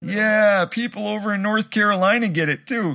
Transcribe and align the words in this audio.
Yeah, 0.00 0.64
people 0.66 1.08
over 1.08 1.34
in 1.34 1.42
North 1.42 1.70
Carolina 1.70 2.28
get 2.28 2.48
it 2.48 2.66
too. 2.66 2.94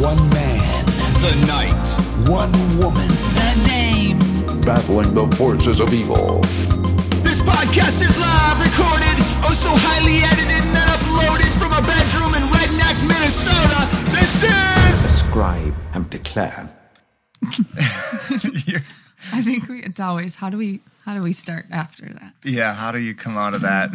One 0.00 0.18
man, 0.30 0.84
The 1.20 1.44
night. 1.46 1.74
one 2.28 2.50
woman, 2.78 3.06
The 3.36 3.64
name. 3.66 4.18
battling 4.62 5.12
the 5.14 5.26
forces 5.36 5.80
of 5.80 5.92
evil. 5.92 6.40
This 7.22 7.40
podcast 7.42 8.00
is 8.00 8.16
live 8.18 8.58
recorded, 8.58 9.16
oh 9.44 9.54
so 9.60 9.70
highly 9.76 10.22
edited 10.24 10.64
and 10.64 10.74
then 10.74 10.88
uploaded 10.88 11.52
from 11.60 11.72
a 11.72 11.82
bedroom 11.82 12.32
in 12.34 12.42
Redneck, 12.56 12.96
Minnesota. 13.06 13.86
This 14.12 14.42
is 14.44 15.04
Ascribe 15.12 15.74
and 15.92 16.08
declare. 16.08 16.70
I 19.32 19.42
think 19.42 19.68
we, 19.68 19.82
it's 19.82 20.00
always 20.00 20.34
how 20.36 20.48
do 20.48 20.56
we 20.56 20.80
how 21.06 21.14
do 21.14 21.20
we 21.20 21.32
start 21.32 21.66
after 21.70 22.04
that? 22.06 22.34
yeah, 22.44 22.74
how 22.74 22.92
do 22.92 22.98
you 23.00 23.14
come 23.14 23.36
out 23.38 23.54
of 23.54 23.62
that? 23.62 23.90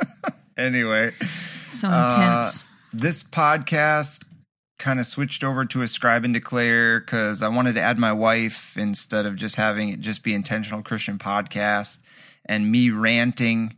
anyway, 0.56 1.12
So 1.70 1.88
uh, 1.88 2.08
intense. 2.10 2.64
this 2.92 3.22
podcast 3.22 4.24
kind 4.78 4.98
of 4.98 5.06
switched 5.06 5.44
over 5.44 5.64
to 5.66 5.82
Ascribe 5.82 6.24
and 6.24 6.32
Declare 6.34 7.00
because 7.00 7.42
I 7.42 7.48
wanted 7.48 7.74
to 7.74 7.80
add 7.82 7.98
my 7.98 8.12
wife 8.12 8.76
instead 8.78 9.26
of 9.26 9.36
just 9.36 9.56
having 9.56 9.90
it 9.90 10.00
just 10.00 10.24
be 10.24 10.32
intentional 10.34 10.82
Christian 10.82 11.18
podcast 11.18 11.98
and 12.46 12.70
me 12.72 12.90
ranting 12.90 13.76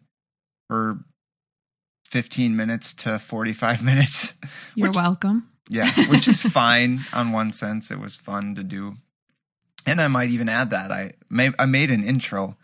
for 0.69 1.01
15 2.10 2.55
minutes 2.57 2.95
to 2.95 3.19
45 3.19 3.83
minutes. 3.85 4.38
You're 4.74 4.88
which- 4.88 4.97
welcome. 4.97 5.49
Yeah, 5.69 5.91
which 6.10 6.29
is 6.29 6.41
fine 6.52 7.01
on 7.15 7.33
one 7.33 7.51
sense. 7.51 7.91
It 7.91 7.99
was 7.99 8.15
fun 8.16 8.55
to 8.57 8.63
do. 8.63 8.95
And 9.87 10.01
I 10.01 10.09
might 10.09 10.31
even 10.31 10.49
add 10.49 10.71
that 10.71 10.93
I 10.93 11.13
made 11.29 11.55
I 11.59 11.67
made 11.67 11.91
an 11.91 12.05
intro 12.05 12.57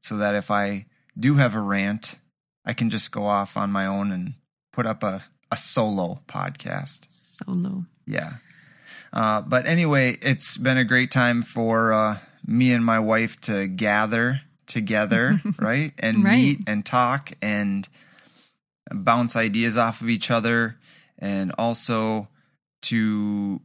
so 0.00 0.16
that 0.18 0.34
if 0.34 0.50
I 0.50 0.86
do 1.18 1.34
have 1.34 1.54
a 1.54 1.60
rant, 1.60 2.16
I 2.64 2.72
can 2.74 2.90
just 2.90 3.12
go 3.12 3.26
off 3.26 3.56
on 3.56 3.70
my 3.70 3.86
own 3.86 4.12
and 4.12 4.34
put 4.72 4.86
up 4.86 5.02
a, 5.02 5.22
a 5.50 5.56
solo 5.56 6.20
podcast. 6.26 7.08
Solo. 7.08 7.84
Yeah. 8.06 8.34
Uh, 9.12 9.40
but 9.40 9.66
anyway, 9.66 10.18
it's 10.20 10.58
been 10.58 10.76
a 10.76 10.84
great 10.84 11.10
time 11.10 11.42
for 11.42 11.92
uh, 11.92 12.18
me 12.46 12.72
and 12.72 12.84
my 12.84 12.98
wife 12.98 13.40
to 13.42 13.66
gather 13.66 14.42
together, 14.66 15.40
right? 15.58 15.92
And 15.98 16.22
Right. 16.22 16.34
meet 16.36 16.58
and 16.66 16.84
talk 16.84 17.32
and 17.40 17.88
bounce 18.92 19.34
ideas 19.36 19.76
off 19.78 20.00
of 20.02 20.10
each 20.10 20.30
other 20.30 20.76
and 21.18 21.52
also 21.56 22.28
to 22.82 23.62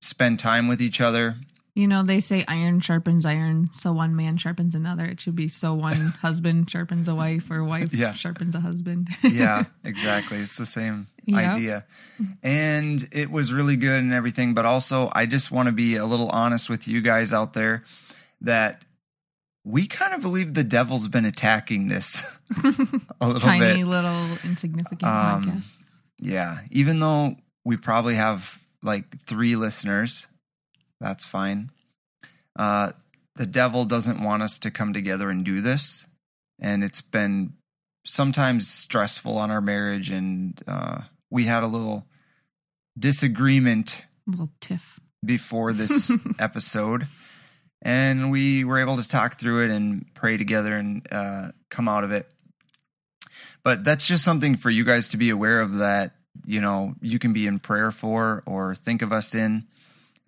spend 0.00 0.38
time 0.38 0.68
with 0.68 0.80
each 0.80 1.00
other. 1.00 1.36
You 1.74 1.88
know, 1.88 2.02
they 2.02 2.20
say 2.20 2.44
iron 2.46 2.80
sharpens 2.80 3.24
iron, 3.24 3.70
so 3.72 3.94
one 3.94 4.14
man 4.14 4.36
sharpens 4.36 4.74
another. 4.74 5.06
It 5.06 5.20
should 5.20 5.34
be 5.36 5.48
so 5.48 5.72
one 5.72 5.96
husband 6.20 6.68
sharpens 6.70 7.08
a 7.08 7.14
wife 7.14 7.50
or 7.50 7.64
wife 7.64 7.94
Yeah. 7.94 8.12
sharpens 8.12 8.54
a 8.54 8.60
husband. 8.60 9.08
Yeah, 9.22 9.64
exactly. 9.84 10.36
It's 10.38 10.58
the 10.58 10.66
same 10.66 11.06
Yep. 11.24 11.38
idea. 11.56 11.84
And 12.42 13.08
it 13.12 13.30
was 13.30 13.52
really 13.54 13.76
good 13.76 14.00
and 14.00 14.12
everything. 14.12 14.52
But 14.54 14.66
also, 14.66 15.10
I 15.14 15.24
just 15.26 15.50
want 15.50 15.66
to 15.68 15.72
be 15.72 15.96
a 15.96 16.04
little 16.04 16.28
honest 16.28 16.68
with 16.68 16.86
you 16.88 17.00
guys 17.00 17.32
out 17.32 17.52
there 17.54 17.84
that 18.42 18.82
we 19.64 19.86
kind 19.86 20.12
of 20.12 20.20
believe 20.20 20.52
the 20.54 20.64
devil's 20.64 21.06
been 21.08 21.24
attacking 21.24 21.86
this 21.88 22.24
a 23.20 23.26
little 23.26 23.40
Tiny 23.40 23.60
bit. 23.82 23.86
little 23.86 24.26
insignificant 24.44 25.04
Um, 25.04 25.44
podcast. 25.44 25.76
Yeah. 26.18 26.58
Even 26.72 26.98
though 26.98 27.36
we 27.64 27.76
probably 27.76 28.16
have 28.16 28.60
like 28.82 29.16
three 29.20 29.54
listeners, 29.54 30.26
that's 31.02 31.24
fine. 31.24 31.70
Uh, 32.58 32.92
the 33.36 33.46
devil 33.46 33.84
doesn't 33.84 34.22
want 34.22 34.42
us 34.42 34.58
to 34.60 34.70
come 34.70 34.92
together 34.92 35.30
and 35.30 35.44
do 35.44 35.60
this. 35.60 36.06
And 36.60 36.84
it's 36.84 37.00
been 37.00 37.54
sometimes 38.06 38.68
stressful 38.68 39.36
on 39.36 39.50
our 39.50 39.60
marriage. 39.60 40.10
And 40.10 40.60
uh, 40.66 41.02
we 41.30 41.44
had 41.44 41.62
a 41.62 41.66
little 41.66 42.06
disagreement 42.98 44.04
A 44.28 44.30
little 44.30 44.50
tiff. 44.60 45.00
before 45.24 45.72
this 45.72 46.12
episode. 46.38 47.06
And 47.80 48.30
we 48.30 48.64
were 48.64 48.78
able 48.78 48.96
to 48.98 49.08
talk 49.08 49.38
through 49.40 49.64
it 49.64 49.70
and 49.70 50.06
pray 50.14 50.36
together 50.36 50.76
and 50.76 51.06
uh, 51.10 51.48
come 51.68 51.88
out 51.88 52.04
of 52.04 52.12
it. 52.12 52.28
But 53.64 53.84
that's 53.84 54.06
just 54.06 54.24
something 54.24 54.56
for 54.56 54.70
you 54.70 54.84
guys 54.84 55.08
to 55.08 55.16
be 55.16 55.30
aware 55.30 55.60
of 55.60 55.78
that, 55.78 56.12
you 56.46 56.60
know, 56.60 56.94
you 57.00 57.18
can 57.18 57.32
be 57.32 57.46
in 57.46 57.58
prayer 57.58 57.90
for 57.90 58.42
or 58.46 58.74
think 58.74 59.02
of 59.02 59.12
us 59.12 59.34
in. 59.34 59.66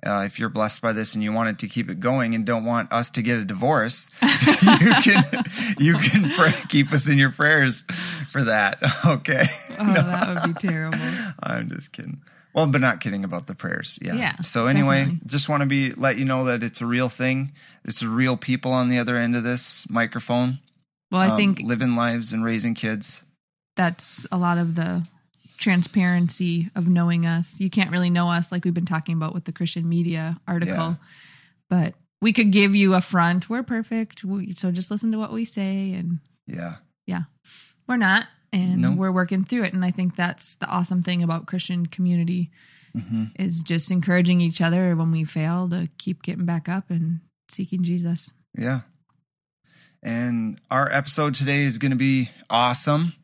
Uh, 0.04 0.22
if 0.26 0.38
you're 0.38 0.48
blessed 0.50 0.82
by 0.82 0.92
this 0.92 1.14
and 1.14 1.24
you 1.24 1.32
wanted 1.32 1.58
to 1.60 1.66
keep 1.68 1.88
it 1.90 1.98
going 1.98 2.34
and 2.34 2.44
don't 2.44 2.64
want 2.64 2.92
us 2.92 3.08
to 3.10 3.22
get 3.22 3.38
a 3.38 3.44
divorce, 3.44 4.10
you 4.22 4.92
can 5.02 5.44
you 5.78 5.98
can 5.98 6.30
pray, 6.30 6.52
keep 6.68 6.92
us 6.92 7.08
in 7.08 7.16
your 7.18 7.30
prayers 7.32 7.82
for 8.30 8.44
that. 8.44 8.78
Okay. 9.06 9.44
Oh, 9.78 9.92
that 9.94 10.42
would 10.46 10.54
be 10.54 10.68
terrible. 10.68 10.98
I'm 11.42 11.68
just 11.70 11.92
kidding. 11.92 12.22
Well, 12.54 12.66
but 12.68 12.80
not 12.80 13.00
kidding 13.00 13.24
about 13.24 13.46
the 13.48 13.54
prayers. 13.54 13.98
Yeah. 14.00 14.14
Yeah, 14.14 14.36
So 14.40 14.66
anyway, 14.66 15.00
definitely. 15.00 15.26
just 15.26 15.48
want 15.48 15.62
to 15.62 15.66
be 15.66 15.92
let 15.92 16.18
you 16.18 16.24
know 16.24 16.44
that 16.44 16.62
it's 16.62 16.80
a 16.80 16.86
real 16.86 17.08
thing. 17.08 17.52
It's 17.84 18.00
a 18.02 18.08
real 18.08 18.36
people 18.36 18.72
on 18.72 18.88
the 18.88 18.98
other 18.98 19.16
end 19.16 19.34
of 19.36 19.42
this 19.42 19.88
microphone. 19.90 20.58
Well, 21.10 21.20
I 21.20 21.28
um, 21.28 21.36
think 21.36 21.60
living 21.60 21.96
lives 21.96 22.32
and 22.32 22.44
raising 22.44 22.74
kids. 22.74 23.24
that's 23.76 24.26
a 24.30 24.36
lot 24.38 24.58
of 24.58 24.74
the 24.76 25.06
transparency 25.64 26.70
of 26.76 26.88
knowing 26.88 27.24
us. 27.26 27.58
You 27.58 27.70
can't 27.70 27.90
really 27.90 28.10
know 28.10 28.28
us 28.30 28.52
like 28.52 28.64
we've 28.64 28.74
been 28.74 28.84
talking 28.84 29.16
about 29.16 29.34
with 29.34 29.44
the 29.44 29.52
Christian 29.52 29.88
media 29.88 30.36
article, 30.46 30.74
Yeah. 30.76 30.94
but 31.70 31.94
we 32.20 32.32
could 32.32 32.52
give 32.52 32.76
you 32.76 32.94
a 32.94 33.00
front. 33.00 33.48
We're 33.48 33.62
perfect. 33.62 34.22
We, 34.24 34.52
so 34.52 34.70
just 34.70 34.90
listen 34.90 35.10
to 35.12 35.18
what 35.18 35.32
we 35.32 35.44
say 35.44 35.92
and 35.94 36.20
Yeah. 36.46 36.76
yeah, 37.06 37.22
we're 37.88 37.96
not. 37.96 38.26
And 38.52 38.82
No. 38.82 38.92
we're 38.92 39.10
working 39.10 39.44
through 39.44 39.64
it. 39.64 39.72
And 39.74 39.84
I 39.84 39.90
think 39.90 40.14
that's 40.14 40.54
the 40.56 40.66
awesome 40.68 41.02
thing 41.02 41.22
about 41.22 41.46
Christian 41.46 41.86
community 41.86 42.50
hmm 42.96 43.24
is 43.36 43.62
just 43.64 43.90
encouraging 43.90 44.40
each 44.40 44.60
other 44.60 44.94
when 44.94 45.10
we 45.10 45.24
fail 45.24 45.68
to 45.70 45.88
keep 45.98 46.22
getting 46.22 46.44
back 46.46 46.68
up 46.68 46.90
and 46.90 47.20
seeking 47.50 47.82
Jesus. 47.82 48.30
Yeah. 48.56 48.82
And 50.02 50.60
our 50.70 50.88
episode 50.92 51.34
today 51.34 51.62
is 51.64 51.78
going 51.78 51.90
to 51.90 51.96
be 51.96 52.28
awesome. 52.48 53.14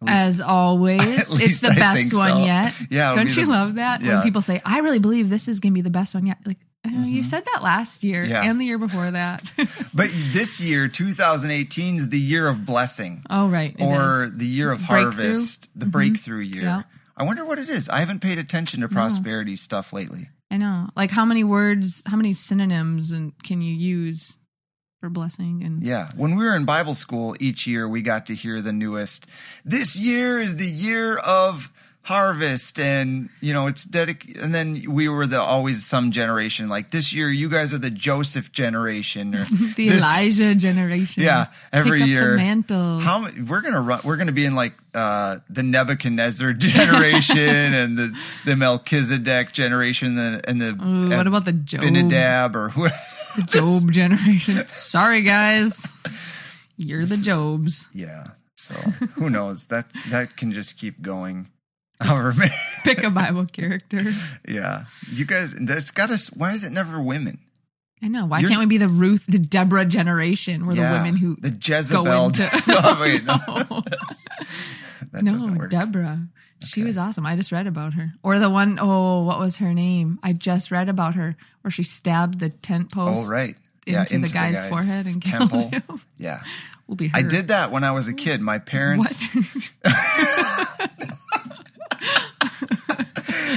Least- 0.00 0.12
As 0.14 0.40
always, 0.40 1.00
it's 1.40 1.60
the 1.60 1.70
I 1.70 1.74
best 1.76 2.12
one 2.14 2.28
so. 2.28 2.44
yet. 2.44 2.74
Yeah, 2.90 3.14
Don't 3.14 3.34
you 3.36 3.46
the- 3.46 3.50
love 3.50 3.74
that 3.76 4.02
yeah. 4.02 4.14
when 4.14 4.22
people 4.22 4.42
say, 4.42 4.60
"I 4.64 4.80
really 4.80 4.98
believe 4.98 5.30
this 5.30 5.48
is 5.48 5.60
going 5.60 5.72
to 5.72 5.74
be 5.74 5.80
the 5.80 5.90
best 5.90 6.14
one 6.14 6.26
yet"? 6.26 6.38
Like, 6.44 6.58
uh, 6.86 6.90
you 6.90 7.22
Mhm. 7.22 7.24
said 7.24 7.44
that 7.54 7.62
last 7.62 8.04
year 8.04 8.22
Yeah. 8.24 8.42
and 8.42 8.60
the 8.60 8.66
year 8.66 8.78
before 8.78 9.10
that. 9.10 9.42
But 9.94 10.10
this 10.32 10.60
year, 10.60 10.88
2018, 10.88 11.96
is 11.96 12.08
the 12.10 12.18
year 12.18 12.46
of 12.48 12.66
blessing, 12.66 13.22
oh, 13.30 13.48
right. 13.48 13.74
or 13.78 14.30
the 14.34 14.44
year 14.46 14.70
of 14.72 14.80
Breakthrough. 14.80 15.02
harvest, 15.24 15.68
the 15.74 15.86
Mhm. 15.86 15.90
breakthrough 15.90 16.40
year. 16.42 16.62
Yeah. 16.62 16.82
I 17.16 17.22
wonder 17.22 17.44
what 17.44 17.58
it 17.58 17.68
is. 17.68 17.88
I 17.88 18.00
haven't 18.00 18.20
paid 18.20 18.38
attention 18.38 18.80
to 18.80 18.88
prosperity 18.88 19.56
stuff 19.56 19.92
lately. 19.92 20.28
I 20.50 20.56
know. 20.58 20.90
Like, 20.96 21.10
how 21.12 21.24
many 21.24 21.44
words, 21.44 22.02
how 22.06 22.16
many 22.16 22.32
synonyms, 22.32 23.12
and 23.12 23.32
can 23.42 23.60
you 23.60 23.72
use 23.74 24.36
for 25.04 25.10
blessing? 25.10 25.62
And 25.62 25.82
Yeah. 25.82 26.10
When 26.16 26.34
we 26.36 26.44
were 26.44 26.56
in 26.56 26.64
Bible 26.64 26.94
school, 26.94 27.36
each 27.40 27.66
year 27.66 27.86
we 27.86 28.00
got 28.00 28.24
to 28.26 28.34
hear 28.34 28.62
the 28.62 28.72
newest. 28.72 29.26
This 29.64 29.98
year 29.98 30.38
is 30.38 30.56
the 30.56 30.64
year 30.66 31.18
of 31.18 31.70
harvest 32.06 32.78
and 32.78 33.30
you 33.40 33.54
know 33.54 33.66
it's 33.66 33.82
dedicated 33.82 34.36
and 34.42 34.54
then 34.54 34.84
we 34.90 35.08
were 35.08 35.26
the 35.26 35.40
always 35.40 35.82
some 35.86 36.10
generation 36.10 36.68
like 36.68 36.90
this 36.90 37.14
year 37.14 37.30
you 37.30 37.48
guys 37.48 37.72
are 37.72 37.78
the 37.78 37.88
joseph 37.88 38.52
generation 38.52 39.34
or 39.34 39.44
the 39.76 39.88
this- 39.88 40.02
Elijah 40.02 40.54
generation. 40.54 41.22
Yeah, 41.22 41.46
every 41.72 41.92
Pick 42.00 42.02
up 42.02 42.08
year. 42.08 42.30
the 42.32 42.36
mantle. 42.36 43.00
how 43.00 43.26
we're 43.48 43.62
gonna 43.62 43.80
run 43.80 44.00
we're 44.04 44.18
gonna 44.18 44.32
be 44.32 44.44
in 44.44 44.54
like 44.54 44.74
uh 44.94 45.38
the 45.48 45.62
nebuchadnezzar 45.62 46.52
generation 46.68 47.38
and 47.72 47.96
the 47.96 48.14
the 48.44 48.54
melchizedek 48.54 49.52
generation 49.52 50.18
and 50.18 50.18
the, 50.42 50.48
and 50.50 50.60
the 50.60 50.84
Ooh, 50.84 51.08
what 51.16 51.26
about 51.26 51.46
the 51.46 51.52
Job, 51.54 51.80
Benadab 51.80 52.54
or 52.54 52.68
who 52.68 52.82
the 52.88 52.94
Job 53.46 53.90
generation? 53.92 54.66
Sorry, 54.66 55.22
guys. 55.22 55.92
You're 56.76 57.06
the 57.06 57.16
Jobs. 57.16 57.86
Yeah. 57.92 58.24
So 58.56 58.74
who 58.74 59.30
knows? 59.30 59.66
That 59.68 59.86
that 60.10 60.36
can 60.36 60.52
just 60.52 60.78
keep 60.78 61.02
going. 61.02 61.48
However, 62.00 62.32
many- 62.36 62.54
Pick 62.82 63.02
a 63.04 63.10
Bible 63.10 63.46
character. 63.46 64.12
yeah. 64.48 64.84
You 65.12 65.24
guys, 65.24 65.54
that's 65.54 65.90
got 65.90 66.10
us. 66.10 66.28
Why 66.28 66.52
is 66.52 66.64
it 66.64 66.70
never 66.72 67.00
women? 67.00 67.38
I 68.02 68.08
know. 68.08 68.26
Why 68.26 68.40
You're- 68.40 68.48
can't 68.50 68.60
we 68.60 68.66
be 68.66 68.78
the 68.78 68.88
Ruth, 68.88 69.26
the 69.26 69.38
Deborah 69.38 69.84
generation? 69.84 70.66
We're 70.66 70.74
Yeah, 70.74 70.92
the 70.92 70.98
women 70.98 71.16
who 71.16 71.36
the 71.36 71.50
Jezebel. 71.50 72.26
into- 72.26 72.42
no, 72.42 72.50
oh, 72.84 72.98
wait, 73.00 73.24
no, 73.24 73.36
No. 73.48 73.80
that's- 73.86 74.26
that 75.12 75.24
doesn't 75.24 75.56
work. 75.56 75.70
Deborah. 75.70 76.26
She 76.62 76.80
Okay. 76.80 76.86
was 76.88 76.96
awesome. 76.98 77.26
I 77.26 77.36
just 77.36 77.52
read 77.52 77.66
about 77.66 77.94
her. 77.94 78.14
Or 78.22 78.38
the 78.38 78.48
one, 78.50 78.78
oh, 78.80 79.22
what 79.22 79.38
was 79.38 79.58
her 79.58 79.74
name? 79.74 80.18
I 80.22 80.32
just 80.32 80.70
read 80.70 80.88
about 80.88 81.14
her 81.14 81.36
where 81.62 81.70
she 81.70 81.82
stabbed 81.82 82.38
the 82.40 82.50
tent 82.50 82.88
oh, 82.92 83.06
post 83.06 83.26
oh, 83.26 83.30
right. 83.30 83.56
into, 83.86 84.18
the, 84.18 84.28
guy's 84.28 84.68
forehead 84.68 85.06
and 85.06 85.22
killed 85.22 85.50
temple. 85.50 85.68
him. 85.70 86.00
Yeah, 86.18 86.40
Will 86.86 86.96
be 86.96 87.08
her. 87.08 87.16
I 87.18 87.22
did 87.22 87.48
that 87.48 87.70
when 87.70 87.84
I 87.84 87.92
was 87.92 88.08
a 88.08 88.14
kid. 88.14 88.40
My 88.40 88.58
parents. 88.58 89.26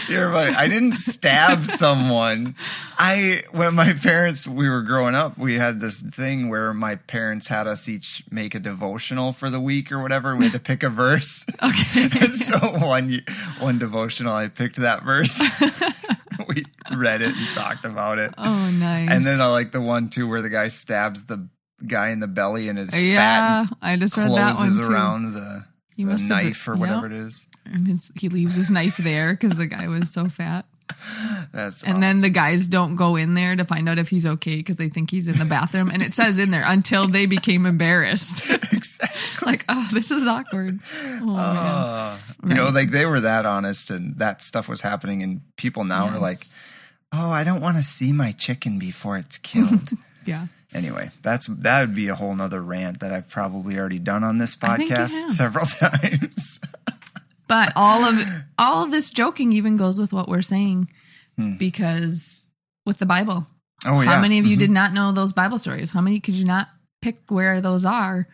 You're 0.09 0.29
right. 0.29 0.55
I 0.55 0.67
didn't 0.67 0.95
stab 0.95 1.65
someone. 1.65 2.55
I 2.97 3.43
when 3.51 3.75
my 3.75 3.93
parents 3.93 4.47
we 4.47 4.69
were 4.69 4.81
growing 4.81 5.15
up, 5.15 5.37
we 5.37 5.55
had 5.55 5.79
this 5.79 6.01
thing 6.01 6.49
where 6.49 6.73
my 6.73 6.95
parents 6.95 7.47
had 7.47 7.67
us 7.67 7.87
each 7.87 8.23
make 8.31 8.55
a 8.55 8.59
devotional 8.59 9.33
for 9.33 9.49
the 9.49 9.59
week 9.59 9.91
or 9.91 10.01
whatever. 10.01 10.35
We 10.35 10.45
had 10.45 10.53
to 10.53 10.59
pick 10.59 10.83
a 10.83 10.89
verse. 10.89 11.45
Okay. 11.63 12.03
and 12.21 12.35
so 12.35 12.57
one 12.59 13.21
one 13.59 13.77
devotional, 13.79 14.33
I 14.33 14.47
picked 14.47 14.77
that 14.77 15.03
verse. 15.03 15.41
we 16.47 16.63
read 16.95 17.21
it 17.21 17.35
and 17.35 17.47
talked 17.49 17.83
about 17.83 18.19
it. 18.19 18.33
Oh, 18.37 18.71
nice. 18.71 19.09
And 19.09 19.25
then 19.25 19.41
I 19.41 19.47
like 19.47 19.71
the 19.71 19.81
one 19.81 20.09
too 20.09 20.27
where 20.27 20.41
the 20.41 20.49
guy 20.49 20.67
stabs 20.67 21.25
the 21.25 21.49
guy 21.85 22.09
in 22.09 22.19
the 22.19 22.27
belly 22.27 22.69
and 22.69 22.77
his 22.77 22.95
yeah, 22.95 23.65
fat 23.65 23.77
I 23.81 23.95
just 23.97 24.17
read 24.17 24.31
that 24.31 24.55
one 24.55 24.81
too. 24.81 24.89
around 24.89 25.33
the, 25.33 25.65
He 25.97 26.05
the 26.05 26.11
must 26.11 26.29
have 26.29 26.37
been- 26.37 26.47
knife 26.47 26.67
or 26.67 26.75
whatever 26.77 27.09
yep. 27.09 27.19
it 27.19 27.25
is. 27.27 27.45
And 27.65 27.85
his, 27.85 28.11
he 28.15 28.29
leaves 28.29 28.55
his 28.55 28.71
knife 28.71 28.95
there 28.95 29.33
because 29.33 29.57
the 29.57 29.65
guy 29.65 29.89
was 29.89 30.09
so 30.13 30.29
fat. 30.29 30.65
That's 31.51 31.83
And 31.83 32.01
then 32.01 32.21
the 32.21 32.29
guys 32.29 32.67
don't 32.67 32.95
go 32.95 33.17
in 33.17 33.33
there 33.33 33.57
to 33.57 33.65
find 33.65 33.89
out 33.89 33.99
if 33.99 34.07
he's 34.07 34.25
okay 34.25 34.55
because 34.55 34.77
they 34.77 34.87
think 34.87 35.11
he's 35.11 35.27
in 35.27 35.37
the 35.37 35.43
bathroom. 35.43 35.89
And 35.89 36.01
it 36.01 36.13
says 36.13 36.39
in 36.39 36.49
there 36.49 36.63
until 36.65 37.07
they 37.07 37.25
became 37.25 37.65
embarrassed. 37.65 38.49
exactly. 38.71 39.45
like, 39.45 39.65
oh, 39.67 39.89
this 39.91 40.11
is 40.11 40.25
awkward. 40.27 40.79
Oh. 41.21 41.35
Uh, 41.35 42.17
You 42.47 42.53
know, 42.53 42.69
like 42.69 42.91
they 42.91 43.05
were 43.05 43.19
that 43.19 43.45
honest 43.45 43.89
and 43.89 44.17
that 44.19 44.41
stuff 44.41 44.69
was 44.69 44.79
happening, 44.79 45.23
and 45.23 45.41
people 45.57 45.83
now 45.83 46.07
are 46.07 46.19
like, 46.19 46.37
"Oh, 47.11 47.31
I 47.31 47.43
don't 47.43 47.59
want 47.59 47.75
to 47.75 47.83
see 47.83 48.13
my 48.13 48.31
chicken 48.31 48.79
before 48.79 49.17
it's 49.17 49.37
killed." 49.37 49.89
Yeah. 50.25 50.47
Anyway, 50.77 51.09
that's 51.21 51.47
that 51.47 51.81
would 51.81 51.95
be 51.95 52.07
a 52.07 52.15
whole 52.15 52.35
nother 52.35 52.61
rant 52.61 52.99
that 53.01 53.11
I've 53.11 53.27
probably 53.29 53.77
already 53.77 53.99
done 53.99 54.23
on 54.23 54.37
this 54.37 54.55
I 54.61 54.77
think 54.77 54.89
you 54.89 54.95
podcast 54.95 55.29
several 55.31 55.65
times. 55.67 56.59
But 57.47 57.73
all 57.75 58.03
of 58.03 58.19
all 58.57 58.83
of 58.83 58.91
this 58.91 59.09
joking 59.09 59.53
even 59.53 59.75
goes 59.77 59.99
with 59.99 60.13
what 60.13 60.27
we're 60.27 60.41
saying 60.41 60.89
because 61.57 62.43
with 62.85 62.97
the 62.97 63.05
Bible. 63.05 63.45
Hmm. 63.83 63.89
oh 63.93 64.01
yeah, 64.01 64.15
How 64.15 64.21
many 64.21 64.39
of 64.39 64.45
you 64.47 64.55
Mhm. 64.55 64.59
did 64.59 64.71
not 64.71 64.93
know 64.93 65.11
those 65.11 65.33
Bible 65.33 65.57
stories? 65.57 65.91
How 65.91 66.01
many 66.01 66.19
could 66.19 66.33
you 66.35 66.45
not 66.45 66.67
pick 67.01 67.17
where 67.29 67.61
those 67.61 67.85
are? 67.85 68.27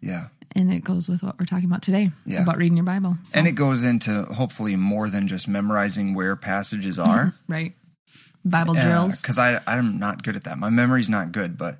Yeah, 0.00 0.26
And 0.56 0.72
it 0.72 0.82
goes 0.82 1.08
with 1.08 1.22
what 1.22 1.38
we're 1.38 1.46
talking 1.46 1.66
about 1.66 1.82
today 1.82 2.10
Yeah. 2.26 2.42
about 2.42 2.58
reading 2.58 2.76
your 2.76 2.84
Bible. 2.84 3.16
So, 3.22 3.38
and 3.38 3.46
it 3.46 3.52
goes 3.52 3.84
into 3.84 4.24
hopefully 4.24 4.74
more 4.76 5.08
than 5.08 5.28
just 5.28 5.46
memorizing 5.46 6.12
where 6.14 6.34
passages 6.34 6.98
are. 6.98 7.32
right. 7.48 7.74
Bible 8.44 8.74
drills. 8.74 9.20
because 9.22 9.38
I 9.38 9.60
I'm 9.66 9.98
not 9.98 10.22
good 10.22 10.36
at 10.36 10.44
that. 10.44 10.58
My 10.58 10.70
memory's 10.70 11.08
not 11.08 11.32
good, 11.32 11.56
but 11.58 11.78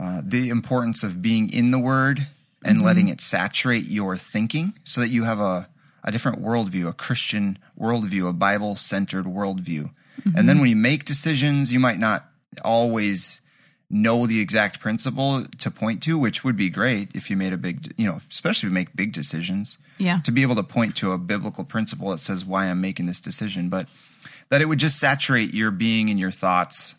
uh, 0.00 0.22
the 0.24 0.48
importance 0.48 1.02
of 1.02 1.20
being 1.22 1.52
in 1.52 1.70
the 1.70 1.78
Word 1.78 2.26
and 2.64 2.76
Mm-hmm. 2.78 2.86
letting 2.86 3.08
it 3.08 3.20
saturate 3.20 3.86
your 3.86 4.16
thinking, 4.16 4.74
so 4.84 5.00
that 5.00 5.08
you 5.10 5.24
have 5.24 5.40
a 5.40 5.68
a 6.04 6.10
different 6.10 6.42
worldview, 6.42 6.88
a 6.88 6.92
Christian 6.92 7.58
worldview, 7.78 8.28
a 8.28 8.32
Bible 8.32 8.74
centered 8.76 9.24
worldview, 9.24 9.90
and 10.24 10.34
Mm-hmm. 10.34 10.46
then 10.46 10.58
when 10.60 10.68
you 10.68 10.76
make 10.76 11.04
decisions, 11.04 11.72
you 11.72 11.78
might 11.80 11.98
not 11.98 12.28
always 12.64 13.40
know 13.90 14.26
the 14.26 14.40
exact 14.40 14.80
principle 14.80 15.44
to 15.58 15.70
point 15.70 16.02
to, 16.02 16.18
which 16.18 16.42
would 16.44 16.56
be 16.56 16.70
great 16.70 17.10
if 17.14 17.28
you 17.30 17.36
made 17.36 17.52
a 17.52 17.58
big, 17.58 17.92
you 17.98 18.06
know, 18.06 18.20
especially 18.30 18.66
if 18.66 18.70
you 18.70 18.74
make 18.74 18.96
big 18.96 19.12
decisions 19.12 19.76
Yeah. 19.98 20.20
to 20.24 20.32
be 20.32 20.40
able 20.42 20.54
to 20.56 20.62
point 20.62 20.96
to 20.96 21.12
a 21.12 21.18
biblical 21.18 21.62
principle 21.64 22.10
that 22.10 22.18
says 22.18 22.42
why 22.44 22.66
I'm 22.66 22.80
making 22.80 23.04
this 23.06 23.20
decision, 23.20 23.68
but 23.68 23.86
that 24.52 24.60
it 24.60 24.66
would 24.66 24.78
just 24.78 25.00
saturate 25.00 25.54
your 25.54 25.70
being 25.70 26.10
and 26.10 26.20
your 26.20 26.30
thoughts. 26.30 26.96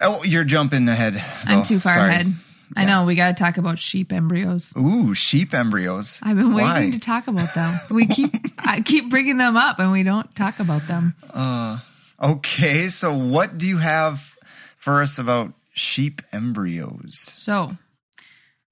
Oh, 0.00 0.24
you're 0.24 0.44
jumping 0.44 0.88
ahead. 0.88 1.22
I'm 1.44 1.62
too 1.62 1.78
far 1.78 1.92
Sorry. 1.92 2.08
ahead. 2.08 2.26
I 2.74 2.86
know 2.86 3.04
we 3.04 3.16
got 3.16 3.36
to 3.36 3.44
talk 3.44 3.58
about 3.58 3.78
sheep 3.78 4.14
embryos. 4.14 4.72
Ooh, 4.78 5.12
sheep 5.12 5.52
embryos. 5.52 6.18
I've 6.22 6.38
been 6.38 6.54
waiting 6.54 6.70
Why? 6.70 6.90
to 6.92 6.98
talk 6.98 7.28
about 7.28 7.54
them. 7.54 7.78
We 7.90 8.06
keep 8.06 8.30
I 8.58 8.80
keep 8.80 9.10
bringing 9.10 9.36
them 9.36 9.58
up 9.58 9.78
and 9.78 9.92
we 9.92 10.04
don't 10.04 10.34
talk 10.34 10.58
about 10.58 10.88
them. 10.88 11.14
Uh, 11.28 11.80
okay, 12.22 12.88
so 12.88 13.14
what 13.14 13.58
do 13.58 13.68
you 13.68 13.76
have 13.76 14.34
for 14.78 15.02
us 15.02 15.18
about 15.18 15.52
sheep 15.74 16.22
embryos? 16.32 17.18
So, 17.18 17.76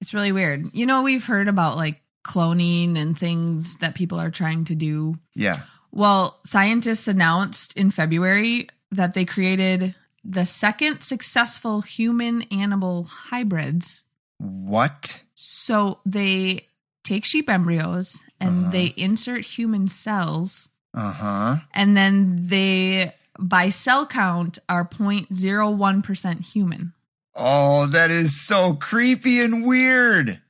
it's 0.01 0.15
really 0.15 0.31
weird. 0.31 0.73
You 0.73 0.87
know, 0.87 1.03
we've 1.03 1.23
heard 1.23 1.47
about 1.47 1.77
like 1.77 2.01
cloning 2.25 2.97
and 2.97 3.15
things 3.15 3.75
that 3.77 3.93
people 3.93 4.19
are 4.19 4.31
trying 4.31 4.65
to 4.65 4.73
do. 4.73 5.19
Yeah. 5.35 5.59
Well, 5.95 6.39
scientists 6.43 7.07
announced 7.07 7.75
in 7.77 7.89
February 7.89 8.67
that 8.91 9.13
they 9.15 9.25
created 9.25 9.95
the 10.23 10.45
second 10.45 11.01
successful 11.01 11.81
human 11.81 12.43
animal 12.51 13.03
hybrids. 13.05 14.07
What? 14.37 15.21
So 15.35 15.99
they 16.05 16.67
take 17.03 17.23
sheep 17.25 17.49
embryos 17.49 18.23
and 18.41 18.71
they 18.71 18.93
insert 18.97 19.45
human 19.45 19.87
cells, 19.87 20.69
Uh 20.93 21.11
huh. 21.13 21.55
and 21.73 21.95
then 21.95 22.37
they, 22.41 23.13
by 23.39 23.69
cell 23.69 24.05
count, 24.05 24.59
are 24.67 24.85
0.01% 24.85 26.45
human. 26.53 26.93
Oh, 27.35 27.85
that 27.87 28.11
is 28.11 28.39
so 28.39 28.73
creepy 28.73 29.39
and 29.41 29.65
weird. 29.65 30.41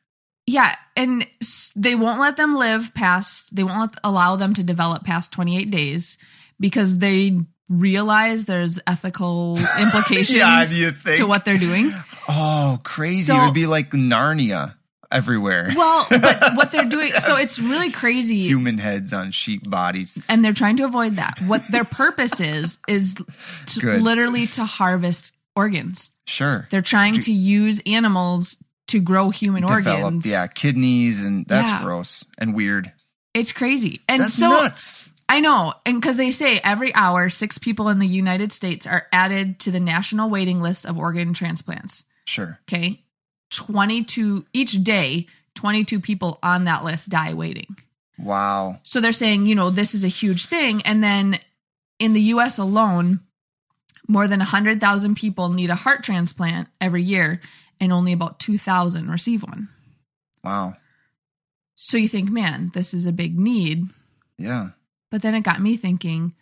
Yeah, 0.47 0.75
and 0.95 1.25
they 1.75 1.95
won't 1.95 2.19
let 2.19 2.37
them 2.37 2.55
live 2.55 2.93
past. 2.93 3.55
They 3.55 3.63
won't 3.63 3.79
let, 3.79 3.95
allow 4.03 4.35
them 4.35 4.53
to 4.53 4.63
develop 4.63 5.03
past 5.03 5.31
28 5.31 5.71
days 5.71 6.17
because 6.59 6.99
they 6.99 7.39
realize 7.69 8.45
there's 8.45 8.79
ethical 8.85 9.57
implications 9.81 10.37
Yeah, 10.37 10.63
do 10.65 10.75
you 10.75 10.91
think? 10.91 11.17
to 11.17 11.25
what 11.25 11.45
they're 11.45 11.57
doing. 11.57 11.91
Oh, 12.29 12.79
crazy. 12.83 13.21
So- 13.23 13.41
it 13.41 13.45
would 13.45 13.53
be 13.55 13.65
like 13.65 13.89
Narnia 13.91 14.75
everywhere. 15.11 15.71
Well, 15.75 16.05
but 16.09 16.39
what 16.55 16.71
they're 16.71 16.85
doing, 16.85 17.13
so 17.13 17.37
it's 17.37 17.57
really 17.59 17.91
crazy, 17.91 18.43
Human 18.43 18.77
heads 18.77 19.13
on 19.13 19.31
sheep 19.31 19.67
bodies. 19.69 20.17
and 20.29 20.43
they're 20.45 20.53
trying 20.53 20.77
to 20.77 20.83
avoid 20.85 21.15
that. 21.15 21.39
What 21.47 21.63
their 21.71 21.83
purpose 21.85 22.39
is 22.39 22.77
is 22.87 23.15
to, 23.67 23.97
literally 23.99 24.45
to 24.47 24.65
harvest 24.65 25.31
organs. 25.55 26.11
Sure. 26.27 26.67
They're 26.69 26.81
trying 26.81 27.19
to 27.21 27.31
use 27.31 27.81
animals 27.85 28.57
to 28.87 28.99
grow 28.99 29.29
human 29.29 29.61
Develop, 29.65 30.03
organs. 30.03 30.25
yeah, 30.27 30.47
kidneys, 30.47 31.23
and 31.23 31.45
that's 31.47 31.69
Yeah. 31.69 31.83
gross 31.83 32.23
and 32.37 32.53
weird. 32.53 32.91
It's 33.33 33.51
crazy, 33.51 34.01
and 34.07 34.21
That's 34.21 34.33
so 34.35 34.49
nuts. 34.49 35.09
I 35.27 35.39
know, 35.39 35.73
and 35.85 35.99
because 35.99 36.17
they 36.17 36.29
say 36.31 36.59
every 36.63 36.93
hour, 36.93 37.29
six 37.29 37.57
people 37.57 37.89
in 37.89 37.97
the 37.99 38.07
United 38.07 38.53
States 38.53 38.85
are 38.85 39.07
added 39.11 39.59
to 39.61 39.71
the 39.71 39.79
national 39.79 40.29
waiting 40.29 40.59
list 40.59 40.85
of 40.85 40.97
organ 40.99 41.33
transplants. 41.33 42.05
Sure. 42.25 42.59
Okay, 42.69 43.01
twenty-two 43.49 44.45
each 44.53 44.83
day. 44.83 45.27
Twenty-two 45.55 45.99
people 46.01 46.37
on 46.43 46.65
that 46.65 46.83
list 46.83 47.09
die 47.09 47.33
waiting. 47.33 47.75
Wow. 48.19 48.79
So 48.83 48.99
they're 49.01 49.11
saying, 49.11 49.45
you 49.45 49.55
know, 49.55 49.69
this 49.69 49.95
is 49.95 50.03
a 50.03 50.09
huge 50.09 50.45
thing. 50.45 50.81
And 50.83 51.03
then 51.03 51.39
in 51.97 52.13
the 52.13 52.21
US 52.33 52.57
alone, 52.57 53.21
more 54.07 54.27
than 54.27 54.39
100,000 54.39 55.15
people 55.15 55.49
need 55.49 55.69
a 55.69 55.75
heart 55.75 56.03
transplant 56.03 56.67
every 56.79 57.03
year, 57.03 57.41
and 57.79 57.91
only 57.91 58.13
about 58.13 58.39
2,000 58.39 59.09
receive 59.09 59.43
one. 59.43 59.69
Wow. 60.43 60.75
So 61.75 61.97
you 61.97 62.07
think, 62.07 62.29
man, 62.29 62.71
this 62.73 62.93
is 62.93 63.05
a 63.05 63.11
big 63.11 63.37
need. 63.37 63.83
Yeah. 64.37 64.69
But 65.11 65.21
then 65.21 65.35
it 65.35 65.41
got 65.41 65.61
me 65.61 65.77
thinking, 65.77 66.33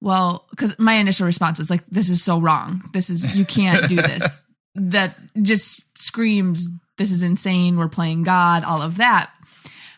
well, 0.00 0.46
because 0.50 0.78
my 0.78 0.94
initial 0.94 1.26
response 1.26 1.60
is 1.60 1.70
like, 1.70 1.86
this 1.86 2.10
is 2.10 2.22
so 2.22 2.38
wrong. 2.40 2.82
This 2.92 3.10
is, 3.10 3.36
you 3.36 3.44
can't 3.44 3.88
do 3.88 3.96
this. 3.96 4.40
that 4.74 5.16
just 5.40 5.96
screams, 5.96 6.68
this 6.98 7.10
is 7.10 7.22
insane. 7.22 7.76
We're 7.76 7.88
playing 7.88 8.24
God, 8.24 8.64
all 8.64 8.82
of 8.82 8.96
that. 8.96 9.30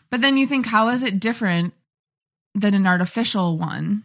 But 0.09 0.21
then 0.21 0.37
you 0.37 0.47
think, 0.47 0.67
how 0.67 0.89
is 0.89 1.03
it 1.03 1.19
different 1.19 1.73
than 2.55 2.73
an 2.73 2.87
artificial 2.87 3.57
one? 3.57 4.03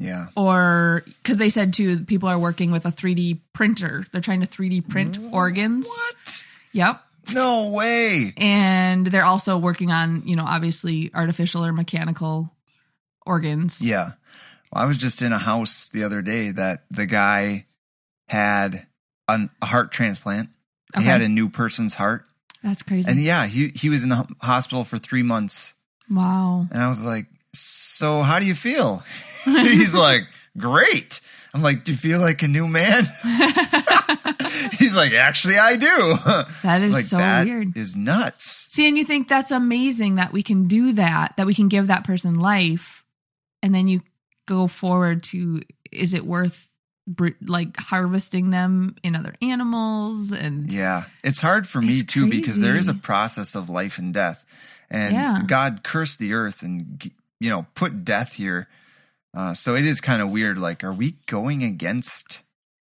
Yeah. 0.00 0.28
Or 0.34 1.04
because 1.22 1.36
they 1.38 1.50
said 1.50 1.74
too, 1.74 2.00
people 2.04 2.28
are 2.28 2.38
working 2.38 2.72
with 2.72 2.86
a 2.86 2.88
3D 2.88 3.38
printer. 3.52 4.04
They're 4.10 4.22
trying 4.22 4.40
to 4.40 4.46
3D 4.46 4.88
print 4.88 5.18
organs. 5.30 5.86
What? 5.86 6.44
Yep. 6.72 7.00
No 7.34 7.70
way. 7.70 8.32
And 8.38 9.06
they're 9.06 9.26
also 9.26 9.58
working 9.58 9.92
on, 9.92 10.22
you 10.24 10.34
know, 10.36 10.44
obviously 10.44 11.10
artificial 11.14 11.64
or 11.64 11.72
mechanical 11.72 12.50
organs. 13.26 13.82
Yeah. 13.82 14.12
Well, 14.72 14.82
I 14.82 14.86
was 14.86 14.96
just 14.98 15.20
in 15.22 15.32
a 15.32 15.38
house 15.38 15.90
the 15.90 16.04
other 16.04 16.22
day 16.22 16.50
that 16.52 16.84
the 16.90 17.06
guy 17.06 17.66
had 18.28 18.86
an, 19.28 19.50
a 19.60 19.66
heart 19.66 19.92
transplant. 19.92 20.48
He 20.96 21.04
had 21.04 21.20
a 21.20 21.28
new 21.28 21.50
person's 21.50 21.94
heart. 21.94 22.24
That's 22.64 22.82
crazy. 22.82 23.10
And 23.10 23.20
yeah, 23.20 23.46
he, 23.46 23.68
he 23.68 23.88
was 23.90 24.02
in 24.02 24.08
the 24.08 24.26
hospital 24.40 24.82
for 24.82 24.98
three 24.98 25.22
months. 25.22 25.74
wow. 26.10 26.66
And 26.70 26.82
I 26.82 26.88
was 26.88 27.04
like, 27.04 27.26
So 27.52 28.22
how 28.22 28.40
do 28.40 28.46
you 28.46 28.54
feel? 28.54 29.02
He's 29.44 29.94
like, 29.94 30.22
Great. 30.58 31.20
I'm 31.54 31.62
like, 31.62 31.84
Do 31.84 31.92
you 31.92 31.98
feel 31.98 32.20
like 32.20 32.42
a 32.42 32.48
new 32.48 32.66
man? 32.68 33.04
He's 34.72 34.96
like, 34.96 35.12
Actually, 35.12 35.58
I 35.58 35.76
do. 35.76 35.86
That 36.62 36.82
is 36.82 36.92
like, 36.92 37.04
so 37.04 37.16
that 37.18 37.46
weird. 37.46 37.76
is 37.76 37.96
nuts. 37.96 38.66
See, 38.68 38.86
and 38.88 38.96
you 38.96 39.04
think 39.04 39.28
that's 39.28 39.50
amazing 39.50 40.16
that 40.16 40.32
we 40.32 40.42
can 40.42 40.66
do 40.68 40.92
that, 40.94 41.36
that 41.36 41.46
we 41.46 41.54
can 41.54 41.68
give 41.68 41.86
that 41.88 42.04
person 42.04 42.34
life, 42.34 43.04
and 43.62 43.74
then 43.74 43.88
you 43.88 44.02
go 44.46 44.66
forward 44.66 45.22
to 45.22 45.62
is 45.92 46.14
it 46.14 46.24
worth 46.26 46.68
like 47.44 47.76
harvesting 47.76 48.50
them 48.50 48.94
in 49.02 49.16
other 49.16 49.34
animals 49.42 50.32
and 50.32 50.72
Yeah. 50.72 51.04
It's 51.24 51.40
hard 51.40 51.66
for 51.66 51.80
me 51.82 52.02
too 52.02 52.28
because 52.28 52.58
there 52.58 52.76
is 52.76 52.86
a 52.88 52.94
process 52.94 53.54
of 53.56 53.68
life 53.68 53.98
and 53.98 54.14
death. 54.14 54.44
And 54.90 55.14
Yeah. 55.14 55.40
God 55.44 55.82
cursed 55.82 56.18
the 56.20 56.34
earth 56.34 56.62
and, 56.62 57.10
you 57.40 57.50
know, 57.50 57.66
put 57.74 58.04
death 58.04 58.34
here 58.34 58.68
Uh, 59.34 59.54
so 59.54 59.76
it 59.76 59.84
is 59.86 60.00
kind 60.00 60.20
of 60.22 60.30
weird. 60.32 60.58
Like, 60.58 60.82
are 60.82 60.92
we 60.92 61.14
going 61.26 61.62
against 61.62 62.42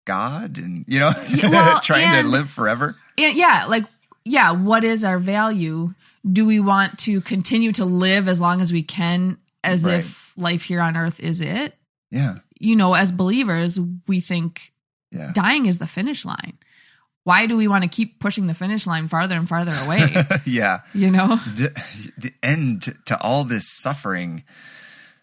God 0.05 0.59
and 0.59 0.85
you 0.89 0.99
know 0.99 1.13
Yeah, 1.31 1.49
well, 1.51 1.81
trying 1.81 2.23
to 2.23 2.29
live 2.29 2.51
forever? 2.51 2.95
And 3.19 3.37
yeah, 3.37 3.67
like 3.69 3.85
yeah, 4.25 4.53
what 4.53 4.85
is 4.85 5.05
our 5.05 5.19
value? 5.19 5.91
Do 6.31 6.47
we 6.47 6.61
want 6.61 6.99
to 7.01 7.21
continue 7.21 7.73
to 7.73 7.85
live 7.85 8.29
as 8.29 8.41
long 8.41 8.61
as 8.61 8.73
we 8.73 8.83
can 8.83 9.39
as 9.65 9.85
Right. 9.85 10.01
if 10.01 10.33
life 10.37 10.63
here 10.63 10.81
on 10.81 10.97
earth 10.97 11.21
is 11.21 11.41
it? 11.41 11.77
Yeah, 12.11 12.37
You 12.59 12.77
know, 12.77 12.95
as 12.95 13.11
believers, 13.11 13.81
we 14.07 14.21
think 14.21 14.73
yeah, 15.11 15.31
dying 15.35 15.67
is 15.67 15.79
the 15.79 15.87
finish 15.87 16.25
line. 16.25 16.59
Why 17.25 17.47
do 17.47 17.57
we 17.57 17.69
want 17.69 17.85
to 17.85 17.89
keep 17.91 18.19
pushing 18.19 18.49
the 18.49 18.55
finish 18.55 18.87
line 18.87 19.07
farther 19.09 19.37
and 19.37 19.49
farther 19.49 19.75
away? 19.85 20.09
yeah. 20.45 20.81
you 20.93 21.11
know? 21.11 21.37
The, 21.37 21.71
the 22.19 22.33
end 22.43 22.83
to 23.07 23.21
all 23.21 23.45
this 23.45 23.69
suffering. 23.69 24.43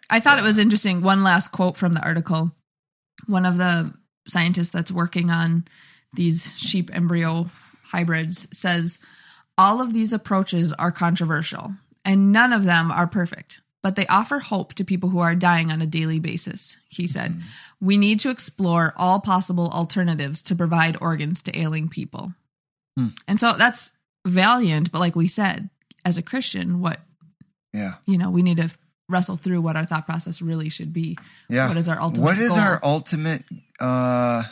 I 0.09 0.19
thought 0.19 0.39
it 0.39 0.43
was 0.43 0.59
interesting. 0.59 1.01
One 1.01 1.23
last 1.23 1.49
quote 1.49 1.77
from 1.77 1.93
the 1.93 2.03
article. 2.03 2.51
One 3.27 3.45
of 3.45 3.57
the 3.57 3.93
scientists 4.27 4.69
that's 4.69 4.91
working 4.91 5.29
on 5.29 5.65
these 6.13 6.51
sheep 6.55 6.89
embryo 6.93 7.49
hybrids 7.83 8.47
says 8.55 8.99
all 9.57 9.81
of 9.81 9.93
these 9.93 10.13
approaches 10.13 10.73
are 10.73 10.91
controversial 10.91 11.73
and 12.05 12.31
none 12.31 12.53
of 12.53 12.63
them 12.63 12.91
are 12.91 13.07
perfect, 13.07 13.61
but 13.83 13.95
they 13.95 14.07
offer 14.07 14.39
hope 14.39 14.73
to 14.75 14.85
people 14.85 15.09
who 15.09 15.19
are 15.19 15.35
dying 15.35 15.71
on 15.71 15.81
a 15.81 15.87
daily 15.87 16.19
basis. 16.19 16.77
He 16.87 17.07
said, 17.07 17.35
We 17.81 17.97
need 17.97 18.19
to 18.21 18.29
explore 18.29 18.93
all 18.95 19.19
possible 19.19 19.69
alternatives 19.69 20.41
to 20.43 20.55
provide 20.55 20.97
organs 21.01 21.43
to 21.43 21.57
ailing 21.57 21.89
people. 21.89 22.33
Hmm. 22.97 23.07
And 23.27 23.39
so 23.39 23.53
that's 23.53 23.93
valiant, 24.25 24.91
but 24.91 24.99
like 24.99 25.15
we 25.15 25.27
said, 25.27 25.69
as 26.05 26.17
a 26.17 26.23
Christian, 26.23 26.79
what 26.79 27.01
Yeah, 27.73 27.95
you 28.05 28.17
know, 28.17 28.29
we 28.29 28.41
need 28.41 28.57
to 28.57 28.69
wrestle 29.09 29.35
through 29.37 29.59
what 29.61 29.75
our 29.75 29.85
thought 29.85 30.05
process 30.05 30.41
really 30.41 30.69
should 30.69 30.93
be. 30.93 31.17
yeah. 31.49 31.67
What 31.67 31.77
is 31.77 31.89
our 31.89 31.99
ultimate 31.99 32.23
What 32.23 32.37
is 32.37 32.49
goal? 32.49 32.59
our 32.59 32.79
ultimate 32.83 33.43
uh, 33.79 34.43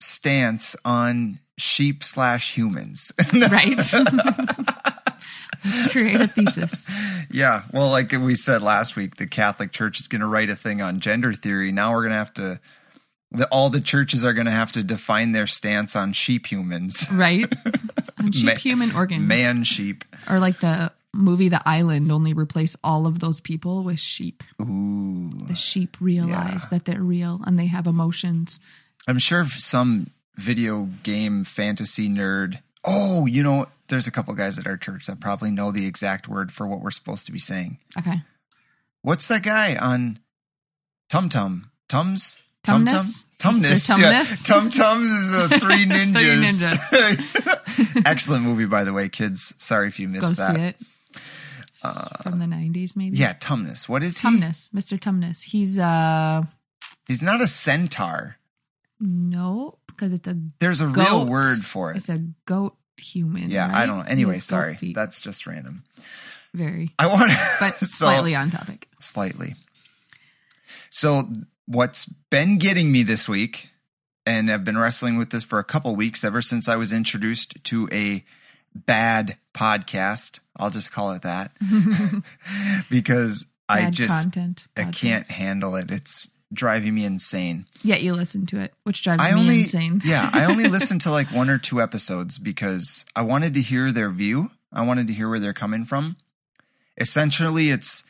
stance 0.00 0.76
on 0.84 1.38
sheep 1.58 2.02
slash 2.04 2.56
humans? 2.56 3.12
right? 3.34 3.80
Let's 5.64 5.92
create 5.92 6.20
a 6.20 6.26
thesis. 6.26 6.90
Yeah, 7.30 7.62
well, 7.72 7.88
like 7.90 8.10
we 8.12 8.34
said 8.34 8.62
last 8.62 8.96
week, 8.96 9.16
the 9.16 9.28
Catholic 9.28 9.70
Church 9.70 10.00
is 10.00 10.08
going 10.08 10.20
to 10.20 10.26
write 10.26 10.50
a 10.50 10.56
thing 10.56 10.82
on 10.82 10.98
gender 10.98 11.32
theory. 11.32 11.70
Now 11.70 11.92
we're 11.92 12.00
going 12.02 12.10
to 12.10 12.16
have 12.16 12.34
to, 12.34 12.60
the, 13.30 13.46
all 13.46 13.70
the 13.70 13.80
churches 13.80 14.24
are 14.24 14.32
going 14.32 14.46
to 14.46 14.50
have 14.52 14.72
to 14.72 14.82
define 14.82 15.30
their 15.32 15.46
stance 15.46 15.94
on 15.94 16.14
sheep 16.14 16.46
humans, 16.50 17.06
Right? 17.12 17.52
On 18.18 18.30
sheep 18.30 18.46
Ma- 18.46 18.54
human 18.54 18.94
organs. 18.94 19.26
man 19.26 19.64
sheep. 19.64 20.04
Or 20.30 20.38
like 20.38 20.60
the 20.60 20.92
movie 21.14 21.48
The 21.48 21.60
Island, 21.68 22.10
only 22.10 22.32
replace 22.32 22.76
all 22.82 23.06
of 23.06 23.18
those 23.20 23.40
people 23.40 23.82
with 23.82 23.98
sheep. 24.00 24.42
Ooh, 24.60 25.32
The 25.46 25.54
sheep 25.54 25.96
realize 26.00 26.68
that 26.68 26.84
they're 26.84 27.02
real 27.02 27.40
and 27.46 27.58
they 27.58 27.66
have 27.66 27.86
emotions. 27.86 28.60
I'm 29.06 29.18
sure 29.18 29.44
some 29.44 30.10
video 30.36 30.88
game 31.02 31.44
fantasy 31.44 32.08
nerd. 32.08 32.60
Oh, 32.84 33.26
you 33.26 33.42
know, 33.42 33.66
there's 33.88 34.06
a 34.06 34.10
couple 34.10 34.34
guys 34.34 34.58
at 34.58 34.66
our 34.66 34.76
church 34.76 35.06
that 35.06 35.20
probably 35.20 35.50
know 35.50 35.70
the 35.70 35.86
exact 35.86 36.28
word 36.28 36.50
for 36.52 36.66
what 36.66 36.80
we're 36.80 36.90
supposed 36.90 37.26
to 37.26 37.32
be 37.32 37.38
saying. 37.38 37.78
Okay. 37.98 38.22
What's 39.02 39.28
that 39.28 39.42
guy 39.42 39.76
on 39.76 40.18
Tum 41.10 41.28
Tum? 41.28 41.70
Tums? 41.88 42.38
Tumnus? 42.64 43.26
Tum 43.38 43.54
Mr. 43.56 43.96
Tumnus. 43.96 44.48
Yeah. 44.48 44.54
Tum 44.54 44.70
Tums 44.70 45.08
is 45.08 45.48
the 45.50 45.58
Three 45.60 45.84
Ninjas. 45.84 46.88
three 46.88 47.16
Ninjas. 47.16 48.02
Excellent 48.06 48.44
movie, 48.44 48.66
by 48.66 48.84
the 48.84 48.92
way, 48.92 49.08
kids. 49.08 49.52
Sorry 49.58 49.88
if 49.88 49.98
you 49.98 50.06
Go 50.06 50.12
missed 50.12 50.36
that. 50.36 50.76
It. 51.84 52.22
From 52.22 52.38
the 52.38 52.46
90s, 52.46 52.96
maybe? 52.96 53.16
Yeah, 53.16 53.32
Tumnus. 53.34 53.88
What 53.88 54.02
is 54.02 54.20
he? 54.20 54.28
Tumnus. 54.28 54.70
Mr. 54.72 54.98
Tumnus. 54.98 55.42
He's, 55.42 55.78
uh, 55.78 56.44
He's 57.06 57.22
not 57.22 57.40
a 57.40 57.46
centaur. 57.46 58.36
no, 59.00 59.78
because 59.88 60.12
it's 60.12 60.28
a 60.28 60.36
There's 60.60 60.80
a 60.80 60.86
real 60.88 61.26
word 61.26 61.58
for 61.58 61.90
it. 61.90 61.96
It's 61.96 62.08
a 62.08 62.24
goat 62.46 62.76
human. 62.96 63.50
Yeah, 63.50 63.70
I 63.72 63.86
don't 63.86 63.98
know. 63.98 64.04
Anyway, 64.04 64.36
sorry. 64.38 64.74
feet. 64.74 64.94
That's 64.94 65.20
just 65.20 65.46
random. 65.46 65.82
very, 66.54 66.90
I 66.98 67.06
want 67.08 67.32
but 67.60 67.74
so- 67.74 67.86
slightly 68.06 68.34
on 68.34 68.50
topic. 68.50 68.88
slightly. 69.00 69.54
So 70.90 71.24
what's 71.66 72.04
been 72.30 72.58
getting 72.58 72.92
me 72.92 73.02
this 73.02 73.28
week, 73.28 73.68
and 74.26 74.50
I've 74.50 74.64
been 74.64 74.78
wrestling 74.78 75.16
with 75.18 75.30
this 75.30 75.42
for 75.44 75.58
a 75.58 75.64
couple 75.64 75.94
weeks 75.96 76.22
ever 76.24 76.42
since 76.42 76.68
I 76.68 76.76
was 76.76 76.92
introduced 76.92 77.62
to 77.64 77.88
a 77.92 78.24
bad 78.74 79.36
podcast. 79.54 80.40
I'll 80.56 80.70
just 80.70 80.92
call 80.92 81.12
it 81.12 81.22
that 81.22 81.52
because 82.90 83.46
I 83.68 83.90
just 83.90 84.22
content. 84.32 84.66
I 84.76 84.82
podcast. 84.82 85.00
can't 85.00 85.26
handle 85.28 85.76
it. 85.76 85.90
It's 85.90 86.28
driving 86.52 86.94
me 86.94 87.04
insane. 87.04 87.66
Yet 87.82 88.02
you 88.02 88.12
listen 88.14 88.44
to 88.46 88.60
it, 88.60 88.74
which 88.84 89.02
drives 89.02 89.22
I 89.22 89.32
me 89.32 89.40
only 89.40 89.60
insane. 89.60 90.00
yeah, 90.04 90.28
I 90.32 90.44
only 90.50 90.68
listened 90.68 91.00
to 91.02 91.10
like 91.10 91.28
one 91.28 91.48
or 91.50 91.58
two 91.58 91.80
episodes 91.80 92.38
because 92.38 93.04
I 93.16 93.22
wanted 93.22 93.54
to 93.54 93.62
hear 93.62 93.90
their 93.92 94.10
view. 94.10 94.50
I 94.72 94.84
wanted 94.86 95.06
to 95.08 95.12
hear 95.12 95.28
where 95.28 95.40
they're 95.40 95.52
coming 95.52 95.84
from. 95.84 96.16
Essentially, 96.98 97.70
it's 97.70 98.04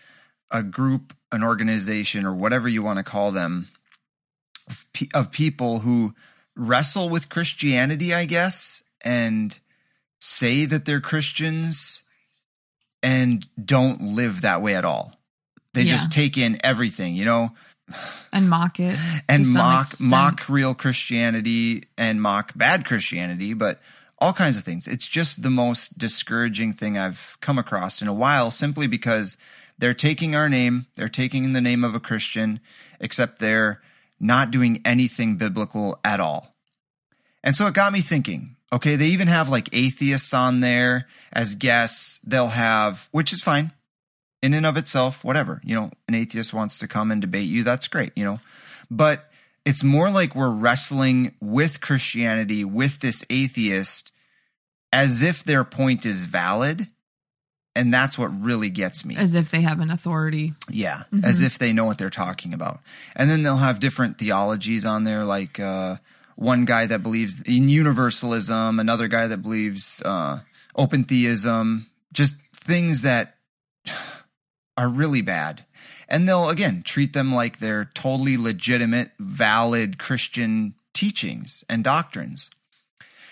a 0.50 0.62
group, 0.62 1.14
an 1.30 1.42
organization, 1.42 2.26
or 2.26 2.34
whatever 2.34 2.68
you 2.68 2.82
want 2.82 2.98
to 2.98 3.02
call 3.04 3.30
them, 3.32 3.68
of, 4.68 4.84
pe- 4.92 5.06
of 5.14 5.30
people 5.32 5.80
who 5.80 6.14
wrestle 6.56 7.08
with 7.08 7.28
Christianity, 7.28 8.12
I 8.12 8.24
guess, 8.26 8.82
and 9.00 9.58
say 10.24 10.64
that 10.64 10.84
they're 10.84 11.00
Christians 11.00 12.04
and 13.02 13.44
don't 13.62 14.00
live 14.00 14.42
that 14.42 14.62
way 14.62 14.76
at 14.76 14.84
all. 14.84 15.18
They 15.74 15.82
Yeah. 15.82 15.92
just 15.96 16.12
take 16.12 16.38
in 16.38 16.58
everything, 16.62 17.16
you 17.16 17.24
know 17.24 17.52
and 18.32 18.48
mock 18.48 18.78
it 18.78 18.96
and 19.28 19.46
mock 19.48 19.88
extent. 19.88 20.10
mock 20.10 20.48
real 20.48 20.74
Christianity 20.74 21.84
and 21.98 22.22
mock 22.22 22.56
bad 22.56 22.84
Christianity, 22.84 23.52
but 23.54 23.80
all 24.18 24.32
kinds 24.32 24.56
of 24.56 24.64
things. 24.64 24.86
It's 24.86 25.08
just 25.08 25.42
the 25.42 25.50
most 25.50 25.98
discouraging 25.98 26.72
thing 26.74 26.96
I've 26.96 27.36
come 27.40 27.58
across 27.58 28.00
in 28.00 28.06
a 28.08 28.14
while, 28.14 28.50
simply 28.52 28.86
because 28.86 29.36
they're 29.76 29.94
taking 29.94 30.36
our 30.36 30.48
name, 30.48 30.86
they're 30.94 31.08
taking 31.08 31.52
the 31.52 31.60
name 31.60 31.82
of 31.82 31.94
a 31.94 32.00
Christian, 32.00 32.60
except 33.00 33.40
they're 33.40 33.82
not 34.20 34.52
doing 34.52 34.80
anything 34.84 35.36
biblical 35.36 35.98
at 36.04 36.20
all. 36.20 36.54
And 37.42 37.56
so 37.56 37.66
it 37.66 37.74
got 37.74 37.92
me 37.92 38.00
thinking. 38.00 38.56
Okay, 38.72 38.96
they 38.96 39.08
even 39.08 39.28
have 39.28 39.48
like 39.48 39.68
atheists 39.72 40.32
on 40.32 40.60
there 40.60 41.06
as 41.32 41.54
guests. 41.54 42.20
They'll 42.24 42.48
have, 42.48 43.08
which 43.12 43.32
is 43.32 43.42
fine 43.42 43.72
in 44.42 44.54
and 44.54 44.66
of 44.66 44.76
itself, 44.76 45.24
whatever. 45.24 45.60
You 45.64 45.76
know, 45.76 45.90
an 46.08 46.14
atheist 46.14 46.52
wants 46.52 46.78
to 46.78 46.88
come 46.88 47.10
and 47.10 47.20
debate 47.20 47.48
you, 47.48 47.62
that's 47.62 47.88
great, 47.88 48.12
you 48.16 48.24
know. 48.24 48.40
But 48.90 49.30
it's 49.64 49.84
more 49.84 50.10
like 50.10 50.34
we're 50.34 50.50
wrestling 50.50 51.34
with 51.40 51.80
Christianity, 51.80 52.64
with 52.64 53.00
this 53.00 53.24
atheist, 53.30 54.10
as 54.92 55.22
if 55.22 55.44
their 55.44 55.64
point 55.64 56.04
is 56.04 56.24
valid. 56.24 56.88
And 57.74 57.94
that's 57.94 58.18
what 58.18 58.28
really 58.28 58.68
gets 58.68 59.02
me. 59.02 59.16
as 59.16 59.34
if 59.34 59.50
they 59.50 59.62
have 59.62 59.80
an 59.80 59.90
authority. 59.90 60.52
Yeah, 60.68 61.04
as 61.24 61.40
if 61.40 61.58
they 61.58 61.72
know 61.72 61.86
what 61.86 61.96
they're 61.96 62.10
talking 62.10 62.52
about. 62.52 62.80
And 63.16 63.30
then 63.30 63.44
they'll 63.44 63.56
have 63.56 63.80
different 63.80 64.18
theologies 64.18 64.84
on 64.84 65.04
there, 65.04 65.24
like 65.24 65.58
uh, 65.58 65.96
one 66.36 66.64
guy 66.64 66.86
that 66.86 67.02
believes 67.02 67.42
in 67.42 67.68
universalism, 67.68 68.80
another 68.80 69.08
guy 69.08 69.26
that 69.26 69.42
believes 69.42 70.02
uh, 70.04 70.40
open 70.74 71.04
theism, 71.04 71.86
just 72.12 72.36
things 72.54 73.02
that 73.02 73.36
are 74.76 74.88
really 74.88 75.22
bad. 75.22 75.64
And 76.08 76.28
they'll, 76.28 76.50
again, 76.50 76.82
treat 76.82 77.12
them 77.12 77.34
like 77.34 77.58
they're 77.58 77.86
totally 77.94 78.36
legitimate, 78.36 79.12
valid 79.18 79.98
Christian 79.98 80.74
teachings 80.92 81.64
and 81.68 81.82
doctrines. 81.82 82.50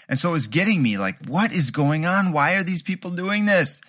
And 0.08 0.18
so 0.18 0.30
it 0.30 0.32
was 0.32 0.46
getting 0.46 0.82
me 0.82 0.98
like, 0.98 1.26
what 1.26 1.52
is 1.52 1.70
going 1.70 2.04
on? 2.04 2.32
Why 2.32 2.54
are 2.54 2.64
these 2.64 2.82
people 2.82 3.10
doing 3.10 3.44
this? 3.44 3.80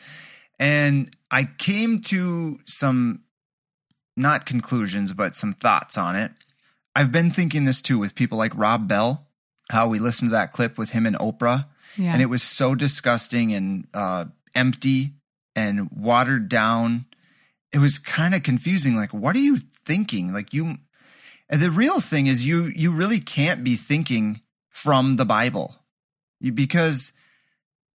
And 0.59 1.09
I 1.31 1.45
came 1.57 2.01
to 2.01 2.59
some, 2.65 3.23
not 4.15 4.45
conclusions, 4.45 5.13
but 5.13 5.35
some 5.35 5.53
thoughts 5.53 5.97
on 5.97 6.15
it. 6.15 6.31
I've 6.95 7.12
been 7.12 7.31
thinking 7.31 7.65
this 7.65 7.81
too 7.81 8.00
with 8.00 8.15
people 8.15 8.38
like 8.38 8.55
Rob 8.55 8.88
Bell, 8.88 9.27
how 9.69 9.88
we 9.88 10.00
listened 10.00 10.31
to 10.31 10.36
that 10.36 10.51
clip 10.51 10.77
with 10.77 10.91
him 10.91 11.05
and 11.05 11.17
Oprah. 11.17 11.67
Yeah. 11.98 12.13
And 12.13 12.21
it 12.21 12.27
was 12.27 12.43
so 12.43 12.75
disgusting 12.75 13.53
and 13.53 13.88
uh, 13.93 14.25
empty 14.55 15.12
and 15.55 15.89
watered 15.91 16.50
down. 16.50 17.05
It 17.74 17.79
was 17.79 18.00
kind 18.00 18.33
of 18.36 18.43
confusing. 18.43 18.95
Like, 18.95 19.13
what 19.13 19.36
are 19.36 19.39
you 19.39 19.57
thinking? 19.57 20.33
Like, 20.33 20.53
you, 20.53 20.75
and 21.50 21.62
the 21.62 21.71
real 21.71 22.00
thing 22.00 22.27
is, 22.27 22.45
you, 22.45 22.65
you 22.65 22.91
really 22.91 23.19
can't 23.19 23.63
be 23.63 23.75
thinking 23.75 24.41
from 24.69 25.15
the 25.17 25.25
Bible 25.25 25.75
You- 26.39 26.51
because 26.53 27.13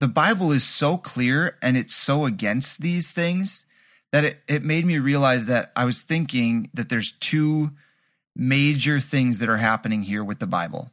the 0.00 0.08
Bible 0.08 0.52
is 0.52 0.64
so 0.64 0.98
clear 0.98 1.56
and 1.62 1.76
it's 1.76 1.94
so 1.94 2.26
against 2.26 2.80
these 2.82 3.10
things 3.10 3.64
that 4.12 4.24
it, 4.24 4.42
it 4.46 4.62
made 4.62 4.84
me 4.86 4.98
realize 4.98 5.46
that 5.46 5.72
I 5.74 5.84
was 5.86 6.02
thinking 6.02 6.70
that 6.74 6.88
there's 6.90 7.12
two 7.12 7.72
major 8.36 9.00
things 9.00 9.38
that 9.40 9.48
are 9.48 9.56
happening 9.56 10.02
here 10.02 10.22
with 10.22 10.38
the 10.38 10.46
Bible. 10.46 10.90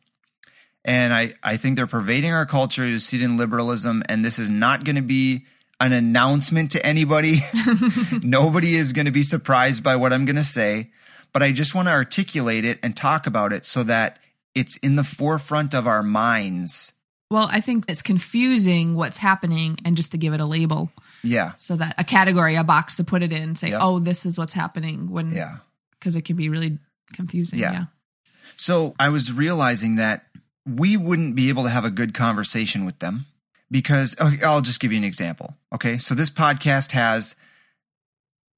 And 0.86 1.14
I, 1.14 1.34
I 1.44 1.58
think 1.58 1.76
they're 1.78 1.88
pervading 1.88 2.32
our 2.32 2.46
culture. 2.46 2.86
You 2.86 3.00
see 3.00 3.18
it 3.18 3.24
in 3.24 3.38
liberalism, 3.38 4.04
and 4.10 4.24
this 4.24 4.40
is 4.40 4.50
not 4.50 4.84
going 4.84 4.96
to 4.98 5.02
be 5.02 5.46
an 5.80 5.92
announcement 5.94 6.72
to 6.72 6.86
anybody. 6.86 7.40
Nobody 8.24 8.76
is 8.76 8.94
going 8.94 9.06
to 9.06 9.12
be 9.12 9.24
surprised 9.24 9.84
by 9.84 9.96
what 9.96 10.14
I'm 10.14 10.26
going 10.26 10.36
to 10.38 10.44
say. 10.44 10.92
but 11.34 11.42
I 11.42 11.52
just 11.52 11.74
want 11.74 11.88
to 11.88 11.94
articulate 11.94 12.64
it 12.66 12.80
and 12.84 12.96
talk 12.96 13.28
about 13.28 13.54
it 13.54 13.66
so 13.66 13.84
that 13.84 14.20
it's 14.56 14.78
in 14.78 14.96
the 14.96 15.04
forefront 15.04 15.74
of 15.74 15.88
our 15.88 16.04
minds. 16.04 16.92
Well, 17.32 17.48
I 17.52 17.60
think 17.62 17.86
it's 17.88 18.04
confusing 18.04 18.94
what's 18.96 19.18
happening 19.18 19.80
and 19.84 19.98
just 19.98 20.12
to 20.12 20.18
give 20.20 20.34
it 20.34 20.40
a 20.40 20.46
label 20.46 20.92
Yeah. 21.24 21.54
so 21.58 21.76
that 21.78 21.96
a 21.98 22.04
category, 22.04 22.56
a 22.56 22.64
box 22.64 22.98
to 22.98 23.04
put 23.04 23.24
it 23.24 23.34
in, 23.34 23.56
say, 23.56 23.70
Yep. 23.72 23.80
oh, 23.82 24.00
this 24.00 24.26
is 24.28 24.38
what's 24.38 24.54
happening 24.54 25.10
when, 25.10 25.32
Yeah. 25.32 25.58
because 26.00 26.16
it 26.16 26.22
can 26.24 26.36
be 26.36 26.50
really 26.50 26.78
confusing. 27.14 27.60
Yeah. 27.60 27.72
Yeah. 27.72 27.86
So 28.56 28.94
I 29.00 29.10
was 29.10 29.32
realizing 29.32 29.96
that 29.96 30.26
we 30.66 30.98
wouldn't 30.98 31.36
be 31.36 31.50
able 31.50 31.64
to 31.64 31.70
have 31.70 31.86
a 31.86 31.92
good 31.92 32.14
conversation 32.14 32.86
with 32.86 33.00
them 33.00 33.26
because 33.70 34.16
okay, 34.20 34.44
I'll 34.44 34.62
just 34.62 34.80
give 34.80 34.92
you 34.92 34.98
an 34.98 35.04
example. 35.04 35.58
Okay. 35.74 35.98
So 35.98 36.16
this 36.16 36.30
podcast 36.30 36.92
has 36.92 37.36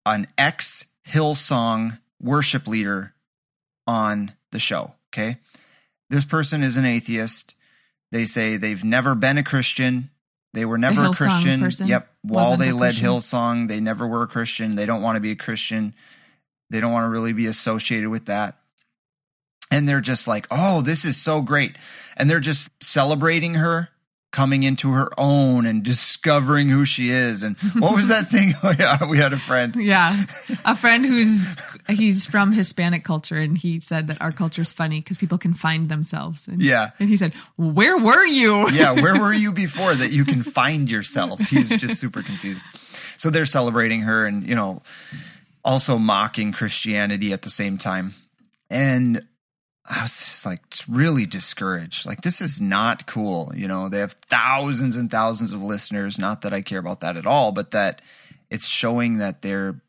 an 0.05 0.27
ex 0.37 0.85
Hillsong 1.07 1.99
worship 2.21 2.67
leader 2.67 3.13
on 3.87 4.33
the 4.51 4.59
show. 4.59 4.93
Okay. 5.13 5.37
This 6.09 6.25
person 6.25 6.63
is 6.63 6.77
an 6.77 6.85
atheist. 6.85 7.55
They 8.11 8.25
say 8.25 8.57
they've 8.57 8.83
never 8.83 9.15
been 9.15 9.37
a 9.37 9.43
Christian. 9.43 10.09
They 10.53 10.65
were 10.65 10.77
never 10.77 11.01
a 11.01 11.07
Hillsong 11.07 11.61
Christian. 11.61 11.87
Yep. 11.87 12.07
While 12.21 12.57
they 12.57 12.71
led 12.71 12.95
Christian. 12.95 13.07
Hillsong, 13.07 13.67
they 13.67 13.79
never 13.79 14.07
were 14.07 14.23
a 14.23 14.27
Christian. 14.27 14.75
They 14.75 14.85
don't 14.85 15.01
want 15.01 15.15
to 15.15 15.19
be 15.19 15.31
a 15.31 15.35
Christian. 15.35 15.93
They 16.69 16.79
don't 16.79 16.91
want 16.91 17.05
to 17.05 17.09
really 17.09 17.33
be 17.33 17.47
associated 17.47 18.09
with 18.09 18.25
that. 18.25 18.57
And 19.71 19.87
they're 19.89 20.01
just 20.01 20.27
like, 20.27 20.47
oh, 20.51 20.81
this 20.81 21.05
is 21.05 21.17
so 21.17 21.41
great. 21.41 21.75
And 22.17 22.29
they're 22.29 22.39
just 22.39 22.69
celebrating 22.83 23.55
her 23.55 23.89
coming 24.31 24.63
into 24.63 24.91
her 24.91 25.09
own 25.17 25.65
and 25.65 25.81
discovering 25.81 26.67
who 26.67 26.83
she 26.83 27.09
is. 27.09 27.41
And 27.41 27.57
what 27.79 27.95
was 27.95 28.09
that 28.09 28.27
thing? 28.27 28.53
Oh, 28.63 28.73
yeah, 28.77 29.05
we 29.07 29.17
had 29.17 29.31
a 29.31 29.37
friend. 29.37 29.73
Yeah. 29.77 30.25
A 30.65 30.75
friend 30.83 31.05
who's, 31.05 31.55
he's 31.87 32.25
from 32.25 32.51
Hispanic 32.51 33.03
culture 33.05 33.37
and 33.37 33.57
he 33.57 33.79
said 33.79 34.07
that 34.07 34.21
our 34.21 34.31
culture 34.33 34.61
is 34.61 34.73
funny 34.73 34.99
because 34.99 35.17
people 35.17 35.37
can 35.37 35.53
find 35.53 35.87
themselves. 35.87 36.47
And, 36.47 36.61
Yeah. 36.61 36.89
And 36.99 37.07
he 37.09 37.15
said, 37.15 37.33
where 37.55 37.97
were 37.97 38.25
you? 38.25 38.69
yeah, 38.71 38.91
where 38.91 39.19
were 39.19 39.33
you 39.33 39.51
before 39.53 39.93
that 39.95 40.11
you 40.11 40.25
can 40.25 40.43
find 40.43 40.91
yourself? 40.91 41.39
He's 41.39 41.69
just 41.69 41.97
super 41.97 42.21
confused. 42.21 42.63
So 43.17 43.29
they're 43.29 43.45
celebrating 43.45 44.01
her 44.01 44.25
and, 44.25 44.45
you 44.47 44.55
know, 44.55 44.81
also 45.65 45.97
mocking 45.97 46.53
Christianity 46.53 47.33
at 47.33 47.41
the 47.41 47.49
same 47.49 47.77
time. 47.77 48.13
And 48.69 49.27
I 49.85 50.01
was 50.03 50.11
just 50.17 50.45
like 50.45 50.61
it's 50.67 50.87
really 50.87 51.25
discouraged. 51.25 52.05
Like 52.05 52.21
this 52.21 52.39
is 52.39 52.61
not 52.61 53.05
cool. 53.07 53.51
You 53.55 53.67
know, 53.67 53.89
they 53.89 53.99
have 53.99 54.13
thousands 54.29 54.95
and 54.95 55.11
thousands 55.11 55.51
of 55.51 55.61
listeners. 55.61 56.17
Not 56.17 56.43
that 56.43 56.53
I 56.53 56.61
care 56.61 56.79
about 56.79 57.01
that 57.01 57.17
at 57.17 57.25
all, 57.25 57.51
but 57.51 57.71
that 57.71 58.01
it's 58.49 58.67
showing 58.67 59.17
that 59.17 59.41
their 59.41 59.81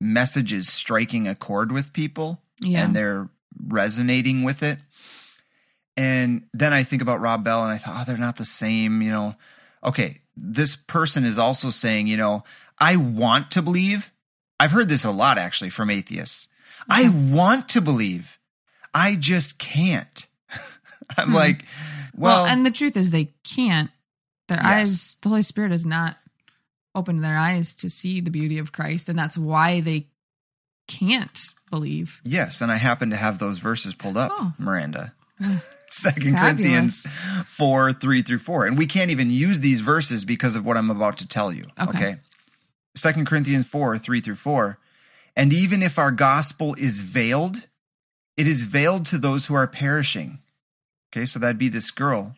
message 0.00 0.52
is 0.52 0.68
striking 0.72 1.26
a 1.28 1.34
chord 1.34 1.72
with 1.72 1.92
people 1.92 2.40
Yeah. 2.62 2.84
and 2.84 2.94
they're 2.94 3.28
resonating 3.66 4.42
with 4.42 4.62
it. 4.62 4.78
And 5.96 6.44
then 6.54 6.72
I 6.72 6.82
think 6.82 7.02
about 7.02 7.20
Rob 7.20 7.44
Bell 7.44 7.62
and 7.62 7.72
I 7.72 7.76
thought, 7.78 7.96
oh, 8.00 8.04
they're 8.06 8.16
not 8.16 8.36
the 8.36 8.44
same, 8.44 9.02
you 9.02 9.10
know. 9.10 9.34
Okay, 9.84 10.20
this 10.36 10.76
person 10.76 11.24
is 11.24 11.38
also 11.38 11.70
saying, 11.70 12.06
you 12.06 12.16
know, 12.16 12.44
I 12.78 12.96
want 12.96 13.50
to 13.52 13.62
believe. 13.62 14.11
I've 14.62 14.70
heard 14.70 14.88
this 14.88 15.04
a 15.04 15.10
lot 15.10 15.38
actually 15.38 15.70
from 15.70 15.90
atheists. 15.90 16.46
I 16.88 17.08
want 17.08 17.68
to 17.70 17.80
believe. 17.80 18.38
I 18.94 19.16
just 19.16 19.58
can't. 19.58 20.26
I'm 21.16 21.30
hmm. 21.30 21.34
like, 21.34 21.64
well, 22.14 22.44
Well, 22.44 22.46
and 22.46 22.64
the 22.64 22.70
truth 22.70 22.96
is 22.96 23.10
they 23.10 23.32
can't. 23.42 23.90
Their 24.46 24.58
Yes. 24.58 24.66
eyes, 24.66 25.16
the 25.22 25.30
Holy 25.30 25.42
Spirit 25.42 25.72
has 25.72 25.84
not 25.84 26.16
opened 26.94 27.24
their 27.24 27.36
eyes 27.36 27.74
to 27.74 27.90
see 27.90 28.20
the 28.20 28.30
beauty 28.30 28.58
of 28.58 28.70
Christ, 28.70 29.08
and 29.08 29.18
that's 29.18 29.36
why 29.36 29.80
they 29.80 30.06
can't 30.86 31.54
believe. 31.68 32.20
yes, 32.24 32.60
and 32.60 32.70
I 32.70 32.76
happen 32.76 33.10
to 33.10 33.16
have 33.16 33.40
those 33.40 33.58
verses 33.58 33.94
pulled 33.94 34.16
up, 34.16 34.30
Oh. 34.32 34.52
Miranda. 34.58 35.12
Hmm. 35.40 35.56
Second 35.90 36.34
Fabulous. 36.34 36.40
Corinthians 36.40 37.12
4, 37.48 37.92
3 37.92 38.22
through 38.22 38.38
4. 38.38 38.66
And 38.66 38.78
we 38.78 38.86
can't 38.86 39.10
even 39.10 39.30
use 39.30 39.58
these 39.60 39.80
verses 39.80 40.24
because 40.24 40.54
of 40.54 40.64
what 40.64 40.76
I'm 40.76 40.90
about 40.90 41.18
to 41.18 41.26
tell 41.26 41.52
you. 41.52 41.64
Okay. 41.80 41.98
Okay. 41.98 42.16
Second 42.94 43.26
Corinthians 43.26 43.66
4, 43.66 43.98
3 43.98 44.20
through 44.20 44.34
4. 44.34 44.78
And 45.36 45.52
even 45.52 45.82
if 45.82 45.98
our 45.98 46.10
gospel 46.10 46.74
is 46.74 47.00
veiled, 47.00 47.68
it 48.36 48.46
is 48.46 48.62
veiled 48.62 49.06
to 49.06 49.18
those 49.18 49.46
who 49.46 49.54
are 49.54 49.66
perishing. 49.66 50.38
Okay, 51.10 51.26
so 51.26 51.38
that'd 51.38 51.58
be 51.58 51.68
this 51.68 51.90
girl. 51.90 52.36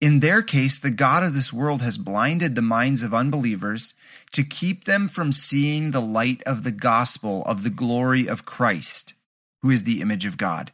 In 0.00 0.20
their 0.20 0.42
case, 0.42 0.78
the 0.78 0.92
God 0.92 1.24
of 1.24 1.34
this 1.34 1.52
world 1.52 1.82
has 1.82 1.98
blinded 1.98 2.54
the 2.54 2.62
minds 2.62 3.02
of 3.02 3.12
unbelievers 3.12 3.94
to 4.32 4.44
keep 4.44 4.84
them 4.84 5.08
from 5.08 5.32
seeing 5.32 5.90
the 5.90 6.00
light 6.00 6.42
of 6.44 6.62
the 6.62 6.70
gospel 6.70 7.42
of 7.42 7.64
the 7.64 7.70
glory 7.70 8.28
of 8.28 8.44
Christ, 8.44 9.14
who 9.62 9.70
is 9.70 9.82
the 9.82 10.00
image 10.00 10.24
of 10.24 10.36
God. 10.36 10.72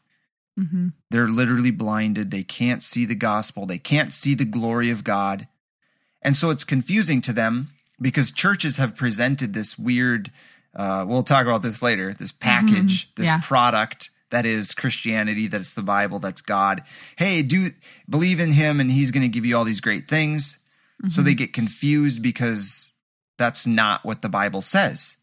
hmm 0.58 0.88
They're 1.10 1.28
literally 1.28 1.70
blinded. 1.70 2.30
They 2.30 2.42
can't 2.42 2.82
see 2.82 3.06
the 3.06 3.14
gospel. 3.14 3.64
They 3.64 3.78
can't 3.78 4.12
see 4.12 4.34
the 4.34 4.44
glory 4.44 4.90
of 4.90 5.04
God. 5.04 5.48
And 6.20 6.36
so 6.36 6.50
it's 6.50 6.64
confusing 6.64 7.22
to 7.22 7.32
them 7.32 7.70
because 8.04 8.30
churches 8.30 8.76
have 8.76 8.94
presented 8.94 9.54
this 9.54 9.78
weird, 9.78 10.30
uh, 10.76 11.04
we'll 11.08 11.22
talk 11.22 11.46
about 11.46 11.62
this 11.62 11.82
later, 11.82 12.12
this 12.12 12.32
package, 12.32 13.10
this 13.14 13.26
Yeah. 13.26 13.40
product 13.40 14.10
that 14.30 14.44
is 14.44 14.74
Christianity, 14.74 15.46
that's 15.46 15.74
the 15.74 15.82
Bible, 15.82 16.18
that's 16.18 16.42
God. 16.42 16.82
Hey, 17.16 17.40
do 17.42 17.70
believe 18.08 18.40
in 18.40 18.52
him 18.52 18.78
and 18.80 18.90
he's 18.90 19.10
going 19.10 19.22
to 19.22 19.28
give 19.28 19.46
you 19.46 19.56
all 19.56 19.64
these 19.64 19.80
great 19.80 20.04
things. 20.06 20.58
So 21.08 21.20
they 21.22 21.34
get 21.34 21.52
confused 21.52 22.22
because 22.22 22.90
that's 23.36 23.66
not 23.66 24.04
what 24.04 24.22
the 24.22 24.28
Bible 24.28 24.62
says. 24.62 25.16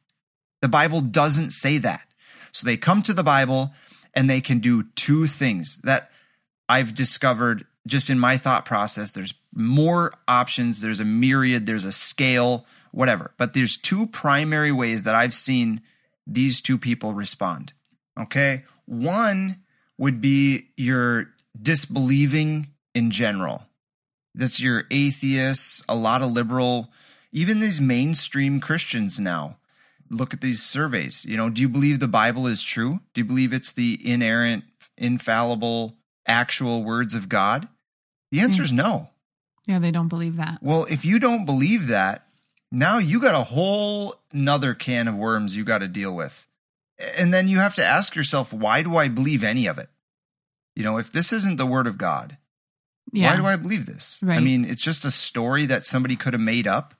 The 0.61 0.67
Bible 0.67 1.01
doesn't 1.01 1.51
say 1.51 1.77
that. 1.79 2.07
So 2.51 2.65
they 2.65 2.77
come 2.77 3.01
to 3.03 3.13
the 3.13 3.23
Bible 3.23 3.73
and 4.13 4.29
they 4.29 4.41
can 4.41 4.59
do 4.59 4.83
two 4.95 5.25
things 5.27 5.77
that 5.83 6.11
I've 6.69 6.93
discovered 6.93 7.65
just 7.87 8.09
in 8.09 8.19
my 8.19 8.37
thought 8.37 8.63
process. 8.65 9.11
There's 9.11 9.33
more 9.55 10.13
options, 10.27 10.81
there's 10.81 10.99
a 10.99 11.05
myriad, 11.05 11.65
there's 11.65 11.85
a 11.85 11.91
scale, 11.91 12.65
whatever. 12.91 13.33
But 13.37 13.53
there's 13.53 13.77
two 13.77 14.07
primary 14.07 14.71
ways 14.71 15.03
that 15.03 15.15
I've 15.15 15.33
seen 15.33 15.81
these 16.27 16.61
two 16.61 16.77
people 16.77 17.13
respond. 17.13 17.73
Okay. 18.19 18.63
One 18.85 19.61
would 19.97 20.21
be 20.21 20.69
your 20.77 21.27
disbelieving 21.59 22.67
in 22.93 23.11
general. 23.11 23.63
That's 24.33 24.61
your 24.61 24.85
atheists, 24.91 25.83
a 25.89 25.95
lot 25.95 26.21
of 26.21 26.31
liberal, 26.31 26.89
even 27.31 27.59
these 27.59 27.81
mainstream 27.81 28.59
Christians 28.59 29.19
now. 29.19 29.57
Look 30.09 30.33
at 30.33 30.41
these 30.41 30.61
surveys. 30.61 31.23
You 31.25 31.37
know, 31.37 31.49
do 31.49 31.61
you 31.61 31.69
believe 31.69 31.99
the 31.99 32.07
Bible 32.07 32.47
is 32.47 32.63
true? 32.63 32.99
Do 33.13 33.21
you 33.21 33.25
believe 33.25 33.53
it's 33.53 33.71
the 33.71 33.99
inerrant, 34.03 34.65
infallible, 34.97 35.95
actual 36.27 36.83
words 36.83 37.15
of 37.15 37.29
God? 37.29 37.69
The 38.31 38.41
answer 38.41 38.63
is 38.63 38.71
hmm. 38.71 38.77
no. 38.77 39.09
Yeah, 39.67 39.79
they 39.79 39.91
don't 39.91 40.07
believe 40.07 40.37
that. 40.37 40.59
Well, 40.61 40.85
if 40.89 41.05
you 41.05 41.19
don't 41.19 41.45
believe 41.45 41.87
that, 41.87 42.27
now 42.71 42.97
you 42.97 43.19
got 43.19 43.35
a 43.35 43.43
whole 43.43 44.15
nother 44.31 44.73
can 44.73 45.07
of 45.07 45.15
worms 45.15 45.55
you 45.55 45.63
got 45.63 45.79
to 45.79 45.87
deal 45.87 46.15
with. 46.15 46.47
And 47.17 47.33
then 47.33 47.47
you 47.47 47.57
have 47.57 47.75
to 47.75 47.83
ask 47.85 48.15
yourself, 48.15 48.53
why 48.53 48.83
do 48.83 48.95
I 48.95 49.07
believe 49.07 49.43
any 49.43 49.65
of 49.67 49.77
it? 49.79 49.89
You 50.75 50.83
know, 50.83 50.97
if 50.97 51.11
this 51.11 51.33
isn't 51.33 51.57
the 51.57 51.65
word 51.65 51.87
of 51.87 51.97
God, 51.97 52.37
Yeah. 53.11 53.31
why 53.31 53.35
do 53.37 53.45
I 53.45 53.55
believe 53.55 53.85
this? 53.87 54.19
I 54.25 54.39
mean, 54.39 54.63
it's 54.65 54.83
just 54.83 55.03
a 55.03 55.11
story 55.11 55.65
that 55.65 55.85
somebody 55.85 56.15
could 56.15 56.33
have 56.33 56.41
made 56.41 56.67
up. 56.67 56.93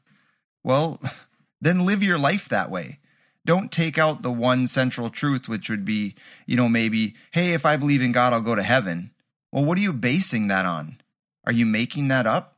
Well, 0.63 0.99
then 1.61 1.85
live 1.85 2.03
your 2.03 2.17
life 2.17 2.49
that 2.49 2.69
way. 2.69 2.99
Don't 3.45 3.71
take 3.71 3.97
out 3.97 4.21
the 4.21 4.31
one 4.31 4.67
central 4.67 5.09
truth, 5.09 5.47
which 5.47 5.69
would 5.69 5.85
be, 5.85 6.15
you 6.45 6.55
know, 6.57 6.69
maybe, 6.69 7.15
hey, 7.31 7.53
if 7.53 7.65
I 7.65 7.77
believe 7.77 8.01
in 8.01 8.11
God, 8.11 8.33
I'll 8.33 8.41
go 8.41 8.55
to 8.55 8.61
heaven. 8.63 9.11
Well, 9.51 9.65
what 9.65 9.77
are 9.77 9.81
you 9.81 9.93
basing 9.93 10.47
that 10.47 10.65
on? 10.65 11.01
Are 11.45 11.51
you 11.53 11.65
making 11.65 12.07
that 12.09 12.27
up? 12.27 12.50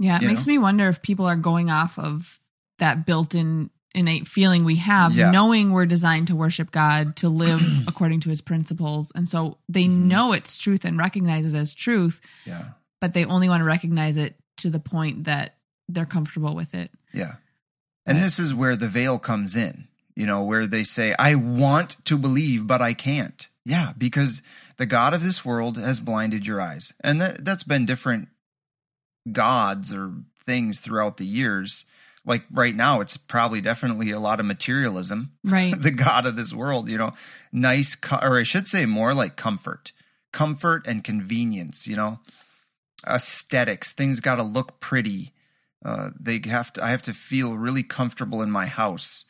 Yeah, 0.00 0.16
it 0.20 0.26
makes 0.26 0.46
know? 0.46 0.52
me 0.54 0.58
wonder 0.58 0.88
if 0.88 1.02
people 1.02 1.26
are 1.26 1.36
going 1.36 1.70
off 1.70 1.98
of 1.98 2.40
that 2.78 3.06
built-in 3.06 3.70
innate 3.94 4.26
feeling 4.26 4.64
we 4.64 4.76
have, 4.76 5.14
Yeah. 5.14 5.30
knowing 5.30 5.72
we're 5.72 5.84
designed 5.86 6.28
to 6.28 6.36
worship 6.36 6.70
God, 6.70 7.16
to 7.16 7.28
live 7.28 7.60
according 7.88 8.20
to 8.20 8.30
His 8.30 8.40
principles, 8.40 9.12
and 9.14 9.28
so 9.28 9.58
they 9.68 9.84
Mm-hmm. 9.84 10.08
know 10.08 10.32
it's 10.32 10.56
truth 10.56 10.84
and 10.84 10.96
recognize 10.98 11.44
it 11.44 11.56
as 11.56 11.74
truth, 11.74 12.20
Yeah. 12.46 12.64
but 13.00 13.12
they 13.12 13.24
only 13.24 13.48
want 13.48 13.60
to 13.60 13.64
recognize 13.64 14.16
it 14.16 14.36
to 14.58 14.70
the 14.70 14.80
point 14.80 15.24
that 15.24 15.56
they're 15.88 16.06
comfortable 16.06 16.54
with 16.54 16.74
it. 16.74 16.90
Yeah. 17.12 17.34
And 18.06 18.20
this 18.22 18.38
is 18.38 18.54
where 18.54 18.76
the 18.76 18.88
veil 18.88 19.18
comes 19.18 19.54
in, 19.54 19.88
you 20.16 20.24
know, 20.24 20.44
where 20.44 20.66
they 20.66 20.84
say, 20.84 21.14
I 21.18 21.34
want 21.34 21.96
to 22.06 22.16
believe, 22.16 22.66
but 22.66 22.80
I 22.80 22.94
can't. 22.94 23.46
Yeah, 23.64 23.92
because 23.98 24.40
the 24.78 24.86
God 24.86 25.12
of 25.14 25.22
this 25.22 25.44
world 25.44 25.76
has 25.78 26.00
blinded 26.00 26.46
your 26.46 26.60
eyes. 26.60 26.92
And 27.04 27.20
that, 27.20 27.44
that's 27.44 27.62
been 27.64 27.86
different 27.86 28.28
gods 29.30 29.92
or 29.92 30.12
things 30.44 30.80
throughout 30.80 31.16
the 31.16 31.26
years. 31.26 31.84
Like 32.24 32.44
right 32.50 32.74
now, 32.74 33.00
it's 33.00 33.16
probably 33.16 33.60
definitely 33.60 34.10
a 34.10 34.20
lot 34.20 34.40
of 34.40 34.46
materialism. 34.46 35.32
Right. 35.42 35.74
the 35.78 35.90
God 35.90 36.26
of 36.26 36.36
this 36.36 36.52
world, 36.52 36.88
you 36.88 36.98
know, 36.98 37.12
nice, 37.52 37.94
co- 37.94 38.18
or 38.20 38.38
I 38.38 38.42
should 38.42 38.68
say 38.68 38.86
more 38.86 39.14
like 39.14 39.36
comfort, 39.36 39.92
comfort 40.32 40.86
and 40.86 41.02
convenience, 41.02 41.86
you 41.86 41.96
know, 41.96 42.20
aesthetics. 43.06 43.92
Things 43.92 44.20
got 44.20 44.36
to 44.36 44.42
look 44.42 44.80
pretty. 44.80 45.32
Uh, 45.84 46.10
they 46.20 46.40
have 46.46 46.72
to. 46.74 46.84
I 46.84 46.90
have 46.90 47.02
to 47.02 47.14
feel 47.14 47.56
really 47.56 47.82
comfortable 47.82 48.42
in 48.42 48.50
my 48.50 48.66
house. 48.66 49.24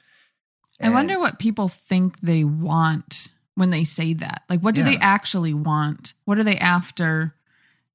I 0.82 0.88
wonder 0.88 1.18
what 1.18 1.38
people 1.38 1.68
think 1.68 2.20
they 2.20 2.42
want 2.42 3.28
when 3.54 3.70
they 3.70 3.84
say 3.84 4.14
that? 4.14 4.42
Like, 4.48 4.60
what 4.60 4.74
do 4.74 4.82
they 4.82 4.96
actually 4.96 5.54
want? 5.54 6.14
What 6.24 6.38
are 6.38 6.44
they 6.44 6.56
after? 6.56 7.34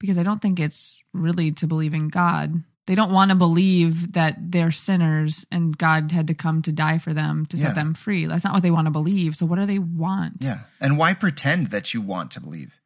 Because 0.05 0.17
I 0.19 0.23
don't 0.23 0.41
think 0.41 0.59
it's 0.59 1.01
really 1.13 1.51
to 1.53 1.67
believe 1.67 1.93
in 1.93 2.09
God. 2.09 2.63
They 2.87 2.93
don't 2.93 3.11
want 3.11 3.29
to 3.31 3.35
believe 3.35 4.13
that 4.13 4.51
they're 4.51 4.71
sinners 4.71 5.43
and 5.51 5.75
God 5.75 6.11
had 6.11 6.27
to 6.27 6.35
come 6.35 6.61
to 6.61 6.71
die 6.71 6.99
for 6.99 7.13
them 7.13 7.47
to 7.47 7.57
set 7.57 7.69
Yeah. 7.69 7.73
them 7.73 7.93
free. 7.95 8.27
That's 8.27 8.43
not 8.45 8.53
what 8.53 8.61
they 8.61 8.69
want 8.69 8.85
to 8.85 8.91
believe. 8.91 9.35
So, 9.35 9.47
what 9.47 9.57
do 9.57 9.65
they 9.65 9.79
want? 9.79 10.37
Yeah. 10.41 10.59
And 10.79 10.95
why 10.97 11.15
pretend 11.15 11.67
that 11.67 11.95
you 11.95 12.01
want 12.01 12.29
to 12.31 12.39
believe? 12.41 12.79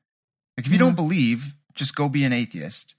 Like, 0.58 0.66
if 0.66 0.72
you 0.72 0.78
Yeah. 0.80 0.86
don't 0.86 0.96
believe, 0.96 1.56
just 1.76 1.96
go 1.96 2.08
be 2.08 2.24
an 2.24 2.32
atheist. 2.32 2.96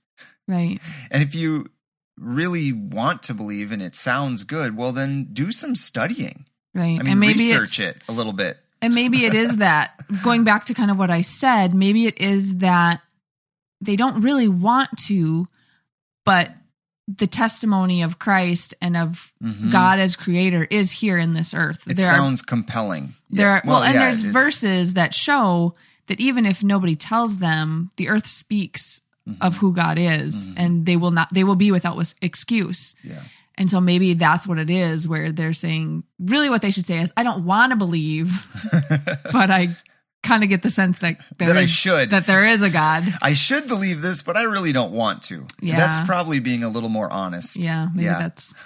Right. 0.46 0.78
And 1.10 1.22
if 1.22 1.34
you 1.34 1.70
really 2.18 2.70
want 2.72 3.22
to 3.24 3.34
believe 3.34 3.72
and 3.72 3.80
it 3.80 3.96
sounds 3.96 4.44
good, 4.44 4.76
well, 4.76 4.92
then 4.92 5.28
do 5.32 5.52
some 5.52 5.74
studying. 5.74 6.44
Right. 6.74 7.00
I 7.00 7.02
mean, 7.02 7.12
and 7.12 7.20
maybe 7.20 7.38
research 7.50 7.80
it 7.80 8.02
a 8.08 8.12
little 8.12 8.34
bit. 8.34 8.58
And 8.82 8.94
maybe 8.94 9.24
it 9.24 9.34
is 9.34 9.56
that 9.58 9.92
going 10.22 10.44
back 10.44 10.66
to 10.66 10.74
kind 10.74 10.90
of 10.90 10.98
what 10.98 11.10
I 11.10 11.20
said, 11.22 11.74
maybe 11.74 12.06
it 12.06 12.18
is 12.20 12.58
that 12.58 13.00
they 13.80 13.96
don't 13.96 14.20
really 14.22 14.48
want 14.48 14.90
to, 15.06 15.48
but 16.24 16.50
the 17.08 17.26
testimony 17.26 18.02
of 18.02 18.18
Christ 18.20 18.74
and 18.80 18.96
of 18.96 19.32
God 19.72 19.98
as 19.98 20.14
creator 20.14 20.66
is 20.70 20.92
here 20.92 21.18
in 21.18 21.32
this 21.32 21.54
earth. 21.54 21.80
Mm-hmm. 21.80 21.90
It 21.92 21.96
there 21.96 22.06
sounds 22.10 22.40
compelling. 22.42 23.14
there 23.30 23.46
Yeah. 23.46 23.52
are 23.56 23.62
well, 23.64 23.82
and 23.82 23.94
yeah, 23.94 24.00
there's 24.04 24.22
verses 24.22 24.94
that 24.94 25.12
show 25.14 25.74
that 26.06 26.20
even 26.20 26.46
if 26.46 26.62
nobody 26.62 26.94
tells 26.94 27.38
them, 27.38 27.90
the 27.96 28.08
earth 28.08 28.26
speaks 28.26 29.02
Mm-hmm. 29.28 29.42
of 29.42 29.58
who 29.58 29.74
God 29.74 29.98
is 29.98 30.48
and 30.56 30.86
they 30.86 30.96
will 30.96 31.10
not 31.10 31.28
they 31.32 31.44
will 31.44 31.54
be 31.54 31.70
without 31.70 32.02
excuse. 32.22 32.94
Yeah. 33.04 33.20
And 33.58 33.68
so 33.68 33.78
maybe 33.78 34.14
that's 34.14 34.48
what 34.48 34.56
it 34.58 34.70
is 34.70 35.06
where 35.06 35.30
they're 35.30 35.52
saying 35.52 36.04
really 36.18 36.48
what 36.48 36.62
they 36.62 36.70
should 36.70 36.86
say 36.86 37.00
is 37.02 37.12
I 37.18 37.22
don't 37.22 37.44
want 37.44 37.70
to 37.72 37.76
believe 37.76 38.32
but 39.30 39.50
I 39.50 39.68
kind 40.22 40.42
of 40.42 40.48
get 40.48 40.62
the 40.62 40.70
sense 40.70 40.98
that 41.00 41.18
there 41.38 41.48
That 41.48 41.56
I 41.56 41.66
should. 41.66 42.10
that 42.10 42.26
there 42.26 42.44
is 42.44 42.62
a 42.62 42.70
God. 42.70 43.04
I 43.22 43.32
should 43.34 43.68
believe 43.68 44.02
this, 44.02 44.22
but 44.22 44.36
I 44.36 44.42
really 44.44 44.72
don't 44.72 44.92
want 44.92 45.22
to. 45.24 45.46
Yeah. 45.60 45.76
That's 45.76 45.98
probably 46.00 46.40
being 46.40 46.62
a 46.62 46.68
little 46.68 46.88
more 46.90 47.10
honest. 47.12 47.56
Yeah, 47.56 47.88
Yeah. 47.94 48.18
that's 48.18 48.54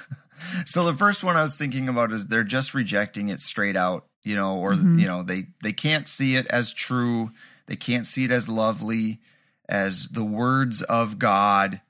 So 0.66 0.84
the 0.84 0.94
first 0.94 1.24
one 1.24 1.36
I 1.36 1.42
was 1.42 1.56
thinking 1.56 1.88
about 1.88 2.12
is 2.12 2.26
they're 2.26 2.44
just 2.44 2.74
rejecting 2.74 3.28
it 3.30 3.40
straight 3.40 3.76
out, 3.76 4.06
you 4.24 4.36
know, 4.36 4.58
or 4.58 4.72
Mm-hmm. 4.74 4.98
you 4.98 5.06
know, 5.06 5.22
they 5.22 5.44
they 5.62 5.72
can't 5.72 6.06
see 6.08 6.36
it 6.36 6.46
as 6.48 6.72
true. 6.72 7.30
They 7.66 7.76
can't 7.76 8.06
see 8.06 8.24
it 8.24 8.30
as 8.30 8.48
lovely 8.48 9.20
as 9.68 10.08
the 10.08 10.24
words 10.24 10.82
of 10.82 11.18
God. 11.18 11.80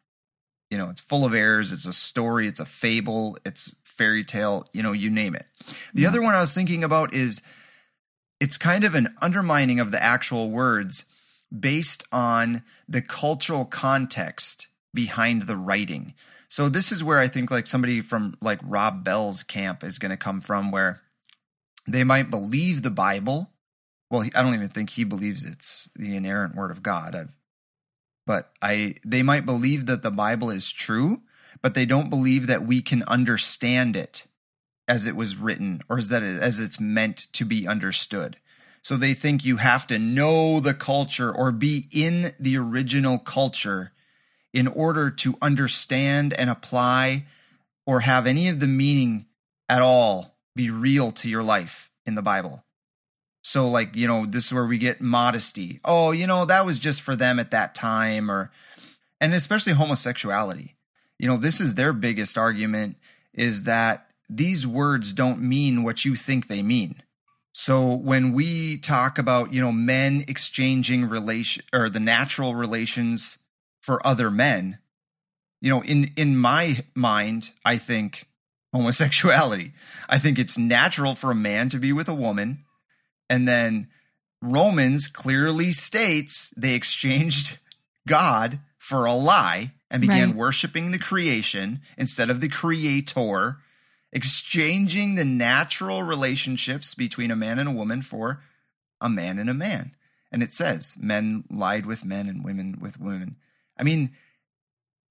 You 0.71 0.79
know, 0.79 0.91
it's 0.91 1.01
full 1.01 1.25
of 1.25 1.35
errors, 1.35 1.73
it's 1.73 1.87
a 1.87 1.93
story, 1.93 2.47
it's 2.47 2.61
a 2.61 2.65
fable, 2.65 3.37
it's 3.45 3.75
fairy 3.85 4.25
tale, 4.25 4.67
you 4.73 4.83
know, 4.83 4.93
you 4.93 5.09
name 5.11 5.35
it. 5.35 5.47
The 5.95 6.07
other 6.07 6.21
one 6.23 6.35
I 6.35 6.41
was 6.41 6.55
thinking 6.55 6.85
about 6.85 7.15
is 7.15 7.43
it's 8.45 8.59
kind 8.59 8.85
of 8.85 8.95
an 8.95 9.09
undermining 9.23 9.81
of 9.81 9.91
the 9.91 10.03
actual 10.03 10.51
words 10.51 11.07
based 11.59 12.05
on 12.13 12.63
the 12.87 13.01
cultural 13.01 13.65
context 13.65 14.67
behind 14.93 15.45
the 15.45 15.57
writing. 15.57 16.13
So 16.51 16.69
this 16.69 16.93
is 16.93 17.03
where 17.03 17.19
I 17.19 17.27
think 17.27 17.51
like 17.51 17.67
somebody 17.67 18.03
from 18.03 18.37
like 18.43 18.61
Rob 18.63 19.03
Bell's 19.03 19.43
camp 19.43 19.83
is 19.83 19.99
going 19.99 20.11
to 20.11 20.19
come 20.19 20.43
from 20.43 20.71
where 20.71 21.01
they 21.89 22.05
might 22.05 22.29
believe 22.29 22.83
the 22.83 22.91
Bible. 22.91 23.51
Well, 24.11 24.29
I 24.35 24.43
don't 24.43 24.53
even 24.53 24.69
think 24.69 24.91
he 24.91 25.05
believes 25.05 25.47
it's 25.47 25.89
the 25.97 26.15
inerrant 26.15 26.55
word 26.55 26.71
of 26.71 26.83
God. 26.83 27.15
I've, 27.15 27.39
but 28.27 28.53
I 28.61 28.97
they 29.07 29.23
might 29.23 29.47
believe 29.47 29.87
that 29.87 30.03
the 30.03 30.11
Bible 30.11 30.51
is 30.51 30.71
true, 30.71 31.23
but 31.63 31.75
they 31.75 31.87
don't 31.87 32.11
believe 32.11 32.47
that 32.49 32.67
we 32.67 32.83
can 32.83 33.05
understand 33.05 33.97
it 33.97 34.27
as 34.87 35.07
it 35.07 35.17
was 35.17 35.37
written 35.37 35.81
or 35.89 35.99
as 35.99 36.09
that 36.09 36.23
as 36.23 36.59
it's 36.59 36.81
meant 36.81 37.27
to 37.33 37.45
be 37.45 37.67
understood. 37.67 38.37
So 38.83 38.97
they 38.97 39.15
think 39.15 39.45
you 39.45 39.57
have 39.57 39.87
to 39.87 39.99
know 39.99 40.61
the 40.61 40.75
culture 40.75 41.33
or 41.35 41.53
be 41.53 41.87
in 41.91 42.35
the 42.39 42.59
original 42.59 43.19
culture 43.19 43.93
in 44.53 44.69
order 44.69 45.11
to 45.11 45.37
understand 45.41 46.35
and 46.35 46.51
apply 46.51 47.25
or 47.87 48.01
have 48.01 48.27
any 48.27 48.49
of 48.49 48.61
the 48.61 48.67
meaning 48.67 49.27
at 49.69 49.83
all 49.83 50.37
be 50.55 50.71
real 50.71 51.11
to 51.13 51.29
your 51.29 51.43
life 51.43 51.91
in 52.07 52.15
the 52.15 52.23
Bible. 52.23 52.65
So, 53.43 53.69
like, 53.69 53.97
you 53.97 54.07
know, 54.07 54.25
this 54.25 54.47
is 54.47 54.55
where 54.55 54.65
we 54.65 54.79
get 54.79 55.01
modesty. 55.01 55.81
Oh, 55.85 56.13
you 56.13 56.27
know, 56.27 56.45
that 56.47 56.65
was 56.65 56.79
just 56.79 57.03
for 57.03 57.15
them 57.15 57.39
at 57.39 57.51
that 57.51 57.75
time, 57.75 58.31
or, 58.31 58.51
and 59.21 59.35
especially 59.35 59.75
homosexuality. 59.75 60.77
You 61.19 61.29
know, 61.29 61.37
this 61.37 61.61
is 61.61 61.75
their 61.75 61.93
biggest 61.93 62.39
argument 62.39 62.97
is 63.35 63.65
that 63.65 64.11
these 64.29 64.67
words 64.67 65.13
don't 65.13 65.41
mean 65.41 65.83
what 65.83 66.05
you 66.05 66.17
think 66.17 66.47
they 66.49 66.63
mean. 66.63 67.03
So 67.53 67.95
when 67.95 68.33
we 68.33 68.79
talk 68.79 69.19
about, 69.19 69.53
you 69.53 69.61
know, 69.61 69.73
men 69.73 70.25
exchanging 70.27 71.09
relation 71.09 71.65
or 71.73 71.89
the 71.89 72.01
natural 72.01 72.55
relations 72.55 73.39
for 73.81 74.05
other 74.07 74.31
men, 74.31 74.79
you 75.61 75.71
know, 75.71 75.83
in 75.83 76.11
in 76.17 76.37
my 76.37 76.79
mind, 76.95 77.51
I 77.65 77.77
think 77.77 78.27
homosexuality. 78.73 79.73
I 80.09 80.19
think 80.19 80.39
it's 80.39 80.59
natural 80.59 81.15
for 81.15 81.31
a 81.31 81.35
man 81.37 81.69
to 81.69 81.79
be 81.79 81.93
with 81.93 82.09
a 82.09 82.15
woman, 82.15 82.65
and 83.31 83.47
then 83.47 83.89
Romans 84.43 85.07
clearly 85.07 85.71
states 85.73 86.53
they 86.57 86.75
exchanged 86.75 87.59
God 88.07 88.59
for 88.79 89.07
a 89.07 89.15
lie 89.15 89.73
and 89.91 90.01
began 90.01 90.31
Right. 90.31 90.37
worshiping 90.37 90.91
the 90.91 90.99
creation 90.99 91.81
instead 91.97 92.29
of 92.31 92.41
the 92.41 92.49
creator, 92.49 93.59
exchanging 94.15 95.17
the 95.17 95.25
natural 95.25 96.05
relationships 96.05 96.95
between 96.95 97.33
a 97.33 97.37
man 97.37 97.59
and 97.59 97.69
a 97.69 97.73
woman 97.73 98.01
for 98.01 98.43
a 99.01 99.11
man 99.11 99.39
and 99.39 99.51
a 99.51 99.55
man. 99.55 99.95
And 100.31 100.43
it 100.43 100.53
says 100.53 100.97
men 100.99 101.45
lied 101.51 101.85
with 101.85 102.05
men 102.05 102.29
and 102.29 102.45
women 102.45 102.79
with 102.81 102.99
women. 102.99 103.37
I 103.79 103.83
mean, 103.83 104.13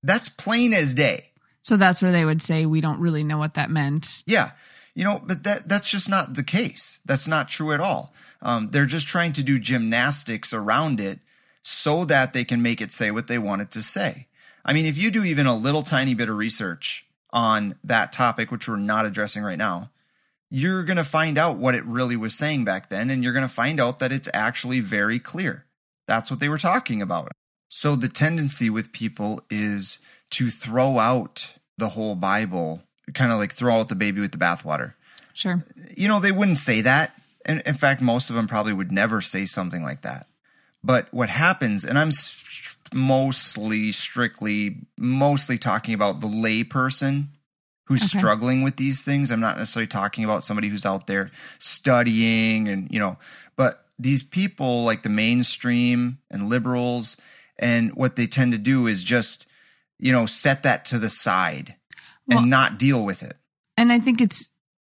that's 0.02 0.30
plain 0.30 0.74
as 0.74 0.94
day. 0.94 1.32
so 1.62 1.78
that's 1.78 2.02
where 2.02 2.12
they 2.12 2.26
would 2.26 2.42
say 2.42 2.66
we 2.66 2.82
don't 2.82 3.00
really 3.00 3.24
know 3.24 3.38
what 3.38 3.54
that 3.54 3.70
meant. 3.70 4.24
Yeah. 4.26 4.52
You 4.96 5.04
know, 5.04 5.22
but 5.24 5.44
that 5.44 5.68
that's 5.68 5.89
just 5.89 6.10
not 6.10 6.36
the 6.36 6.44
case. 6.44 7.00
That's 7.06 7.28
not 7.28 7.50
true 7.50 7.74
at 7.74 7.80
all. 7.80 8.13
Um, 8.42 8.70
they're 8.72 8.86
just 8.86 9.08
trying 9.08 9.34
to 9.34 9.44
do 9.44 9.60
gymnastics 9.60 10.54
around 10.54 11.00
it 11.00 11.20
so 11.62 12.06
that 12.06 12.34
they 12.34 12.44
can 12.44 12.62
make 12.62 12.82
it 12.82 12.92
say 12.92 13.10
what 13.10 13.28
they 13.28 13.38
want 13.38 13.62
it 13.62 13.72
to 13.72 13.82
say. 13.82 14.28
I 14.66 14.72
mean, 14.74 14.86
if 14.86 14.98
you 14.98 15.10
do 15.12 15.24
even 15.24 15.48
a 15.48 15.56
little 15.56 15.82
tiny 15.82 16.13
bit 16.13 16.30
of 16.30 16.38
research 16.38 17.03
on 17.34 17.76
that 17.84 18.13
topic, 18.13 18.52
which 18.52 18.69
we're 18.69 18.78
not 18.78 19.06
addressing 19.06 19.43
right 19.43 19.58
now, 19.58 19.89
you're 20.50 20.84
going 20.84 20.98
to 20.98 21.04
find 21.04 21.38
out 21.38 21.58
what 21.58 21.76
it 21.76 21.84
really 21.84 22.15
was 22.15 22.38
saying 22.38 22.63
back 22.63 22.89
then, 22.89 23.10
and 23.10 23.24
you're 23.24 23.34
going 23.34 23.48
to 23.48 23.54
find 23.54 23.82
out 23.82 24.00
that 24.00 24.12
it's 24.12 24.30
actually 24.34 24.80
very 24.80 25.19
clear. 25.19 25.65
That's 26.08 26.30
what 26.30 26.39
they 26.39 26.48
were 26.48 26.60
talking 26.60 27.02
about. 27.02 27.32
So 27.67 27.96
the 27.96 28.08
tendency 28.08 28.69
with 28.69 28.93
people 28.93 29.41
is 29.50 29.98
to 30.30 30.52
throw 30.52 31.00
out 31.00 31.56
the 31.78 31.89
whole 31.89 32.13
Bible, 32.13 32.84
kind 33.15 33.32
of 33.32 33.39
like 33.39 33.52
throw 33.52 33.80
out 33.80 33.88
the 33.88 33.96
baby 33.96 34.22
with 34.22 34.32
the 34.32 34.38
bathwater. 34.38 34.93
Sure. 35.34 35.65
You 35.98 36.08
know, 36.08 36.19
they 36.19 36.32
wouldn't 36.32 36.58
say 36.58 36.82
that. 36.82 37.19
And 37.46 37.62
in 37.65 37.74
fact, 37.74 38.00
most 38.00 38.30
of 38.30 38.36
them 38.36 38.48
probably 38.48 38.74
would 38.74 38.91
never 38.91 39.22
say 39.22 39.46
something 39.46 39.82
like 39.82 40.02
that. 40.02 40.28
But 40.84 41.08
what 41.12 41.30
happens, 41.30 41.84
and 41.84 41.98
I'm 41.98 42.12
mostly, 42.93 43.91
strictly, 43.91 44.77
mostly 44.97 45.58
talking 45.58 45.93
about 45.93 46.19
the 46.21 46.27
lay 46.27 46.63
person 46.63 47.29
who's 47.86 48.03
Okay. 48.03 48.17
struggling 48.19 48.62
with 48.62 48.77
these 48.77 49.01
things. 49.01 49.32
I'm 49.32 49.39
not 49.39 49.58
necessarily 49.58 49.88
talking 49.88 50.23
about 50.23 50.43
somebody 50.43 50.69
who's 50.69 50.86
out 50.86 51.08
there 51.08 51.29
studying 51.60 52.67
and, 52.67 52.89
you 52.91 52.99
know, 52.99 53.17
but 53.56 53.86
these 53.99 54.23
people 54.23 54.84
like 54.84 55.03
the 55.03 55.10
mainstream 55.10 56.17
and 56.32 56.49
liberals, 56.49 57.17
and 57.60 57.93
what 57.93 58.15
they 58.15 58.25
tend 58.27 58.51
to 58.51 58.58
do 58.58 58.88
is 58.88 59.03
just, 59.03 59.45
you 59.99 60.12
know, 60.12 60.25
set 60.25 60.63
that 60.63 60.86
to 60.86 60.99
the 60.99 61.10
side 61.10 61.75
Well- 62.27 62.39
and 62.39 62.49
not 62.49 62.79
deal 62.79 63.03
with 63.03 63.21
it. 63.23 63.38
And 63.77 63.91
I 63.91 63.99
think 63.99 64.21
it's 64.21 64.51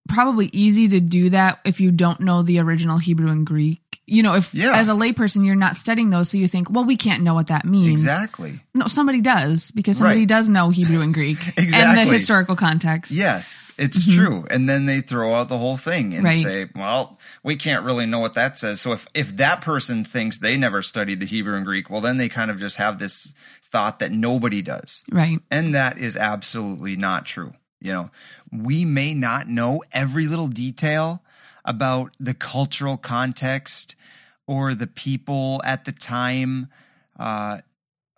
probably 0.09 0.49
easy 0.53 0.89
to 0.89 1.01
do 1.01 1.31
that 1.31 1.59
if 1.65 1.81
you 1.81 1.91
don't 1.91 2.21
know 2.21 2.43
the 2.43 2.59
original 2.61 2.99
Hebrew 2.99 3.31
and 3.31 3.45
Greek. 3.47 3.81
You 4.09 4.23
know, 4.23 4.35
if 4.35 4.55
Yeah. 4.55 4.77
as 4.77 4.89
a 4.89 4.93
layperson 4.93 5.45
you're 5.45 5.57
not 5.57 5.77
studying 5.77 6.11
those, 6.11 6.31
so 6.31 6.39
you 6.39 6.47
think, 6.47 6.71
well, 6.71 6.85
we 6.85 6.97
can't 6.97 7.25
know 7.25 7.35
what 7.35 7.49
that 7.49 7.65
means. 7.65 8.03
Exactly. 8.03 8.61
No, 8.73 8.87
somebody 8.87 9.21
does 9.21 9.73
because 9.73 9.99
somebody 9.99 10.21
Right. 10.21 10.29
does 10.29 10.49
know 10.49 10.71
Hebrew 10.71 11.01
and 11.01 11.13
Greek 11.13 11.39
and 11.57 11.65
Exactly. 11.65 12.05
the 12.05 12.13
historical 12.13 12.55
context. 12.55 13.11
Yes, 13.11 13.73
it's 13.79 14.07
mm-hmm. 14.07 14.17
true. 14.17 14.47
And 14.49 14.69
then 14.69 14.87
they 14.87 15.01
throw 15.01 15.35
out 15.35 15.49
the 15.49 15.59
whole 15.59 15.77
thing 15.77 16.15
and 16.15 16.23
Right. 16.25 16.41
say, 16.41 16.69
well, 16.77 17.19
we 17.43 17.57
can't 17.57 17.85
really 17.85 18.07
know 18.07 18.21
what 18.21 18.35
that 18.35 18.59
says. 18.59 18.81
So 18.81 18.93
if, 18.93 19.09
if 19.13 19.37
that 19.39 19.61
person 19.61 20.05
thinks 20.05 20.39
they 20.39 20.57
never 20.57 20.83
studied 20.83 21.19
the 21.19 21.27
Hebrew 21.27 21.57
and 21.57 21.67
Greek, 21.67 21.91
well, 21.91 22.01
then 22.01 22.17
they 22.17 22.29
kind 22.29 22.51
of 22.51 22.61
just 22.61 22.77
have 22.77 23.01
this 23.01 23.35
thought 23.61 23.99
that 23.99 24.13
nobody 24.13 24.63
does. 24.63 25.03
Right. 25.11 25.41
And 25.51 25.75
that 25.75 25.99
is 25.99 26.17
absolutely 26.17 26.95
not 26.95 27.27
true. 27.27 27.55
You 27.81 27.93
know, 27.93 28.11
we 28.53 28.85
may 28.85 29.15
not 29.15 29.49
know 29.49 29.83
every 29.93 30.27
little 30.29 30.49
detail 30.49 31.23
about 31.67 32.15
the 32.19 32.35
cultural 32.35 32.97
context 32.97 33.95
or 34.47 34.75
the 34.75 34.87
people 34.87 35.61
at 35.65 35.85
the 35.85 35.93
time 35.93 36.69
uh, 37.19 37.59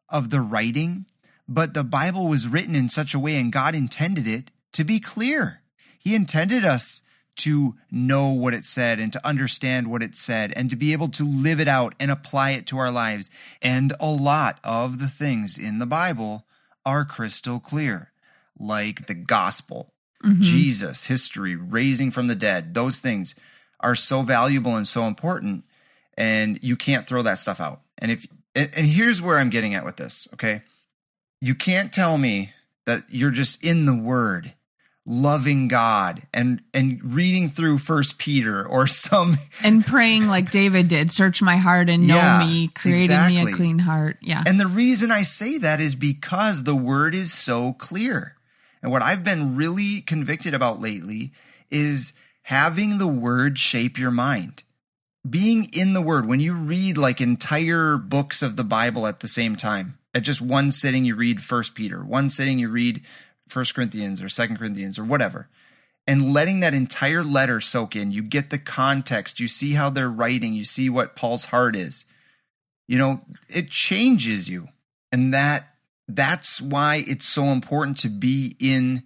of 0.08 0.30
the 0.30 0.40
writing, 0.40 1.06
but 1.48 1.74
the 1.74 1.84
Bible 1.84 2.28
was 2.28 2.46
written 2.46 2.74
in 2.74 2.88
such 2.88 3.14
a 3.14 3.18
way 3.18 3.36
and 3.36 3.52
God 3.52 3.74
intended 3.74 4.26
it 4.26 4.50
to 4.72 4.84
be 4.84 5.00
clear. 5.00 5.62
He 5.98 6.14
intended 6.14 6.64
us 6.64 7.02
to 7.36 7.74
know 7.90 8.30
what 8.30 8.52
it 8.52 8.64
said 8.64 8.98
and 8.98 9.12
to 9.12 9.26
understand 9.26 9.88
what 9.88 10.02
it 10.02 10.16
said 10.16 10.52
and 10.56 10.68
to 10.70 10.76
be 10.76 10.92
able 10.92 11.08
to 11.08 11.24
live 11.24 11.60
it 11.60 11.68
out 11.68 11.94
and 11.98 12.10
apply 12.10 12.50
it 12.50 12.66
to 12.66 12.78
our 12.78 12.90
lives. 12.90 13.30
And 13.62 13.92
a 14.00 14.10
lot 14.10 14.58
of 14.64 14.98
the 14.98 15.06
things 15.06 15.56
in 15.56 15.78
the 15.78 15.86
Bible 15.86 16.46
are 16.84 17.04
crystal 17.04 17.60
clear, 17.60 18.12
like 18.58 19.06
the 19.06 19.14
gospel, 19.14 19.94
Mm-hmm. 20.24 20.42
Jesus, 20.42 21.06
history, 21.06 21.54
raising 21.54 22.10
from 22.10 22.26
the 22.26 22.34
dead. 22.34 22.74
Those 22.74 22.96
things 22.96 23.34
are 23.80 23.94
so 23.94 24.22
valuable 24.22 24.74
and 24.74 24.86
so 24.86 25.04
important, 25.04 25.64
and 26.16 26.58
you 26.62 26.76
can't 26.76 27.06
throw 27.06 27.22
that 27.22 27.38
stuff 27.38 27.60
out. 27.60 27.82
And 27.98 28.10
if 28.10 28.26
and, 28.54 28.70
and 28.74 28.86
here's 28.86 29.22
where 29.22 29.38
I'm 29.38 29.50
getting 29.50 29.74
at 29.74 29.84
with 29.84 29.96
this, 29.96 30.26
okay? 30.34 30.62
You 31.40 31.54
can't 31.54 31.92
tell 31.92 32.18
me 32.18 32.52
that 32.86 33.04
you're 33.10 33.30
just 33.30 33.62
in 33.62 33.86
the 33.86 33.96
word 33.96 34.54
loving 35.08 35.68
God 35.68 36.22
and 36.34 36.60
and 36.74 37.00
reading 37.02 37.48
through 37.48 37.78
first 37.78 38.18
Peter 38.18 38.66
or 38.66 38.86
some 38.86 39.38
And 39.64 39.84
praying 39.84 40.26
like 40.26 40.50
David 40.50 40.88
did, 40.88 41.10
search 41.10 41.40
my 41.40 41.56
heart 41.56 41.88
and 41.88 42.06
know 42.06 42.16
Yeah, 42.16 42.46
me, 42.46 42.68
creating 42.68 43.26
me 43.26 43.40
a 43.40 43.54
clean 43.54 43.78
heart. 43.78 44.18
Yeah. 44.20 44.42
And 44.46 44.60
the 44.60 44.66
reason 44.66 45.10
I 45.10 45.22
say 45.22 45.58
that 45.58 45.80
is 45.80 45.94
because 45.94 46.64
the 46.64 46.76
word 46.76 47.14
is 47.14 47.32
so 47.32 47.72
clear. 47.72 48.34
And 48.82 48.90
what 48.92 49.02
I've 49.02 49.24
been 49.24 49.56
really 49.56 50.00
convicted 50.00 50.54
about 50.54 50.80
lately 50.80 51.32
is 51.70 52.12
having 52.42 52.98
the 52.98 53.08
word 53.08 53.58
shape 53.58 53.98
your 53.98 54.10
mind. 54.10 54.62
Being 55.28 55.68
in 55.72 55.92
the 55.92 56.02
word, 56.02 56.26
when 56.26 56.40
you 56.40 56.54
read 56.54 56.96
like 56.96 57.20
entire 57.20 57.96
books 57.96 58.42
of 58.42 58.56
the 58.56 58.64
Bible 58.64 59.06
at 59.06 59.20
the 59.20 59.28
same 59.28 59.56
time, 59.56 59.98
at 60.14 60.22
just 60.22 60.40
one 60.40 60.70
sitting, 60.70 61.04
you 61.04 61.14
read 61.14 61.42
First 61.42 61.74
Peter, 61.74 62.02
one 62.02 62.30
sitting, 62.30 62.58
you 62.58 62.68
read 62.68 63.02
First 63.48 63.74
Corinthians 63.74 64.22
or 64.22 64.28
Second 64.28 64.56
Corinthians 64.58 64.98
or 64.98 65.04
whatever, 65.04 65.48
and 66.06 66.32
letting 66.32 66.60
that 66.60 66.72
entire 66.72 67.22
letter 67.22 67.60
soak 67.60 67.94
in. 67.94 68.12
You 68.12 68.22
get 68.22 68.50
the 68.50 68.58
context, 68.58 69.40
you 69.40 69.48
see 69.48 69.72
how 69.72 69.90
they're 69.90 70.08
writing, 70.08 70.54
you 70.54 70.64
see 70.64 70.88
what 70.88 71.16
Paul's 71.16 71.46
heart 71.46 71.76
is 71.76 72.06
you 72.88 72.98
know 72.98 73.20
it 73.48 73.70
changes 73.70 74.48
you 74.48 74.68
and 75.12 75.32
that 75.32 75.74
that's 76.08 76.60
why 76.60 77.04
it's 77.06 77.26
so 77.26 77.44
important 77.46 77.96
to 77.98 78.08
be 78.08 78.56
in 78.58 79.02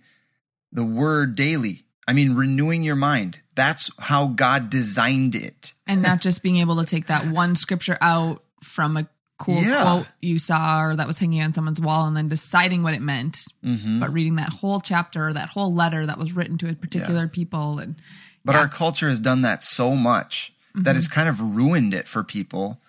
the 0.71 0.85
word 0.85 1.35
daily 1.35 1.83
i 2.07 2.13
mean 2.13 2.35
renewing 2.35 2.83
your 2.85 2.97
mind 2.97 3.41
that's 3.55 3.91
how 3.99 4.29
god 4.29 4.71
designed 4.71 5.35
it 5.35 5.73
and 5.87 6.01
not 6.03 6.21
just 6.21 6.43
being 6.43 6.57
able 6.59 6.77
to 6.79 6.87
take 6.87 7.07
that 7.07 7.27
one 7.27 7.57
scripture 7.57 7.99
out 8.01 8.43
from 8.63 8.97
a 8.97 9.07
cool 9.39 9.61
Yeah. 9.61 9.83
quote 9.83 10.07
you 10.21 10.39
saw 10.39 10.81
or 10.83 10.97
that 10.97 11.07
was 11.09 11.19
hanging 11.19 11.43
on 11.43 11.53
someone's 11.53 11.81
wall 11.81 12.07
and 12.07 12.17
then 12.17 12.29
deciding 12.29 12.85
what 12.85 12.95
it 12.95 13.03
meant, 13.03 13.39
Mm-hmm. 13.65 13.99
but 13.99 14.13
reading 14.13 14.37
that 14.37 14.51
whole 14.53 14.81
chapter 14.81 15.27
or 15.29 15.33
that 15.33 15.49
whole 15.49 15.75
letter 15.75 16.07
that 16.07 16.17
was 16.19 16.33
written 16.33 16.59
to 16.59 16.71
a 16.71 16.75
particular 16.75 17.27
people 17.27 17.81
and 17.81 17.97
but 18.45 18.55
Yeah. 18.55 18.61
our 18.61 18.69
culture 18.69 19.09
has 19.09 19.19
done 19.19 19.43
that 19.43 19.65
so 19.65 19.97
much 19.97 20.53
that 20.75 20.95
it's 20.97 21.09
kind 21.09 21.29
of 21.29 21.41
ruined 21.41 21.93
it 21.93 22.07
for 22.07 22.23
people 22.23 22.81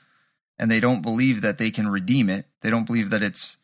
and 0.60 0.70
they 0.70 0.80
don't 0.80 1.02
believe 1.02 1.42
that 1.42 1.58
they 1.58 1.72
can 1.72 1.88
redeem 1.88 2.30
it 2.30 2.46
they 2.62 2.70
don't 2.70 2.86
believe 2.86 3.10
that 3.10 3.24
it's 3.24 3.58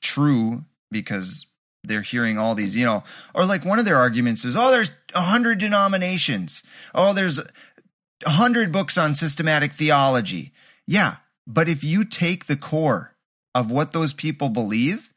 true 0.00 0.64
because 0.90 1.46
they're 1.84 2.02
hearing 2.02 2.38
all 2.38 2.54
these 2.54 2.74
you 2.74 2.84
know 2.84 3.04
or 3.34 3.44
like 3.44 3.64
one 3.64 3.78
of 3.78 3.84
their 3.84 3.96
arguments 3.96 4.44
is 4.44 4.56
oh 4.56 4.70
there's 4.70 4.90
a 5.14 5.22
hundred 5.22 5.58
denominations. 5.58 6.62
Oh 6.94 7.12
there's 7.12 7.38
a 7.38 8.30
hundred 8.30 8.72
books 8.72 8.98
on 8.98 9.14
systematic 9.14 9.72
theology. 9.72 10.52
Yeah 10.86 11.16
but 11.46 11.68
if 11.68 11.84
you 11.84 12.04
take 12.04 12.46
the 12.46 12.56
core 12.56 13.14
of 13.54 13.70
what 13.70 13.92
those 13.92 14.12
people 14.12 14.48
believe 14.48 15.12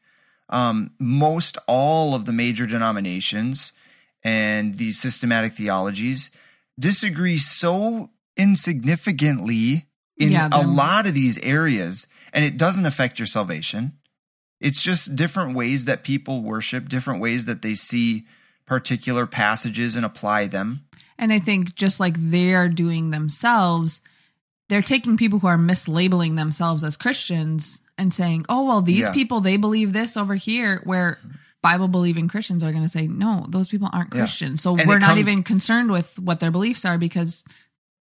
um, 0.48 0.92
most 0.98 1.58
all 1.66 2.14
of 2.14 2.24
the 2.24 2.32
major 2.32 2.66
denominations 2.66 3.72
and 4.22 4.78
these 4.78 4.98
systematic 4.98 5.52
theologies 5.52 6.30
disagree 6.78 7.38
so 7.38 8.10
insignificantly 8.36 9.86
in 10.16 10.32
Yeah, 10.32 10.48
a 10.52 10.66
lot 10.66 11.06
of 11.06 11.14
these 11.14 11.38
areas 11.38 12.06
and 12.32 12.44
it 12.44 12.56
doesn't 12.56 12.86
affect 12.86 13.18
your 13.18 13.26
salvation 13.26 13.92
it's 14.60 14.82
just 14.82 15.16
different 15.16 15.54
ways 15.54 15.86
that 15.86 16.04
people 16.04 16.42
worship 16.42 16.88
different 16.88 17.20
ways 17.20 17.44
that 17.46 17.62
they 17.62 17.74
see 17.74 18.26
particular 18.66 19.26
passages 19.26 19.96
and 19.96 20.04
apply 20.04 20.46
them 20.46 20.80
And 21.18 21.32
I 21.32 21.38
think 21.38 21.74
just 21.74 22.00
like 22.00 22.14
they're 22.16 22.68
doing 22.70 23.10
themselves, 23.10 24.00
they're 24.68 24.80
taking 24.80 25.16
people 25.18 25.38
who 25.40 25.48
are 25.48 25.58
mislabeling 25.58 26.36
themselves 26.36 26.82
as 26.84 26.96
Christians 26.96 27.82
and 27.98 28.10
saying, 28.12 28.46
oh, 28.48 28.64
well, 28.64 28.80
these 28.80 29.04
Yeah. 29.06 29.12
people, 29.12 29.40
they 29.40 29.58
believe 29.58 29.92
this 29.92 30.16
over 30.16 30.34
here, 30.36 30.80
where 30.84 31.18
Bible 31.62 31.88
believing 31.88 32.26
Christians 32.28 32.64
are 32.64 32.72
going 32.72 32.84
to 32.84 32.88
say, 32.88 33.06
no, 33.06 33.44
those 33.50 33.68
people 33.68 33.90
aren't 33.92 34.14
Yeah. 34.14 34.20
Christians. 34.22 34.62
So 34.62 34.76
And 34.76 34.88
we're 34.88 34.98
not 34.98 35.16
comes- 35.16 35.28
even 35.28 35.42
concerned 35.42 35.90
with 35.90 36.18
what 36.18 36.40
their 36.40 36.50
beliefs 36.50 36.86
are 36.86 36.96
because 36.96 37.44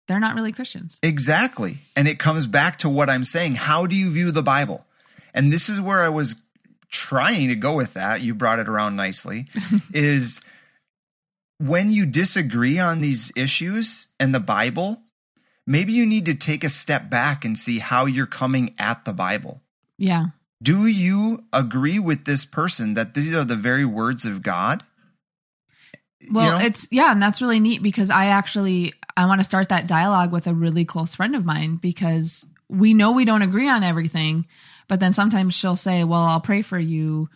they're 0.07 0.19
not 0.19 0.33
really 0.33 0.51
Christians. 0.51 0.99
Exactly. 1.03 1.79
And 1.95 2.07
it 2.07 2.17
comes 2.17 2.47
back 2.47 2.79
to 2.79 2.89
what 2.89 3.09
I'm 3.11 3.23
saying. 3.25 3.55
How 3.55 3.85
do 3.85 3.95
you 3.95 4.09
view 4.09 4.31
the 4.31 4.41
Bible? 4.41 4.87
And 5.33 5.51
this 5.51 5.69
is 5.69 5.81
where 5.81 6.01
I 6.01 6.09
was 6.09 6.43
trying 6.89 7.47
to 7.49 7.55
go 7.55 7.75
with 7.75 7.95
that. 7.95 8.21
You 8.21 8.35
brought 8.35 8.59
it 8.59 8.69
around 8.69 8.95
nicely. 8.95 9.45
is 9.93 10.41
when 11.59 11.91
you 11.91 12.05
disagree 12.05 12.79
on 12.79 13.01
these 13.01 13.31
issues 13.35 14.07
and 14.19 14.33
the 14.33 14.39
Bible, 14.39 15.01
maybe 15.65 15.93
you 15.93 16.05
need 16.05 16.25
to 16.25 16.35
take 16.35 16.63
a 16.63 16.69
step 16.69 17.09
back 17.09 17.45
and 17.45 17.57
see 17.57 17.79
how 17.79 18.05
you're 18.05 18.25
coming 18.25 18.73
at 18.79 19.05
the 19.05 19.13
Bible. 19.13 19.61
Yeah. 19.97 20.27
Do 20.61 20.87
you 20.87 21.43
agree 21.51 21.99
with 21.99 22.25
this 22.25 22.45
person 22.45 22.93
that 22.93 23.13
these 23.13 23.35
are 23.35 23.43
the 23.43 23.55
very 23.55 23.85
words 23.85 24.25
of 24.25 24.41
God? 24.41 24.83
Well, 26.31 26.45
You 26.45 26.51
know? 26.51 26.65
it's 26.65 26.87
yeah, 26.91 27.11
and 27.11 27.21
that's 27.21 27.41
really 27.41 27.59
neat 27.59 27.81
because 27.83 28.09
I 28.09 28.27
actually 28.27 28.93
I 29.17 29.25
want 29.25 29.39
to 29.39 29.43
start 29.43 29.69
that 29.69 29.87
dialogue 29.87 30.31
with 30.31 30.47
a 30.47 30.53
really 30.53 30.85
close 30.85 31.15
friend 31.15 31.35
of 31.35 31.43
mine 31.43 31.75
because 31.77 32.47
we 32.69 32.93
know 32.93 33.11
we 33.11 33.25
don't 33.25 33.41
agree 33.41 33.69
on 33.69 33.83
everything, 33.83 34.47
but 34.87 34.99
then 34.99 35.13
sometimes 35.13 35.53
she'll 35.53 35.75
say, 35.75 36.03
"Well, 36.03 36.21
I'll 36.23 36.41
pray 36.41 36.61
for 36.61 36.79
you." 36.79 37.29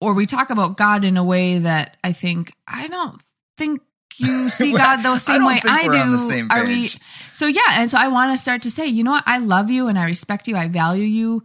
Or 0.00 0.14
we 0.14 0.26
talk 0.26 0.50
about 0.50 0.76
God 0.76 1.04
in 1.04 1.16
a 1.16 1.22
way 1.24 1.58
that 1.58 1.96
I 2.02 2.12
think 2.12 2.52
I 2.66 2.88
don't 2.88 3.20
think 3.56 3.80
you 4.16 4.50
see 4.50 4.72
God 4.72 4.96
the 5.02 5.18
same 5.18 5.38
don't 5.38 5.46
way 5.46 5.60
I 5.64 5.84
do. 5.84 6.12
the 6.12 6.18
same 6.18 6.50
Are 6.50 6.64
we. 6.64 6.90
So 7.32 7.46
yeah, 7.46 7.60
and 7.80 7.90
so 7.90 7.98
I 7.98 8.08
want 8.08 8.32
to 8.32 8.42
start 8.42 8.62
to 8.62 8.70
say, 8.70 8.86
you 8.86 9.04
know 9.04 9.12
what? 9.12 9.24
I 9.26 9.38
love 9.38 9.70
you 9.70 9.86
and 9.88 9.98
I 9.98 10.04
respect 10.04 10.48
you. 10.48 10.56
I 10.56 10.68
value 10.68 11.04
you. 11.04 11.44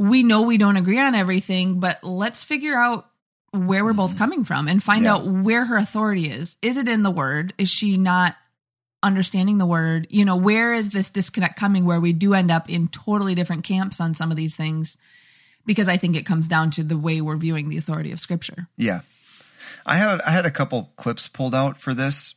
We 0.00 0.24
know 0.24 0.42
we 0.42 0.58
don't 0.58 0.76
agree 0.76 0.98
on 0.98 1.14
everything, 1.14 1.78
but 1.78 2.02
let's 2.02 2.42
figure 2.42 2.76
out 2.76 3.06
where 3.52 3.84
we're 3.84 3.92
both 3.92 4.18
coming 4.18 4.42
from 4.42 4.66
and 4.66 4.82
find 4.82 5.04
Mm-hmm. 5.04 5.24
Yeah. 5.26 5.38
out 5.38 5.44
where 5.44 5.64
her 5.64 5.76
authority 5.76 6.28
is. 6.28 6.56
Is 6.62 6.76
it 6.78 6.88
in 6.88 7.04
the 7.04 7.12
word? 7.12 7.54
Is 7.58 7.70
she 7.70 7.96
not 7.96 8.34
understanding 9.04 9.58
the 9.58 9.66
word? 9.66 10.06
You 10.10 10.24
know, 10.24 10.36
where 10.36 10.74
is 10.74 10.90
this 10.90 11.10
disconnect 11.10 11.56
coming 11.56 11.84
where 11.84 12.00
we 12.00 12.12
do 12.12 12.34
end 12.34 12.50
up 12.50 12.68
in 12.68 12.88
totally 12.88 13.34
different 13.34 13.64
camps 13.64 14.00
on 14.00 14.14
some 14.14 14.30
of 14.30 14.36
these 14.36 14.56
things? 14.56 14.96
Because 15.66 15.88
I 15.88 15.96
think 15.96 16.16
it 16.16 16.26
comes 16.26 16.48
down 16.48 16.70
to 16.72 16.82
the 16.82 16.98
way 16.98 17.20
we're 17.20 17.36
viewing 17.36 17.68
the 17.68 17.76
authority 17.76 18.10
of 18.10 18.20
scripture. 18.20 18.68
Yeah. 18.76 19.00
I 19.86 19.96
had 19.96 20.20
I 20.22 20.30
had 20.30 20.46
a 20.46 20.50
couple 20.50 20.90
clips 20.96 21.28
pulled 21.28 21.54
out 21.54 21.76
for 21.76 21.94
this, 21.94 22.34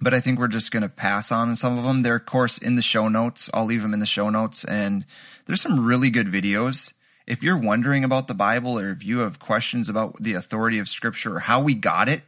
but 0.00 0.14
I 0.14 0.20
think 0.20 0.38
we're 0.38 0.48
just 0.48 0.72
going 0.72 0.82
to 0.82 0.88
pass 0.88 1.32
on 1.32 1.56
some 1.56 1.76
of 1.78 1.84
them. 1.84 2.02
They're 2.02 2.16
of 2.16 2.26
course 2.26 2.58
in 2.58 2.76
the 2.76 2.82
show 2.82 3.08
notes. 3.08 3.50
I'll 3.52 3.64
leave 3.64 3.82
them 3.82 3.94
in 3.94 4.00
the 4.00 4.06
show 4.06 4.30
notes 4.30 4.64
and 4.64 5.06
there's 5.46 5.62
some 5.62 5.84
really 5.84 6.10
good 6.10 6.28
videos. 6.28 6.92
If 7.26 7.42
you're 7.42 7.58
wondering 7.58 8.04
about 8.04 8.26
the 8.28 8.34
Bible 8.34 8.78
or 8.78 8.90
if 8.90 9.04
you 9.04 9.18
have 9.20 9.38
questions 9.38 9.88
about 9.88 10.20
the 10.20 10.34
authority 10.34 10.78
of 10.78 10.88
scripture 10.88 11.36
or 11.36 11.40
how 11.40 11.62
we 11.62 11.74
got 11.74 12.08
it, 12.08 12.22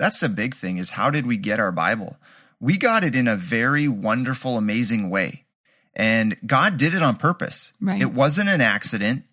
that's 0.00 0.20
the 0.20 0.28
big 0.28 0.54
thing 0.54 0.78
is 0.78 0.92
how 0.92 1.10
did 1.10 1.26
we 1.26 1.36
get 1.36 1.60
our 1.60 1.72
Bible? 1.72 2.16
We 2.60 2.76
got 2.76 3.04
it 3.04 3.14
in 3.14 3.26
a 3.26 3.36
very 3.36 3.88
wonderful 3.88 4.56
amazing 4.58 5.08
way. 5.10 5.44
And 5.94 6.36
God 6.46 6.76
did 6.76 6.94
it 6.94 7.02
on 7.02 7.16
purpose. 7.16 7.72
Right. 7.80 8.00
It 8.00 8.12
wasn't 8.12 8.48
an 8.48 8.60
accident. 8.60 9.24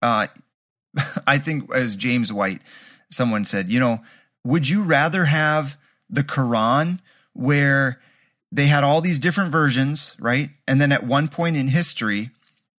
Uh, 0.00 0.28
I 1.26 1.38
think 1.38 1.72
as 1.74 1.96
James 1.96 2.32
White, 2.32 2.62
someone 3.10 3.44
said, 3.44 3.68
you 3.68 3.80
know, 3.80 4.00
would 4.44 4.68
you 4.68 4.82
rather 4.84 5.24
have 5.26 5.76
the 6.08 6.22
Quran 6.22 7.00
where 7.34 8.00
they 8.50 8.66
had 8.66 8.84
all 8.84 9.00
these 9.00 9.18
different 9.18 9.52
versions, 9.52 10.14
right? 10.18 10.50
And 10.66 10.80
then 10.80 10.92
at 10.92 11.04
one 11.04 11.28
point 11.28 11.56
in 11.56 11.68
history, 11.68 12.30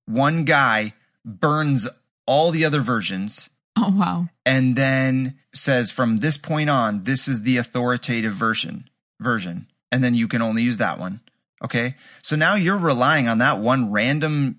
one 0.06 0.44
guy 0.44 0.94
burns 1.24 1.86
all 2.26 2.50
the 2.50 2.64
other 2.64 2.80
versions 2.80 3.50
Oh 3.76 3.90
wow. 3.94 4.28
and 4.46 4.76
then 4.76 5.38
says 5.54 5.90
from 5.90 6.18
this 6.18 6.38
point 6.38 6.70
on, 6.70 7.02
this 7.02 7.28
is 7.28 7.42
the 7.42 7.58
authoritative 7.58 8.32
version 8.32 8.88
version. 9.20 9.66
And 9.90 10.02
then 10.04 10.14
you 10.14 10.28
can 10.28 10.42
only 10.42 10.62
use 10.62 10.76
that 10.78 10.98
one. 10.98 11.20
Okay. 11.64 11.94
So 12.22 12.36
now 12.36 12.54
you're 12.54 12.78
relying 12.78 13.26
on 13.28 13.38
that 13.38 13.58
one 13.58 13.90
random 13.90 14.58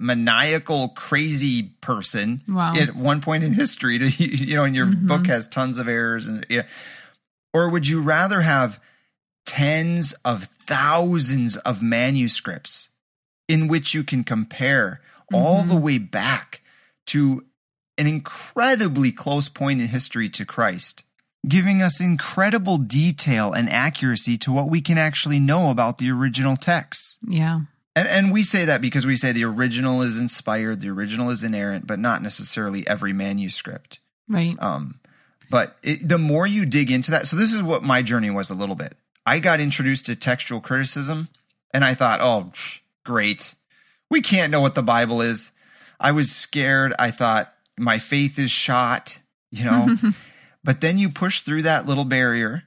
maniacal 0.00 0.88
crazy 0.90 1.62
person 1.80 2.42
Wow. 2.48 2.74
at 2.74 2.96
one 2.96 3.20
point 3.20 3.44
in 3.44 3.52
history 3.52 3.98
to 3.98 4.08
you 4.24 4.56
know 4.56 4.64
and 4.64 4.74
your 4.74 4.86
Mhm. 4.86 5.06
book 5.06 5.26
has 5.28 5.46
tons 5.48 5.78
of 5.78 5.86
errors 5.88 6.26
and 6.26 6.44
yeah. 6.50 6.66
or 7.54 7.68
would 7.70 7.86
you 7.86 8.02
rather 8.02 8.40
have 8.42 8.80
tens 9.46 10.12
of 10.24 10.44
thousands 10.44 11.56
of 11.58 11.80
manuscripts 11.80 12.88
in 13.48 13.68
which 13.68 13.94
you 13.94 14.02
can 14.02 14.24
compare 14.24 15.00
all 15.32 15.62
the 15.62 15.76
way 15.76 15.98
back 15.98 16.60
to 17.06 17.44
an 17.96 18.06
incredibly 18.08 19.12
close 19.12 19.48
point 19.48 19.80
in 19.80 19.86
history 19.86 20.28
to 20.30 20.44
Christ 20.44 21.04
giving 21.46 21.82
us 21.82 22.00
incredible 22.00 22.78
detail 22.78 23.52
and 23.52 23.68
accuracy 23.68 24.36
to 24.38 24.52
what 24.52 24.70
we 24.70 24.80
can 24.80 24.98
actually 24.98 25.40
know 25.40 25.70
about 25.70 25.98
the 25.98 26.10
original 26.10 26.56
texts. 26.56 27.18
Yeah. 27.26 27.60
And, 27.96 28.08
and 28.08 28.32
we 28.32 28.42
say 28.42 28.64
that 28.64 28.80
because 28.80 29.06
we 29.06 29.16
say 29.16 29.32
the 29.32 29.44
original 29.44 30.02
is 30.02 30.18
inspired, 30.18 30.80
the 30.80 30.90
original 30.90 31.30
is 31.30 31.42
inerrant, 31.42 31.86
but 31.86 31.98
not 31.98 32.22
necessarily 32.22 32.86
every 32.86 33.12
manuscript. 33.12 34.00
Right. 34.28 34.56
Um, 34.60 35.00
but 35.50 35.76
it, 35.82 36.08
the 36.08 36.18
more 36.18 36.46
you 36.46 36.66
dig 36.66 36.90
into 36.90 37.10
that, 37.12 37.26
so 37.26 37.36
this 37.36 37.52
is 37.52 37.62
what 37.62 37.82
my 37.82 38.02
journey 38.02 38.30
was 38.30 38.50
a 38.50 38.54
little 38.54 38.74
bit. 38.74 38.96
I 39.26 39.38
got 39.38 39.60
introduced 39.60 40.06
to 40.06 40.16
textual 40.16 40.60
criticism, 40.60 41.28
and 41.72 41.84
I 41.84 41.94
thought, 41.94 42.20
oh, 42.20 42.52
great. 43.04 43.54
We 44.10 44.20
can't 44.20 44.50
know 44.50 44.60
what 44.60 44.74
the 44.74 44.82
Bible 44.82 45.20
is. 45.20 45.52
I 46.00 46.12
was 46.12 46.30
scared. 46.30 46.92
I 46.98 47.10
thought 47.10 47.54
my 47.78 47.98
faith 47.98 48.38
is 48.38 48.50
shot, 48.50 49.18
you 49.50 49.64
know. 49.64 49.94
but 50.64 50.80
then 50.80 50.98
you 50.98 51.10
push 51.10 51.42
through 51.42 51.62
that 51.62 51.86
little 51.86 52.04
barrier 52.04 52.64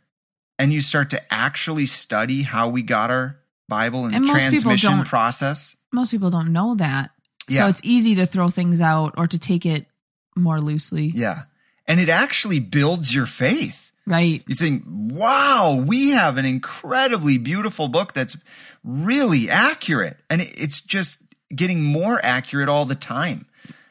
and 0.60 0.72
you 0.72 0.82
start 0.82 1.10
to 1.10 1.34
actually 1.34 1.86
study 1.86 2.44
how 2.44 2.70
we 2.70 2.84
got 2.84 3.12
our 3.12 3.40
Bible 3.68 4.06
and, 4.06 4.16
And 4.16 4.28
the 4.28 4.32
transmission 4.32 5.04
process. 5.04 5.76
Most 5.92 6.12
people 6.12 6.30
don't 6.30 6.54
know 6.54 6.76
that. 6.76 7.12
Yeah. 7.50 7.60
So 7.60 7.68
it's 7.68 7.82
easy 7.84 8.16
to 8.16 8.26
throw 8.26 8.50
things 8.50 8.80
out 8.82 9.16
or 9.18 9.28
to 9.28 9.40
take 9.40 9.66
it 9.66 9.88
more 10.36 10.62
loosely. 10.62 11.12
Yeah. 11.14 11.44
And 11.86 12.00
it 12.00 12.10
actually 12.10 12.60
builds 12.60 13.14
your 13.14 13.26
faith. 13.26 13.92
Right. 14.06 14.44
You 14.48 14.56
think, 14.56 14.84
wow, 14.88 15.84
we 15.86 16.12
have 16.12 16.38
an 16.38 16.46
incredibly 16.46 17.38
beautiful 17.38 17.90
book 17.90 18.14
that's 18.14 18.38
really 18.84 19.50
accurate. 19.50 20.18
And 20.30 20.42
it's 20.42 20.82
just 20.82 21.24
getting 21.54 21.84
more 21.84 22.20
accurate 22.24 22.70
all 22.70 22.86
the 22.86 22.96
time 22.96 23.47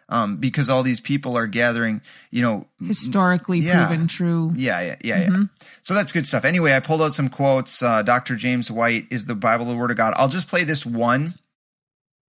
um, 0.09 0.37
because 0.37 0.69
all 0.69 0.83
these 0.83 1.01
people 1.01 1.37
are 1.37 1.47
gathering, 1.47 2.01
you 2.31 2.42
know, 2.42 2.66
Historically 2.85 3.59
Yeah. 3.61 3.87
proven 3.87 4.07
true. 4.07 4.53
yeah, 4.57 4.81
yeah, 4.81 4.97
yeah, 5.03 5.21
yeah. 5.31 5.42
So 5.83 5.95
that's 5.95 6.12
good 6.12 6.27
stuff. 6.27 6.45
Anyway, 6.45 6.75
I 6.75 6.81
pulled 6.81 7.03
out 7.03 7.14
some 7.14 7.29
quotes. 7.29 7.83
Uh, 7.83 8.03
Dr. 8.03 8.37
James 8.37 8.71
White 8.71 9.07
is 9.11 9.25
the 9.25 9.35
Bible, 9.35 9.66
the 9.66 9.77
Word 9.77 9.90
of 9.90 9.97
God. 9.97 10.14
I'll 10.16 10.29
just 10.29 10.49
play 10.49 10.64
this 10.64 10.87
one 10.87 11.35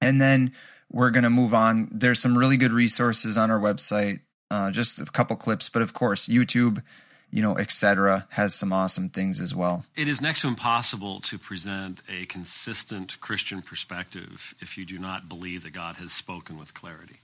and 0.02 0.22
then 0.22 0.54
we're 0.92 1.12
going 1.12 1.24
to 1.24 1.30
move 1.30 1.54
on. 1.54 1.90
There's 1.92 2.20
some 2.20 2.38
really 2.38 2.58
good 2.58 2.72
resources 2.72 3.38
on 3.38 3.52
our 3.52 3.60
website, 3.60 4.22
uh, 4.50 4.72
just 4.72 5.00
a 5.02 5.06
couple 5.06 5.36
clips, 5.36 5.70
but 5.70 5.82
of 5.82 5.94
course, 5.94 6.28
YouTube, 6.28 6.82
you 7.30 7.42
know, 7.42 7.58
etc., 7.58 8.26
has 8.32 8.56
some 8.56 8.72
awesome 8.72 9.10
things 9.10 9.42
as 9.42 9.54
well. 9.54 9.84
It 9.98 10.08
is 10.08 10.22
next 10.22 10.42
to 10.42 10.48
impossible 10.48 11.20
to 11.22 11.38
present 11.38 12.02
a 12.10 12.26
consistent 12.28 13.20
Christian 13.20 13.62
perspective 13.62 14.56
if 14.62 14.78
you 14.78 14.86
do 14.86 14.98
not 14.98 15.28
believe 15.28 15.64
that 15.64 15.74
God 15.74 15.98
has 15.98 16.14
spoken 16.14 16.58
with 16.58 16.74
clarity. 16.74 17.18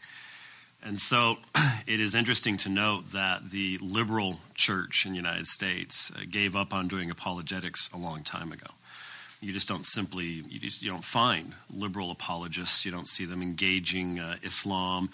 And 0.86 1.00
so 1.00 1.38
it 1.88 2.00
is 2.00 2.14
interesting 2.14 2.58
to 2.58 2.70
note 2.70 3.14
that 3.14 3.50
the 3.50 3.80
liberal 3.82 4.40
church 4.54 5.06
in 5.06 5.14
the 5.14 5.18
United 5.18 5.48
States 5.48 6.12
uh, 6.12 6.24
gave 6.30 6.56
up 6.56 6.74
on 6.74 6.88
doing 6.88 7.10
apologetics 7.10 7.90
a 7.94 7.98
long 7.98 8.22
time 8.22 8.52
ago. 8.52 8.68
You 9.40 9.54
just 9.54 9.68
don't 9.68 9.86
simply, 9.86 10.26
you 10.26 10.60
just 10.60 10.82
you 10.82 10.90
don't 10.90 11.04
find 11.04 11.54
liberal 11.74 12.12
apologists. 12.12 12.86
You 12.86 12.92
don't 12.92 13.08
see 13.08 13.26
them 13.26 13.42
engaging 13.42 14.20
uh, 14.20 14.38
Islam. 14.42 15.10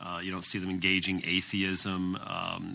Uh, 0.00 0.20
you 0.22 0.30
don't 0.30 0.44
see 0.44 0.60
them 0.60 0.70
engaging 0.70 1.22
atheism, 1.24 2.16
um, 2.24 2.72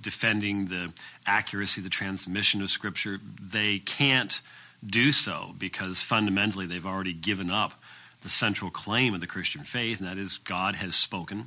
defending 0.00 0.66
the 0.66 0.92
accuracy 1.24 1.80
of 1.80 1.84
the 1.84 1.90
transmission 1.90 2.60
of 2.62 2.70
Scripture. 2.70 3.20
They 3.40 3.78
can't 3.78 4.40
do 4.84 5.12
so 5.12 5.54
because 5.58 6.00
fundamentally 6.00 6.66
they've 6.66 6.86
already 6.86 7.12
given 7.12 7.50
up 7.50 7.80
the 8.22 8.28
central 8.28 8.70
claim 8.70 9.14
of 9.14 9.20
the 9.20 9.26
Christian 9.28 9.62
faith, 9.62 10.00
and 10.00 10.08
that 10.08 10.18
is 10.18 10.38
God 10.38 10.76
has 10.76 10.96
spoken. 10.96 11.46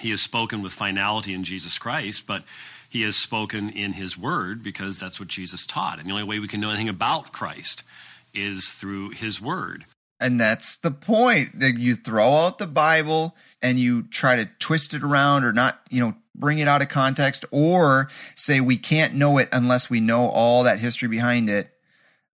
He 0.00 0.10
has 0.10 0.20
spoken 0.20 0.62
with 0.62 0.72
finality 0.72 1.34
in 1.34 1.44
Jesus 1.44 1.78
Christ, 1.78 2.26
but 2.26 2.44
he 2.88 3.02
has 3.02 3.16
spoken 3.16 3.68
in 3.70 3.94
his 3.94 4.16
word 4.16 4.62
because 4.62 5.00
that's 5.00 5.18
what 5.18 5.28
Jesus 5.28 5.66
taught. 5.66 5.98
And 5.98 6.08
the 6.08 6.12
only 6.12 6.24
way 6.24 6.38
we 6.38 6.48
can 6.48 6.60
know 6.60 6.70
anything 6.70 6.88
about 6.88 7.32
Christ 7.32 7.84
is 8.32 8.72
through 8.72 9.10
his 9.10 9.40
word. 9.40 9.84
And 10.18 10.40
that's 10.40 10.76
the 10.76 10.90
point 10.90 11.60
that 11.60 11.78
you 11.78 11.94
throw 11.94 12.32
out 12.32 12.58
the 12.58 12.66
Bible 12.66 13.36
and 13.60 13.78
you 13.78 14.04
try 14.04 14.36
to 14.36 14.48
twist 14.58 14.94
it 14.94 15.02
around 15.02 15.44
or 15.44 15.52
not, 15.52 15.80
you 15.90 16.00
know, 16.00 16.14
bring 16.34 16.58
it 16.58 16.68
out 16.68 16.82
of 16.82 16.88
context 16.88 17.44
or 17.50 18.08
say 18.34 18.60
we 18.60 18.78
can't 18.78 19.14
know 19.14 19.38
it 19.38 19.48
unless 19.52 19.90
we 19.90 20.00
know 20.00 20.28
all 20.28 20.62
that 20.62 20.78
history 20.78 21.08
behind 21.08 21.50
it. 21.50 21.70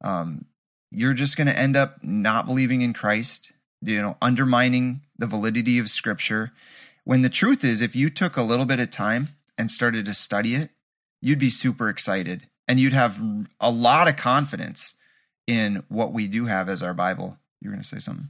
Um, 0.01 0.45
you're 0.91 1.15
just 1.15 1.37
going 1.37 1.47
to 1.47 1.59
end 1.59 1.77
up 1.77 2.03
not 2.05 2.47
believing 2.47 2.83
in 2.83 2.93
Christ, 2.93 3.51
you 3.81 4.01
know, 4.01 4.17
undermining 4.21 5.01
the 5.19 5.27
validity 5.27 5.79
of 5.79 5.89
scripture. 5.89 6.53
When 7.05 7.23
the 7.23 7.29
truth 7.29 7.65
is, 7.65 7.81
if 7.81 7.97
you 7.97 8.11
took 8.11 8.37
a 8.37 8.43
little 8.43 8.67
bit 8.67 8.81
of 8.81 8.91
time 8.91 9.29
and 9.59 9.71
started 9.71 10.05
to 10.05 10.15
study 10.15 10.55
it, 10.55 10.71
you'd 11.21 11.39
be 11.39 11.51
super 11.51 11.89
excited 11.89 12.49
and 12.69 12.79
you'd 12.79 12.93
have 12.93 13.21
a 13.61 13.71
lot 13.71 14.09
of 14.09 14.17
confidence 14.17 14.95
in 15.47 15.83
what 15.89 16.13
we 16.13 16.29
do 16.29 16.47
have 16.47 16.69
as 16.69 16.83
our 16.83 16.95
Bible. 16.95 17.39
You're 17.61 17.73
going 17.73 17.83
to 17.83 17.89
say 17.89 17.99
something? 17.99 18.29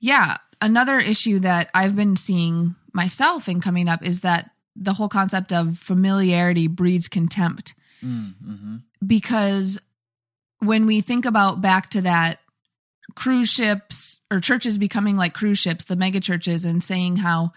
Yeah. 0.00 0.38
Another 0.60 0.98
issue 0.98 1.38
that 1.40 1.70
I've 1.74 1.96
been 1.96 2.16
seeing 2.16 2.74
myself 2.92 3.48
in 3.48 3.60
coming 3.60 3.88
up 3.88 4.02
is 4.02 4.20
that 4.20 4.50
the 4.76 4.94
whole 4.94 5.08
concept 5.08 5.52
of 5.52 5.78
familiarity 5.78 6.66
breeds 6.66 7.08
contempt. 7.08 7.74
Mm-hmm. 8.02 8.76
Because 9.06 9.80
when 10.60 10.86
we 10.86 11.00
think 11.00 11.24
about 11.24 11.60
back 11.60 11.90
to 11.90 12.00
that 12.02 12.40
cruise 13.14 13.50
ships 13.50 14.20
or 14.30 14.40
churches 14.40 14.78
becoming 14.78 15.16
like 15.16 15.34
cruise 15.34 15.58
ships, 15.58 15.84
the 15.84 15.96
mega 15.96 16.20
churches, 16.20 16.64
and 16.64 16.82
saying 16.82 17.16
how 17.16 17.52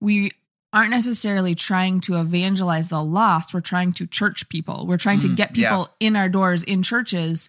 we 0.00 0.30
aren't 0.72 0.90
necessarily 0.90 1.54
trying 1.54 2.00
to 2.02 2.16
evangelize 2.20 2.88
the 2.88 3.02
lost, 3.02 3.54
we're 3.54 3.60
trying 3.60 3.92
to 3.94 4.06
church 4.06 4.48
people. 4.48 4.86
We're 4.86 4.98
trying 4.98 5.20
to 5.20 5.28
Mm, 5.28 5.36
get 5.36 5.54
people 5.54 5.88
in 5.98 6.14
our 6.14 6.28
doors 6.28 6.62
in 6.62 6.82
churches. 6.82 7.48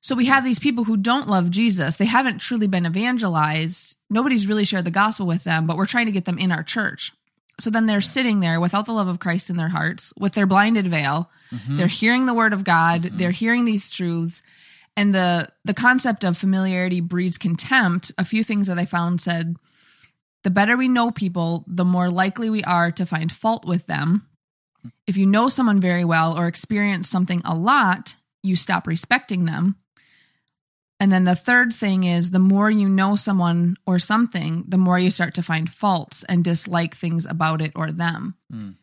So 0.00 0.16
we 0.16 0.26
have 0.26 0.42
these 0.42 0.58
people 0.58 0.82
who 0.82 0.96
don't 0.96 1.28
love 1.28 1.50
Jesus. 1.50 1.96
They 1.96 2.06
haven't 2.06 2.38
truly 2.38 2.66
been 2.66 2.84
evangelized. 2.84 3.96
Nobody's 4.10 4.48
really 4.48 4.64
shared 4.64 4.84
the 4.84 4.90
gospel 4.90 5.26
with 5.26 5.44
them, 5.44 5.66
but 5.68 5.76
we're 5.76 5.86
trying 5.86 6.06
to 6.06 6.12
get 6.12 6.24
them 6.24 6.38
in 6.38 6.50
our 6.50 6.64
church. 6.64 7.12
So 7.60 7.70
then 7.70 7.86
they're 7.86 8.00
sitting 8.00 8.40
there 8.40 8.58
without 8.58 8.86
the 8.86 8.92
love 8.92 9.06
of 9.06 9.20
Christ 9.20 9.48
in 9.48 9.56
their 9.56 9.68
hearts, 9.68 10.12
with 10.18 10.32
their 10.32 10.46
blinded 10.46 10.88
veil. 10.88 11.30
They're 11.68 11.86
hearing 11.86 12.26
the 12.26 12.34
word 12.34 12.52
of 12.52 12.64
God. 12.64 13.02
They're 13.02 13.30
hearing 13.30 13.64
these 13.66 13.90
truths. 13.90 14.42
And 14.96 15.14
the 15.14 15.48
the 15.64 15.74
concept 15.74 16.24
of 16.24 16.36
familiarity 16.36 17.00
breeds 17.00 17.38
contempt. 17.38 18.10
A 18.18 18.24
few 18.24 18.42
things 18.42 18.66
that 18.66 18.78
I 18.78 18.84
found 18.86 19.20
said 19.20 19.56
the 20.42 20.50
better 20.50 20.76
we 20.76 20.88
know 20.88 21.10
people, 21.10 21.64
the 21.66 21.84
more 21.84 22.10
likely 22.10 22.50
we 22.50 22.64
are 22.64 22.90
to 22.92 23.06
find 23.06 23.30
fault 23.30 23.64
with 23.64 23.86
them. 23.86 24.28
If 25.06 25.16
you 25.16 25.26
know 25.26 25.48
someone 25.48 25.80
very 25.80 26.04
well 26.04 26.36
or 26.36 26.46
experience 26.46 27.08
something 27.08 27.42
a 27.44 27.54
lot, 27.54 28.16
you 28.42 28.56
stop 28.56 28.86
respecting 28.86 29.44
them. 29.44 29.76
And 30.98 31.10
then 31.10 31.24
the 31.24 31.34
third 31.34 31.72
thing 31.72 32.04
is 32.04 32.30
the 32.30 32.38
more 32.38 32.70
you 32.70 32.88
know 32.88 33.16
someone 33.16 33.76
or 33.86 33.98
something, 33.98 34.64
the 34.68 34.78
more 34.78 34.98
you 34.98 35.10
start 35.10 35.34
to 35.34 35.42
find 35.42 35.68
faults 35.68 36.22
and 36.28 36.44
dislike 36.44 36.94
things 36.94 37.26
about 37.26 37.60
it 37.60 37.72
or 37.74 37.90
them. 37.90 38.36
Mm. 38.52 38.76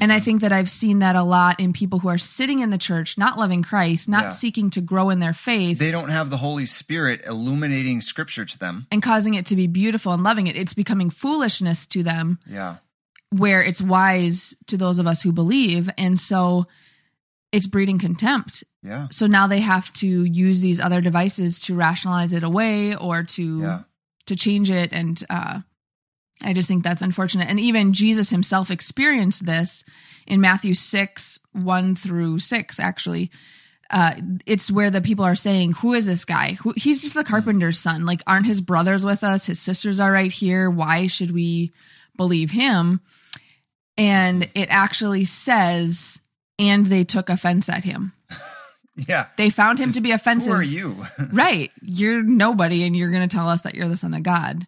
And 0.00 0.12
I 0.12 0.18
think 0.18 0.40
that 0.40 0.52
I've 0.52 0.70
seen 0.70 0.98
that 0.98 1.14
a 1.14 1.22
lot 1.22 1.60
in 1.60 1.72
people 1.72 2.00
who 2.00 2.08
are 2.08 2.18
sitting 2.18 2.58
in 2.58 2.70
the 2.70 2.78
church, 2.78 3.16
not 3.16 3.38
loving 3.38 3.62
Christ, 3.62 4.08
not 4.08 4.24
Yeah. 4.24 4.30
seeking 4.30 4.70
to 4.70 4.80
grow 4.80 5.08
in 5.10 5.20
their 5.20 5.32
faith, 5.32 5.78
They 5.78 5.92
don't 5.92 6.08
have 6.08 6.30
the 6.30 6.38
Holy 6.38 6.66
Spirit 6.66 7.22
illuminating 7.26 8.00
scripture 8.00 8.44
to 8.44 8.58
them. 8.58 8.86
and 8.90 9.02
causing 9.02 9.34
it 9.34 9.46
to 9.46 9.56
be 9.56 9.66
beautiful 9.68 10.12
and 10.12 10.24
loving 10.24 10.48
it. 10.48 10.56
It's 10.56 10.74
becoming 10.74 11.10
foolishness 11.10 11.86
to 11.88 12.02
them 12.02 12.38
Yeah. 12.46 12.76
where 13.30 13.62
it's 13.62 13.80
wise 13.80 14.56
to 14.66 14.76
those 14.76 14.98
of 14.98 15.06
us 15.06 15.22
who 15.22 15.30
believe. 15.32 15.88
And 15.96 16.18
so 16.18 16.66
it's 17.52 17.68
breeding 17.68 18.00
contempt. 18.00 18.64
Yeah. 18.82 19.06
So 19.12 19.28
now 19.28 19.46
they 19.46 19.60
have 19.60 19.92
to 19.94 20.24
use 20.24 20.60
these 20.60 20.80
other 20.80 21.00
devices 21.00 21.60
to 21.60 21.74
rationalize 21.76 22.32
it 22.32 22.42
away 22.42 22.96
or 22.96 23.22
to 23.22 23.60
Yeah. 23.60 23.80
to 24.26 24.34
change 24.34 24.70
it. 24.70 24.90
And 24.92 25.22
uh, 25.30 25.60
I 26.44 26.52
just 26.52 26.68
think 26.68 26.82
that's 26.82 27.02
unfortunate. 27.02 27.48
And 27.48 27.58
even 27.58 27.92
Jesus 27.92 28.30
himself 28.30 28.70
experienced 28.70 29.46
this 29.46 29.84
in 30.26 30.40
Matthew 30.40 30.74
six 30.74 31.40
one 31.52 31.94
through 31.94 32.38
six. 32.38 32.78
Actually, 32.78 33.30
uh, 33.90 34.14
it's 34.46 34.70
where 34.70 34.90
the 34.90 35.00
people 35.00 35.24
are 35.24 35.34
saying, 35.34 35.72
"Who 35.72 35.94
is 35.94 36.06
this 36.06 36.24
guy? 36.24 36.52
Who, 36.54 36.74
he's 36.76 37.02
just 37.02 37.14
the 37.14 37.24
carpenter's 37.24 37.78
son. 37.78 38.06
Like, 38.06 38.22
aren't 38.26 38.46
his 38.46 38.60
brothers 38.60 39.04
with 39.04 39.24
us? 39.24 39.46
His 39.46 39.60
sisters 39.60 40.00
are 40.00 40.12
right 40.12 40.32
here. 40.32 40.70
Why 40.70 41.06
should 41.06 41.30
we 41.30 41.72
believe 42.16 42.50
him?" 42.50 43.00
And 43.96 44.48
it 44.54 44.68
actually 44.70 45.24
says, 45.24 46.20
"And 46.58 46.86
they 46.86 47.04
took 47.04 47.28
offense 47.28 47.68
at 47.68 47.84
him." 47.84 48.12
Yeah. 49.08 49.26
They 49.36 49.50
found 49.50 49.78
him 49.78 49.90
to 49.90 50.00
be 50.00 50.12
offensive. 50.12 50.52
Who 50.52 50.58
are 50.58 50.62
you? 50.62 51.04
right. 51.32 51.72
You're 51.82 52.22
nobody 52.22 52.84
and 52.84 52.94
you're 52.94 53.10
going 53.10 53.28
to 53.28 53.36
tell 53.36 53.48
us 53.48 53.62
that 53.62 53.74
you're 53.74 53.88
the 53.88 53.96
son 53.96 54.14
of 54.14 54.22
God. 54.22 54.66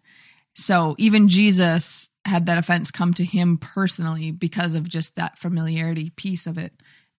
So 0.59 0.95
even 0.97 1.27
Jesus 1.27 2.09
had 2.25 2.47
that 2.47 2.57
offense 2.57 2.89
come 2.89 3.13
to 3.13 3.23
him 3.23 3.59
personally 3.59 4.31
because 4.31 4.73
of 4.73 4.89
just 4.89 5.15
that 5.15 5.37
familiarity 5.37 6.09
piece 6.09 6.47
of 6.47 6.57
it. 6.57 6.73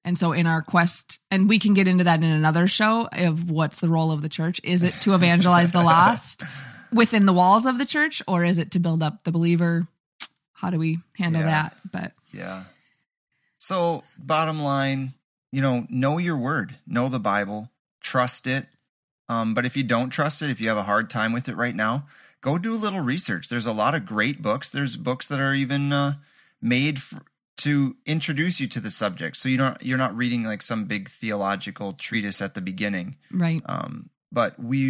And 0.04 0.18
so 0.18 0.32
in 0.32 0.48
our 0.48 0.60
quest, 0.60 1.20
and 1.30 1.48
we 1.48 1.60
can 1.60 1.72
get 1.72 1.86
into 1.86 2.02
that 2.02 2.18
in 2.18 2.28
another 2.28 2.66
show 2.66 3.08
of 3.12 3.48
what's 3.48 3.78
the 3.78 3.88
role 3.88 4.10
of 4.10 4.22
the 4.22 4.28
church. 4.28 4.60
Is 4.64 4.82
it 4.82 4.92
to 5.02 5.14
evangelize 5.14 5.70
the 5.70 5.82
lost 5.84 6.42
within 6.92 7.26
the 7.26 7.32
walls 7.32 7.64
of 7.64 7.78
the 7.78 7.86
church 7.86 8.20
or 8.26 8.44
is 8.44 8.58
it 8.58 8.72
to 8.72 8.80
build 8.80 9.04
up 9.04 9.22
the 9.22 9.30
believer? 9.30 9.86
How 10.54 10.70
do 10.70 10.78
we 10.78 10.98
handle 11.16 11.42
Yeah. 11.42 11.46
that? 11.68 11.76
But 11.92 12.12
yeah. 12.32 12.64
So, 13.56 14.02
bottom 14.18 14.58
line, 14.58 15.12
you 15.52 15.62
know, 15.62 15.86
know 15.88 16.18
your 16.18 16.36
word, 16.36 16.74
know 16.88 17.08
the 17.08 17.20
Bible, 17.20 17.70
trust 18.00 18.48
it. 18.48 18.66
Um, 19.28 19.54
but 19.54 19.64
if 19.64 19.76
you 19.76 19.84
don't 19.84 20.10
trust 20.10 20.42
it, 20.42 20.50
if 20.50 20.60
you 20.60 20.68
have 20.68 20.78
a 20.78 20.82
hard 20.84 21.08
time 21.08 21.32
with 21.32 21.48
it 21.48 21.56
right 21.56 21.76
now, 21.76 22.06
go 22.40 22.58
do 22.58 22.74
a 22.74 22.76
little 22.76 23.00
research. 23.00 23.48
There's 23.48 23.66
a 23.66 23.72
lot 23.72 23.94
of 23.94 24.06
great 24.06 24.42
books. 24.42 24.70
There's 24.70 24.96
books 24.96 25.28
that 25.28 25.40
are 25.40 25.54
even 25.54 25.92
uh, 25.92 26.14
made 26.60 26.98
f 26.98 27.20
to 27.58 27.96
introduce 28.06 28.60
you 28.60 28.68
to 28.68 28.80
the 28.80 28.90
subject, 28.90 29.36
so 29.36 29.48
you 29.48 29.56
don't 29.56 29.82
you're 29.82 29.98
not 29.98 30.16
reading 30.16 30.44
like 30.44 30.62
some 30.62 30.84
big 30.84 31.08
theological 31.08 31.92
treatise 31.92 32.40
at 32.40 32.54
the 32.54 32.60
beginning. 32.60 33.16
Right. 33.32 33.62
Um, 33.66 34.10
but 34.30 34.58
we, 34.62 34.80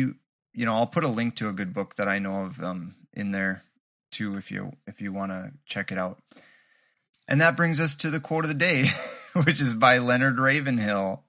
you 0.53 0.67
know, 0.67 0.75
I'll 0.75 0.87
put 0.87 1.05
a 1.05 1.09
link 1.09 1.37
to 1.37 1.49
a 1.49 1.53
good 1.53 1.73
book 1.73 1.97
that 1.97 2.09
I 2.09 2.19
know 2.19 2.45
of 2.45 2.63
um, 2.63 2.95
in 3.15 3.33
there 3.33 3.63
too, 4.11 4.37
if 4.37 4.51
you 4.51 4.73
if 4.87 5.01
you 5.01 5.13
want 5.13 5.33
to 5.33 5.53
check 5.67 5.93
it 5.93 5.99
out. 5.99 6.21
And 7.29 7.41
that 7.41 7.57
brings 7.57 7.79
us 7.79 7.95
to 7.97 8.11
the 8.11 8.21
quote 8.21 8.45
of 8.45 8.49
the 8.49 8.55
day, 8.55 8.89
which 9.45 9.61
is 9.61 9.75
by 9.75 9.99
Leonard 9.99 10.39
Ravenhill. 10.39 11.25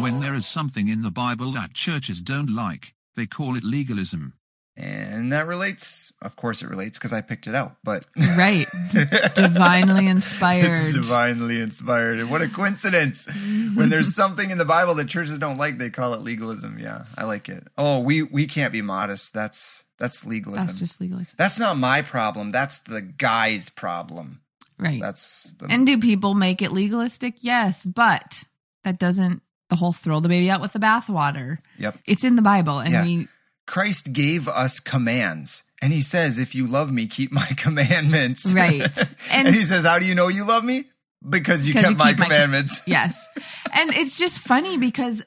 When 0.00 0.20
there 0.20 0.34
is 0.34 0.46
something 0.46 0.88
in 0.88 1.02
the 1.02 1.10
Bible 1.10 1.52
that 1.52 1.74
churches 1.74 2.20
don't 2.20 2.54
like, 2.54 2.94
they 3.14 3.26
call 3.26 3.56
it 3.56 3.64
legalism. 3.64 4.34
And 4.78 5.32
that 5.32 5.46
relates, 5.46 6.12
of 6.20 6.36
course, 6.36 6.60
it 6.60 6.68
relates 6.68 6.98
because 6.98 7.10
I 7.14 7.22
picked 7.22 7.46
it 7.46 7.54
out, 7.54 7.76
but 7.82 8.04
Right. 8.36 8.66
Divinely 9.34 10.06
inspired. 10.06 10.70
it's 10.70 10.92
divinely 10.92 11.60
inspired. 11.62 12.20
And 12.20 12.30
what 12.30 12.42
a 12.42 12.48
coincidence. 12.48 13.26
when 13.74 13.88
there's 13.88 14.14
something 14.22 14.50
in 14.50 14.58
the 14.58 14.66
Bible 14.66 14.94
that 14.96 15.08
churches 15.08 15.38
don't 15.38 15.56
like, 15.56 15.78
they 15.78 15.88
call 15.88 16.12
it 16.12 16.20
legalism. 16.20 16.78
Yeah, 16.78 17.04
I 17.16 17.24
like 17.24 17.48
it. 17.48 17.66
Oh, 17.78 18.00
we, 18.00 18.22
we 18.22 18.46
can't 18.46 18.70
be 18.72 18.82
modest. 18.82 19.32
That's, 19.32 19.84
that's 19.98 20.26
legalism. 20.26 20.66
That's 20.66 20.78
just 20.78 21.00
legalism. 21.00 21.36
That's 21.38 21.58
not 21.58 21.78
my 21.78 22.02
problem. 22.02 22.50
That's 22.50 22.80
the 22.80 23.00
guy's 23.00 23.70
problem. 23.70 24.42
Right. 24.78 25.00
That's 25.00 25.54
the 25.54 25.68
And 25.70 25.86
do 25.86 25.98
people 25.98 26.34
make 26.34 26.60
it 26.60 26.70
legalistic? 26.70 27.36
Yes, 27.42 27.86
but 27.86 28.44
that 28.84 28.98
doesn't 28.98 29.40
the 29.68 29.76
whole 29.76 29.92
throw 29.92 30.20
the 30.20 30.28
baby 30.28 30.50
out 30.50 30.60
with 30.60 30.72
the 30.72 30.78
bathwater. 30.78 31.58
yep. 31.78 31.98
It's 32.06 32.24
in 32.24 32.36
the 32.36 32.42
Bible, 32.42 32.78
and 32.78 32.92
Yeah. 32.92 33.02
we 33.04 33.28
Christ 33.66 34.12
gave 34.12 34.46
us 34.46 34.78
commands, 34.78 35.64
and 35.82 35.92
He 35.92 36.00
says, 36.02 36.38
"If 36.38 36.54
you 36.54 36.66
love 36.66 36.92
me, 36.92 37.06
keep 37.06 37.32
my 37.32 37.46
commandments." 37.56 38.54
Right. 38.54 38.80
and, 39.32 39.48
And- 39.48 39.54
He 39.54 39.62
says, 39.62 39.84
"How 39.84 39.98
do 39.98 40.06
you 40.06 40.14
know 40.14 40.28
you 40.28 40.44
love 40.44 40.64
me? 40.64 40.84
Because 41.28 41.66
you 41.66 41.72
kept 41.72 41.90
you 41.90 41.96
my 41.96 42.10
keep 42.10 42.18
my- 42.18 42.24
commandments." 42.26 42.82
yes, 42.86 43.28
and 43.72 43.90
it's 43.92 44.18
just 44.18 44.40
funny 44.40 44.78
because 44.78 45.22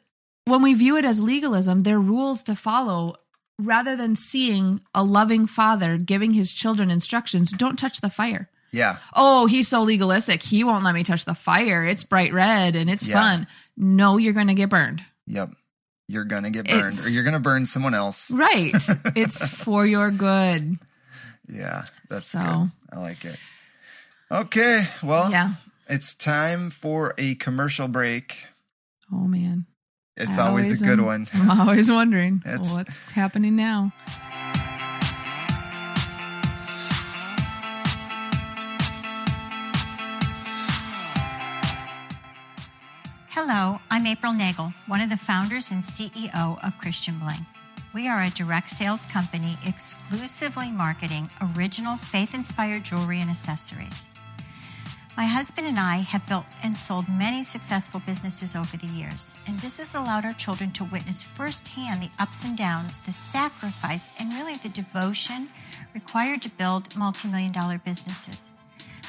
when 0.46 0.62
we 0.62 0.74
view 0.74 0.96
it 0.98 1.06
as 1.06 1.20
legalism, 1.22 1.84
there 1.84 1.98
are 1.98 2.02
rules 2.02 2.44
to 2.44 2.56
follow. 2.56 3.16
Rather 3.62 3.98
than 3.98 4.16
seeing 4.16 4.80
a 4.96 5.04
loving 5.04 5.46
father 5.46 5.98
giving 5.98 6.32
his 6.32 6.54
children 6.54 6.90
instructions, 6.90 7.52
don't 7.52 7.78
touch 7.78 8.00
the 8.00 8.10
fire. 8.10 8.50
yeah, 8.72 9.00
Oh, 9.14 9.48
he's 9.48 9.68
so 9.68 9.84
legalistic. 9.84 10.42
He 10.44 10.64
won't 10.64 10.86
let 10.86 10.96
me 10.96 11.04
touch 11.04 11.26
the 11.26 11.34
fire. 11.36 11.84
It's 11.84 12.06
bright 12.06 12.32
red 12.32 12.78
and 12.78 12.90
it's 12.90 13.06
Yeah. 13.06 13.16
fun. 13.20 13.48
No, 13.80 14.18
you're 14.18 14.34
going 14.34 14.48
to 14.48 14.54
get 14.54 14.70
burned. 14.70 15.02
yep. 15.26 15.50
You're 16.12 16.26
gonna 16.26 16.50
get 16.50 16.68
burned, 16.68 16.94
It's- 16.96 17.06
or 17.06 17.12
you're 17.12 17.24
gonna 17.24 17.40
burn 17.40 17.68
someone 17.68 17.94
else. 17.94 18.32
Right. 18.32 18.74
it's 19.16 19.48
for 19.48 19.86
your 19.86 20.10
good. 20.10 20.78
Yeah, 21.48 21.84
that's 22.10 22.26
So- 22.26 22.40
good. 22.40 22.72
I 22.92 23.00
like 23.00 23.24
it. 23.26 23.38
Okay, 24.32 24.88
well, 25.04 25.30
Yeah. 25.30 25.54
it's 25.88 26.16
time 26.16 26.72
for 26.72 27.14
a 27.20 27.36
commercial 27.36 27.88
break. 27.88 28.48
Oh, 29.14 29.28
man. 29.28 29.68
It's 30.18 30.40
always, 30.40 30.66
always 30.66 30.82
a 30.82 30.86
good 30.86 30.98
am- 31.00 31.06
one. 31.06 31.28
I'm 31.34 31.62
always 31.62 31.92
wondering 31.92 32.42
what's 32.44 33.12
happening 33.12 33.56
now. 33.56 33.94
Hello, 43.42 43.80
I'm 43.90 44.06
April 44.06 44.34
Nagel, 44.34 44.74
one 44.88 45.00
of 45.00 45.10
the 45.10 45.16
founders 45.16 45.72
and 45.72 45.82
CEO 45.82 46.62
of 46.62 46.78
Christian 46.78 47.20
Bling. 47.20 47.46
We 47.94 48.10
are 48.10 48.24
a 48.24 48.30
direct 48.32 48.70
sales 48.70 49.06
company 49.06 49.58
exclusively 49.66 50.70
marketing 50.72 51.30
original 51.56 51.96
faith 51.96 52.34
inspired 52.34 52.84
jewelry 52.84 53.22
and 53.22 53.30
accessories. 53.30 54.08
My 55.16 55.24
husband 55.24 55.68
and 55.68 55.80
I 55.80 56.00
have 56.00 56.28
built 56.28 56.48
and 56.64 56.78
sold 56.78 57.08
many 57.08 57.44
successful 57.44 58.02
businesses 58.06 58.58
over 58.58 58.76
the 58.76 58.88
years, 58.88 59.34
and 59.48 59.58
this 59.60 59.78
has 59.78 59.96
allowed 59.96 60.26
our 60.26 60.34
children 60.34 60.72
to 60.72 60.84
witness 60.84 61.24
firsthand 61.24 62.04
the 62.04 62.12
ups 62.20 62.44
and 62.44 62.58
downs, 62.58 62.98
the 62.98 63.14
sacrifice, 63.14 64.10
and 64.20 64.34
really 64.34 64.58
the 64.58 64.68
devotion 64.68 65.48
required 65.94 66.42
to 66.42 66.50
build 66.50 66.94
multi 66.98 67.30
million 67.30 67.54
dollar 67.54 67.78
businesses. 67.78 68.50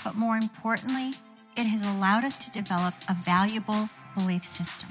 But 0.04 0.14
more 0.14 0.36
importantly, 0.36 1.14
it 1.56 1.64
has 1.64 1.84
allowed 1.84 2.24
us 2.24 2.38
to 2.38 2.50
develop 2.52 2.94
a 3.08 3.14
valuable 3.14 3.90
belief 4.16 4.44
system. 4.44 4.88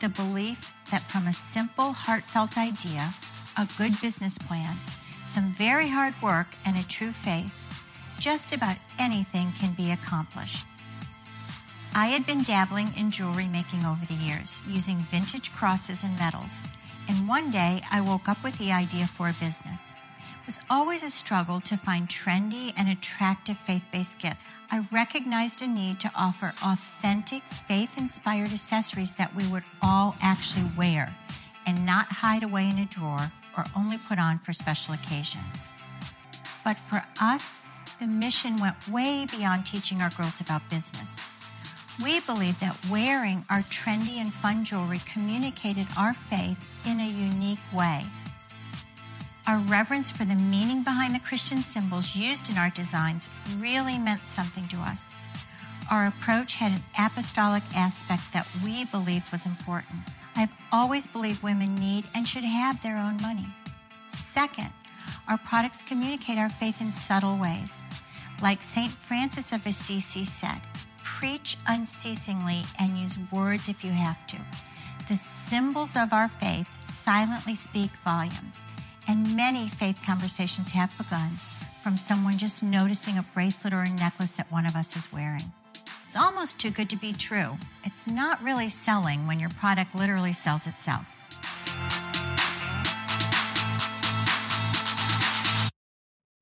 The 0.00 0.08
belief 0.08 0.74
that 0.90 1.02
from 1.02 1.26
a 1.26 1.32
simple, 1.32 1.92
heartfelt 1.92 2.58
idea, 2.58 3.10
a 3.56 3.68
good 3.78 4.00
business 4.00 4.36
plan, 4.38 4.76
some 5.26 5.50
very 5.50 5.88
hard 5.88 6.14
work, 6.22 6.48
and 6.66 6.76
a 6.76 6.86
true 6.86 7.12
faith, 7.12 7.60
just 8.18 8.52
about 8.52 8.76
anything 8.98 9.52
can 9.58 9.72
be 9.74 9.90
accomplished. 9.90 10.66
I 11.94 12.08
had 12.08 12.26
been 12.26 12.42
dabbling 12.42 12.88
in 12.96 13.10
jewelry 13.10 13.46
making 13.46 13.84
over 13.84 14.04
the 14.06 14.14
years, 14.14 14.60
using 14.68 14.98
vintage 14.98 15.52
crosses 15.52 16.02
and 16.02 16.18
metals, 16.18 16.60
and 17.08 17.28
one 17.28 17.50
day 17.50 17.80
I 17.92 18.00
woke 18.00 18.28
up 18.28 18.42
with 18.42 18.58
the 18.58 18.72
idea 18.72 19.06
for 19.06 19.28
a 19.28 19.34
business. 19.34 19.94
It 20.20 20.46
was 20.46 20.60
always 20.68 21.02
a 21.02 21.10
struggle 21.10 21.60
to 21.60 21.76
find 21.76 22.08
trendy 22.08 22.72
and 22.76 22.88
attractive 22.88 23.56
faith 23.58 23.84
based 23.92 24.18
gifts. 24.18 24.44
I 24.74 24.84
recognized 24.90 25.62
a 25.62 25.68
need 25.68 26.00
to 26.00 26.10
offer 26.16 26.52
authentic, 26.64 27.44
faith 27.44 27.96
inspired 27.96 28.52
accessories 28.52 29.14
that 29.14 29.32
we 29.36 29.46
would 29.46 29.62
all 29.80 30.16
actually 30.20 30.68
wear 30.76 31.14
and 31.64 31.86
not 31.86 32.06
hide 32.06 32.42
away 32.42 32.68
in 32.68 32.80
a 32.80 32.84
drawer 32.84 33.30
or 33.56 33.66
only 33.76 33.98
put 33.98 34.18
on 34.18 34.40
for 34.40 34.52
special 34.52 34.94
occasions. 34.94 35.72
But 36.64 36.76
for 36.76 37.04
us, 37.20 37.60
the 38.00 38.08
mission 38.08 38.56
went 38.56 38.88
way 38.88 39.28
beyond 39.30 39.64
teaching 39.64 40.00
our 40.00 40.10
girls 40.10 40.40
about 40.40 40.68
business. 40.68 41.20
We 42.02 42.18
believe 42.18 42.58
that 42.58 42.76
wearing 42.90 43.44
our 43.50 43.62
trendy 43.70 44.16
and 44.16 44.34
fun 44.34 44.64
jewelry 44.64 44.98
communicated 45.06 45.86
our 45.96 46.14
faith 46.14 46.84
in 46.84 46.98
a 46.98 47.08
unique 47.08 47.62
way. 47.72 48.02
Our 49.46 49.58
reverence 49.58 50.10
for 50.10 50.24
the 50.24 50.36
meaning 50.36 50.82
behind 50.82 51.14
the 51.14 51.20
Christian 51.20 51.60
symbols 51.60 52.16
used 52.16 52.50
in 52.50 52.56
our 52.56 52.70
designs 52.70 53.28
really 53.58 53.98
meant 53.98 54.20
something 54.20 54.64
to 54.68 54.76
us. 54.78 55.18
Our 55.90 56.06
approach 56.06 56.54
had 56.54 56.72
an 56.72 56.80
apostolic 56.98 57.62
aspect 57.76 58.32
that 58.32 58.48
we 58.64 58.86
believed 58.86 59.30
was 59.30 59.44
important. 59.44 60.00
I've 60.34 60.52
always 60.72 61.06
believed 61.06 61.42
women 61.42 61.74
need 61.74 62.06
and 62.14 62.26
should 62.26 62.44
have 62.44 62.82
their 62.82 62.96
own 62.96 63.18
money. 63.20 63.46
Second, 64.06 64.70
our 65.28 65.36
products 65.36 65.82
communicate 65.82 66.38
our 66.38 66.48
faith 66.48 66.80
in 66.80 66.90
subtle 66.90 67.36
ways. 67.36 67.82
Like 68.42 68.62
St. 68.62 68.90
Francis 68.90 69.52
of 69.52 69.66
Assisi 69.66 70.24
said, 70.24 70.60
preach 71.02 71.58
unceasingly 71.66 72.62
and 72.78 72.98
use 72.98 73.18
words 73.30 73.68
if 73.68 73.84
you 73.84 73.90
have 73.90 74.26
to. 74.28 74.38
The 75.08 75.16
symbols 75.16 75.96
of 75.96 76.14
our 76.14 76.28
faith 76.28 76.70
silently 76.82 77.54
speak 77.54 77.90
volumes, 78.04 78.64
and 79.08 79.34
many 79.36 79.68
faith 79.68 80.02
conversations 80.04 80.70
have 80.70 80.96
begun 80.96 81.30
from 81.82 81.96
someone 81.96 82.38
just 82.38 82.62
noticing 82.62 83.18
a 83.18 83.22
bracelet 83.34 83.74
or 83.74 83.82
a 83.82 83.90
necklace 83.90 84.36
that 84.36 84.50
one 84.50 84.66
of 84.66 84.74
us 84.76 84.96
is 84.96 85.12
wearing. 85.12 85.52
It's 86.06 86.16
almost 86.16 86.58
too 86.58 86.70
good 86.70 86.88
to 86.90 86.96
be 86.96 87.12
true. 87.12 87.58
It's 87.84 88.06
not 88.06 88.42
really 88.42 88.68
selling 88.68 89.26
when 89.26 89.40
your 89.40 89.50
product 89.50 89.94
literally 89.94 90.32
sells 90.32 90.66
itself. 90.66 91.16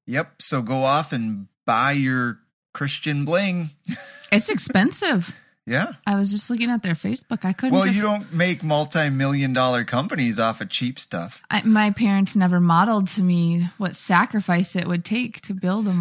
Yep. 0.07 0.43
So 0.43 0.63
go 0.63 0.85
off 0.85 1.13
and 1.13 1.49
buy 1.65 1.93
your 1.93 2.41
Christian 2.73 3.25
bling. 3.25 3.71
It's 4.35 4.49
expensive. 4.49 5.37
Yeah. 5.67 5.93
I 6.07 6.17
was 6.17 6.33
just 6.33 6.51
looking 6.51 6.71
at 6.71 6.83
their 6.83 6.95
Facebook. 6.95 7.45
I 7.45 7.53
couldn't. 7.53 7.73
Well, 7.79 7.89
aff- 7.89 7.95
you 7.95 8.03
don't 8.03 8.33
make 8.33 8.65
multi-million 8.65 9.53
dollar 9.53 9.85
companies 9.85 10.39
off 10.41 10.61
of 10.61 10.69
cheap 10.71 10.99
stuff. 10.99 11.43
I, 11.51 11.63
my 11.63 11.91
parents 11.91 12.35
never 12.35 12.59
modeled 12.59 13.07
to 13.09 13.23
me 13.23 13.67
what 13.79 13.95
sacrifice 13.95 14.75
it 14.75 14.89
would 14.89 15.05
take 15.05 15.41
to 15.43 15.55
build 15.55 15.87
a 15.87 15.93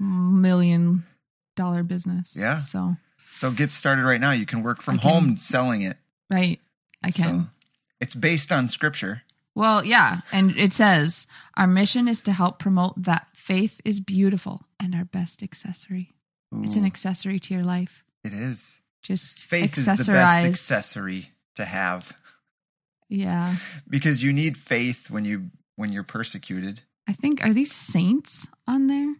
multi-million 0.00 1.04
dollar 1.56 1.82
business. 1.82 2.36
Yeah. 2.38 2.58
So 2.58 2.96
So 3.30 3.50
get 3.50 3.70
started 3.70 4.02
right 4.02 4.20
now. 4.20 4.32
You 4.32 4.46
can 4.46 4.62
work 4.62 4.82
from 4.82 4.98
can- 4.98 5.10
home 5.10 5.36
selling 5.38 5.82
it. 5.82 5.96
right, 6.30 6.60
I 7.02 7.10
can. 7.10 7.40
So 7.40 7.46
it's 8.00 8.14
based 8.14 8.52
on 8.52 8.68
scripture. 8.68 9.22
Well, 9.54 9.84
yeah, 9.84 10.20
and 10.32 10.56
it 10.56 10.72
says 10.72 11.26
our 11.56 11.66
mission 11.66 12.08
is 12.08 12.22
to 12.22 12.32
help 12.32 12.58
promote 12.58 13.02
that 13.02 13.26
faith 13.34 13.80
is 13.84 14.00
beautiful 14.00 14.62
and 14.80 14.94
our 14.94 15.04
best 15.04 15.42
accessory. 15.42 16.12
It's 16.54 16.76
an 16.76 16.84
accessory 16.84 17.38
to 17.38 17.54
your 17.54 17.62
life. 17.62 18.04
It 18.24 18.32
is. 18.32 18.80
Just 19.02 19.44
Faith 19.46 19.76
is 19.76 19.86
the 19.86 20.12
best 20.12 20.46
accessory 20.46 21.24
to 21.56 21.64
have 21.64 22.16
Yeah, 23.08 23.56
because 23.88 24.22
you 24.22 24.32
need 24.32 24.56
faith 24.56 25.10
when 25.10 25.24
you 25.24 25.50
when 25.76 25.92
you're 25.92 26.04
persecuted. 26.04 26.82
I 27.08 27.12
think 27.12 27.44
are 27.44 27.52
these 27.52 27.72
saints 27.74 28.46
on 28.66 28.86
there? 28.86 29.16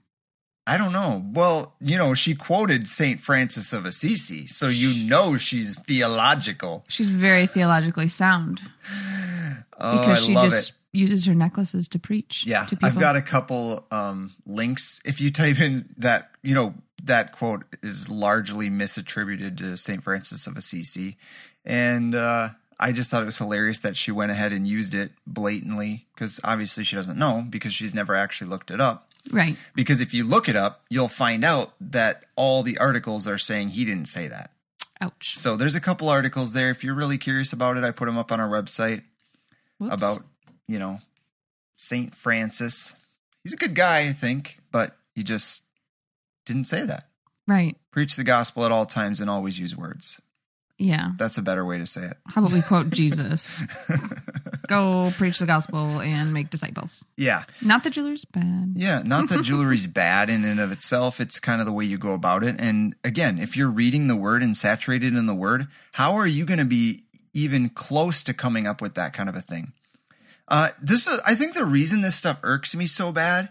I 0.64 0.78
don't 0.78 0.92
know. 0.92 1.24
Well, 1.32 1.74
you 1.80 1.98
know, 1.98 2.14
she 2.14 2.36
quoted 2.36 2.86
Saint 2.86 3.20
Francis 3.20 3.72
of 3.72 3.84
Assisi, 3.84 4.46
so 4.46 4.68
you 4.68 5.08
know 5.08 5.36
she's 5.36 5.76
theological. 5.80 6.84
She's 6.88 7.10
very 7.10 7.46
theologically 7.48 8.06
sound 8.06 8.60
Oh, 9.80 9.98
because 9.98 10.24
she 10.24 10.34
just 10.34 10.70
it. 10.70 10.76
uses 10.92 11.24
her 11.24 11.34
necklaces 11.34 11.88
to 11.88 11.98
preach. 11.98 12.44
Yeah, 12.46 12.64
to 12.66 12.76
people. 12.76 12.88
I've 12.88 13.00
got 13.00 13.16
a 13.16 13.22
couple 13.22 13.84
um, 13.90 14.30
links. 14.46 15.00
If 15.04 15.20
you 15.20 15.32
type 15.32 15.60
in 15.60 15.86
that, 15.98 16.30
you 16.44 16.54
know, 16.54 16.74
that 17.04 17.32
quote 17.32 17.64
is 17.82 18.08
largely 18.08 18.70
misattributed 18.70 19.58
to 19.58 19.76
Saint 19.76 20.04
Francis 20.04 20.46
of 20.46 20.56
Assisi, 20.56 21.16
and 21.64 22.14
uh, 22.14 22.50
I 22.78 22.92
just 22.92 23.10
thought 23.10 23.22
it 23.22 23.26
was 23.26 23.38
hilarious 23.38 23.78
that 23.80 23.96
she 23.96 24.10
went 24.10 24.32
ahead 24.32 24.52
and 24.52 24.66
used 24.66 24.94
it 24.94 25.12
blatantly 25.26 26.06
because 26.14 26.40
obviously 26.42 26.82
she 26.84 26.96
doesn't 26.96 27.18
know 27.18 27.44
because 27.48 27.72
she's 27.72 27.94
never 27.94 28.14
actually 28.14 28.50
looked 28.50 28.70
it 28.70 28.80
up. 28.80 29.08
right. 29.30 29.56
Because 29.74 30.00
if 30.00 30.12
you 30.12 30.24
look 30.24 30.48
it 30.48 30.56
up, 30.56 30.82
you'll 30.90 31.08
find 31.08 31.44
out 31.44 31.74
that 31.80 32.24
all 32.34 32.64
the 32.64 32.78
articles 32.78 33.28
are 33.28 33.38
saying 33.38 33.70
he 33.70 33.84
didn't 33.84 34.08
say 34.08 34.26
that. 34.26 34.50
Ouch. 35.00 35.36
So 35.36 35.56
there's 35.56 35.76
a 35.76 35.80
couple 35.80 36.08
articles 36.08 36.54
there. 36.54 36.70
If 36.70 36.82
you're 36.82 36.94
really 36.94 37.18
curious 37.18 37.52
about 37.52 37.76
it, 37.76 37.84
I 37.84 37.92
put 37.92 38.06
them 38.06 38.18
up 38.18 38.32
on 38.32 38.40
our 38.40 38.48
website 38.48 39.02
Whoops. 39.78 39.94
about, 39.94 40.18
you 40.66 40.78
know, 40.80 40.98
Saint 41.76 42.14
Francis. 42.14 42.94
He's 43.44 43.52
a 43.52 43.56
good 43.56 43.74
guy, 43.74 44.00
I 44.00 44.12
think, 44.12 44.58
but 44.70 44.96
he 45.14 45.22
just 45.22 45.62
didn't 46.44 46.64
say 46.64 46.84
that. 46.86 47.04
right. 47.46 47.76
Preach 47.90 48.16
the 48.16 48.24
gospel 48.24 48.64
at 48.64 48.72
all 48.72 48.86
times 48.86 49.20
and 49.20 49.28
always 49.28 49.58
use 49.60 49.76
words. 49.76 50.18
Yeah. 50.78 51.12
That's 51.18 51.36
a 51.36 51.42
better 51.42 51.64
way 51.64 51.76
to 51.78 51.86
say 51.86 52.04
it. 52.04 52.16
How 52.26 52.40
about 52.40 52.52
we 52.54 52.62
quote 52.62 52.88
Jesus? 53.00 53.62
Go 54.66 55.10
preach 55.18 55.38
the 55.38 55.46
gospel 55.46 56.00
and 56.00 56.32
make 56.32 56.48
disciples. 56.48 57.04
Yeah. 57.16 57.42
Not 57.60 57.84
that 57.84 57.90
jewelry's 57.92 58.24
bad. 58.24 58.72
Yeah, 58.76 59.02
not 59.04 59.28
that 59.28 59.42
jewelry's 59.44 59.86
bad 59.86 60.30
in 60.30 60.44
and 60.44 60.58
of 60.58 60.72
itself. 60.72 61.20
It's 61.20 61.38
kind 61.38 61.60
of 61.60 61.66
the 61.66 61.72
way 61.72 61.84
you 61.84 61.98
go 61.98 62.14
about 62.14 62.42
it. 62.42 62.56
And 62.58 62.96
again, 63.04 63.38
if 63.38 63.56
you're 63.56 63.70
reading 63.70 64.06
the 64.06 64.16
word 64.16 64.42
and 64.42 64.56
saturated 64.56 65.14
in 65.14 65.26
the 65.26 65.34
word, 65.34 65.66
how 65.92 66.14
are 66.14 66.26
you 66.26 66.46
going 66.46 66.58
to 66.60 66.64
be 66.64 67.02
even 67.34 67.68
close 67.68 68.22
to 68.24 68.32
coming 68.32 68.66
up 68.66 68.80
with 68.80 68.94
that 68.94 69.12
kind 69.12 69.28
of 69.28 69.34
a 69.34 69.40
thing? 69.40 69.72
Uh, 70.48 70.68
this 70.80 71.06
is, 71.06 71.20
I 71.26 71.34
think 71.34 71.54
the 71.54 71.64
reason 71.66 72.00
this 72.00 72.16
stuff 72.16 72.40
irks 72.42 72.74
me 72.74 72.86
so 72.86 73.12
bad 73.12 73.50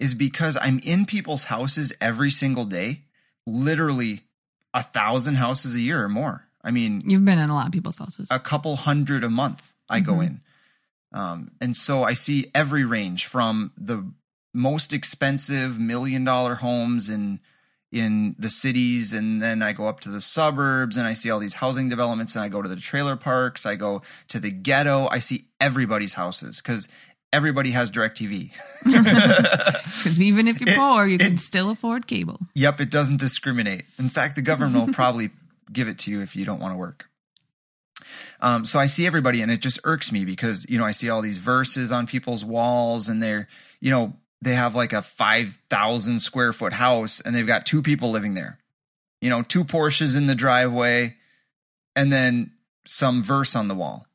is 0.00 0.14
because 0.14 0.58
I'm 0.60 0.80
in 0.82 1.04
people's 1.04 1.44
houses 1.44 1.92
every 2.00 2.30
single 2.30 2.64
day, 2.64 3.02
literally 3.46 4.22
a 4.74 4.82
thousand 4.82 5.36
houses 5.36 5.76
a 5.76 5.80
year 5.80 6.02
or 6.02 6.08
more. 6.08 6.48
I 6.64 6.72
mean, 6.72 7.02
You've 7.06 7.24
been 7.24 7.38
in 7.38 7.50
a 7.50 7.54
lot 7.54 7.66
of 7.66 7.72
people's 7.72 7.98
houses. 7.98 8.28
a 8.32 8.38
couple 8.40 8.74
hundred 8.76 9.22
a 9.22 9.30
month 9.30 9.74
I 9.88 10.00
go 10.00 10.20
in. 10.20 10.40
Um, 11.12 11.52
and 11.60 11.76
so 11.76 12.02
I 12.02 12.14
see 12.14 12.50
every 12.54 12.84
range 12.84 13.26
from 13.26 13.72
the 13.76 14.12
most 14.52 14.92
expensive 14.92 15.78
million 15.78 16.24
dollar 16.24 16.56
homes 16.56 17.08
in 17.08 17.40
in 17.92 18.36
the 18.38 18.50
cities 18.50 19.12
and 19.12 19.42
then 19.42 19.62
I 19.62 19.72
go 19.72 19.88
up 19.88 19.98
to 20.00 20.10
the 20.10 20.20
suburbs 20.20 20.96
and 20.96 21.08
I 21.08 21.12
see 21.12 21.28
all 21.28 21.40
these 21.40 21.54
housing 21.54 21.88
developments 21.88 22.36
and 22.36 22.44
I 22.44 22.48
go 22.48 22.62
to 22.62 22.68
the 22.68 22.76
trailer 22.76 23.16
parks, 23.16 23.66
I 23.66 23.74
go 23.74 24.02
to 24.28 24.38
the 24.38 24.52
ghetto, 24.52 25.08
I 25.08 25.18
see 25.18 25.46
everybody's 25.60 26.14
houses 26.14 26.60
cuz 26.60 26.86
everybody 27.32 27.70
has 27.72 27.90
DirecTV. 27.90 28.52
Because 30.00 30.22
even 30.22 30.48
if 30.48 30.60
you're 30.60 30.70
It- 30.70 30.76
poor, 30.78 31.06
you 31.06 31.18
can 31.18 31.36
still 31.36 31.68
afford 31.68 32.06
cable. 32.06 32.38
Yep, 32.54 32.80
it 32.80 32.90
doesn't 32.90 33.18
discriminate. 33.20 33.84
In 33.98 34.08
fact, 34.08 34.34
the 34.36 34.40
government 34.42 34.86
will 34.86 34.94
probably 34.94 35.30
give 35.70 35.88
it 35.88 35.98
to 36.00 36.10
you 36.10 36.22
if 36.22 36.34
you 36.34 36.44
don't 36.46 36.58
want 36.60 36.72
to 36.72 36.78
work. 36.78 37.10
Um, 38.40 38.64
so 38.64 38.78
I 38.78 38.86
see 38.86 39.06
everybody, 39.06 39.42
and 39.42 39.50
it 39.52 39.60
just 39.60 39.78
irks 39.84 40.10
me 40.10 40.24
because 40.24 40.64
you 40.70 40.78
know 40.78 40.84
I 40.86 40.92
see 40.92 41.10
all 41.10 41.20
these 41.20 41.36
verses 41.36 41.92
on 41.92 42.06
people's 42.06 42.44
walls, 42.44 43.08
and 43.08 43.22
they're 43.22 43.46
you 43.80 43.90
know 43.90 44.14
they 44.40 44.54
have 44.54 44.74
like 44.74 44.94
a 44.94 45.02
five 45.02 45.58
thousand 45.68 46.20
square 46.20 46.52
foot 46.54 46.72
house, 46.72 47.20
and 47.20 47.34
they've 47.34 47.46
got 47.46 47.66
two 47.66 47.82
people 47.82 48.10
living 48.10 48.32
there. 48.34 48.58
You 49.20 49.28
know, 49.28 49.42
two 49.42 49.64
Porsches 49.64 50.16
in 50.16 50.26
the 50.26 50.34
driveway, 50.34 51.16
and 51.94 52.10
then 52.10 52.52
some 52.86 53.22
verse 53.22 53.54
on 53.54 53.68
the 53.68 53.74
wall, 53.74 54.06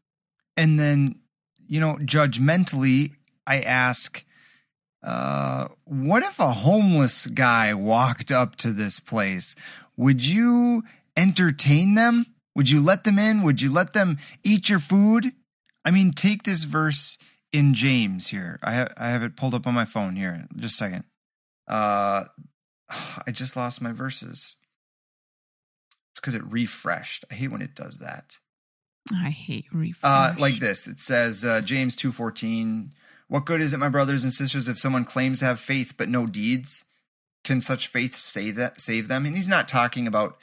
and 0.58 0.80
then 0.80 1.20
you 1.68 1.80
know 1.80 1.98
judgmentally 2.02 3.12
I 3.48 3.60
ask, 3.60 4.24
uh, 5.04 5.68
what 5.84 6.24
if 6.24 6.40
a 6.40 6.52
homeless 6.52 7.28
guy 7.28 7.74
walked 7.74 8.32
up 8.32 8.56
to 8.58 8.74
this 8.74 9.00
place? 9.00 9.56
Would 9.98 10.26
you 10.26 10.84
entertain 11.16 11.96
them? 11.96 12.26
Would 12.56 12.70
you 12.70 12.82
let 12.82 13.04
them 13.04 13.20
in? 13.20 13.44
Would 13.44 13.62
you 13.62 13.72
let 13.72 13.94
them 13.94 14.18
eat 14.44 14.70
your 14.70 14.80
food? 14.80 15.34
I 15.84 15.92
mean, 15.92 16.12
take 16.12 16.44
this 16.44 16.64
verse 16.64 17.18
in 17.52 17.74
James 17.74 18.30
here. 18.30 18.60
I 18.64 18.88
I 18.98 19.10
have 19.10 19.24
it 19.24 19.38
pulled 19.38 19.54
up 19.54 19.68
on 19.68 19.74
my 19.74 19.86
phone 19.86 20.16
here. 20.16 20.48
Just 20.56 20.76
a 20.76 20.78
second. 20.78 21.04
Uh, 21.68 22.26
I 23.28 23.32
just 23.32 23.56
lost 23.56 23.82
my 23.82 23.92
verses. 23.92 24.56
It's 26.12 26.20
because 26.20 26.36
it 26.36 26.44
refreshed. 26.46 27.26
I 27.30 27.36
hate 27.36 27.52
when 27.52 27.62
it 27.62 27.76
does 27.76 28.00
that. 28.00 28.40
I 29.14 29.30
hate 29.30 29.66
refresh. 29.72 30.12
Uh, 30.12 30.34
like 30.40 30.60
this. 30.60 30.88
It 30.88 31.00
says 31.00 31.46
uh, 31.46 31.62
James 31.62 31.96
two 31.96 32.12
fourteen. 32.12 32.92
What 33.28 33.46
good 33.46 33.62
is 33.62 33.74
it, 33.74 33.78
my 33.78 33.90
brothers 33.90 34.24
and 34.24 34.32
sisters, 34.32 34.68
if 34.68 34.78
someone 34.80 35.04
claims 35.04 35.40
to 35.40 35.46
have 35.46 35.60
faith 35.60 35.96
but 35.98 36.10
no 36.10 36.28
deeds? 36.28 36.86
Can 37.44 37.62
such 37.62 37.88
faith 37.88 38.16
save 38.16 38.56
that 38.56 38.82
save 38.82 39.08
them? 39.08 39.26
And 39.26 39.36
he's 39.36 39.48
not 39.48 39.68
talking 39.68 40.08
about 40.08 40.38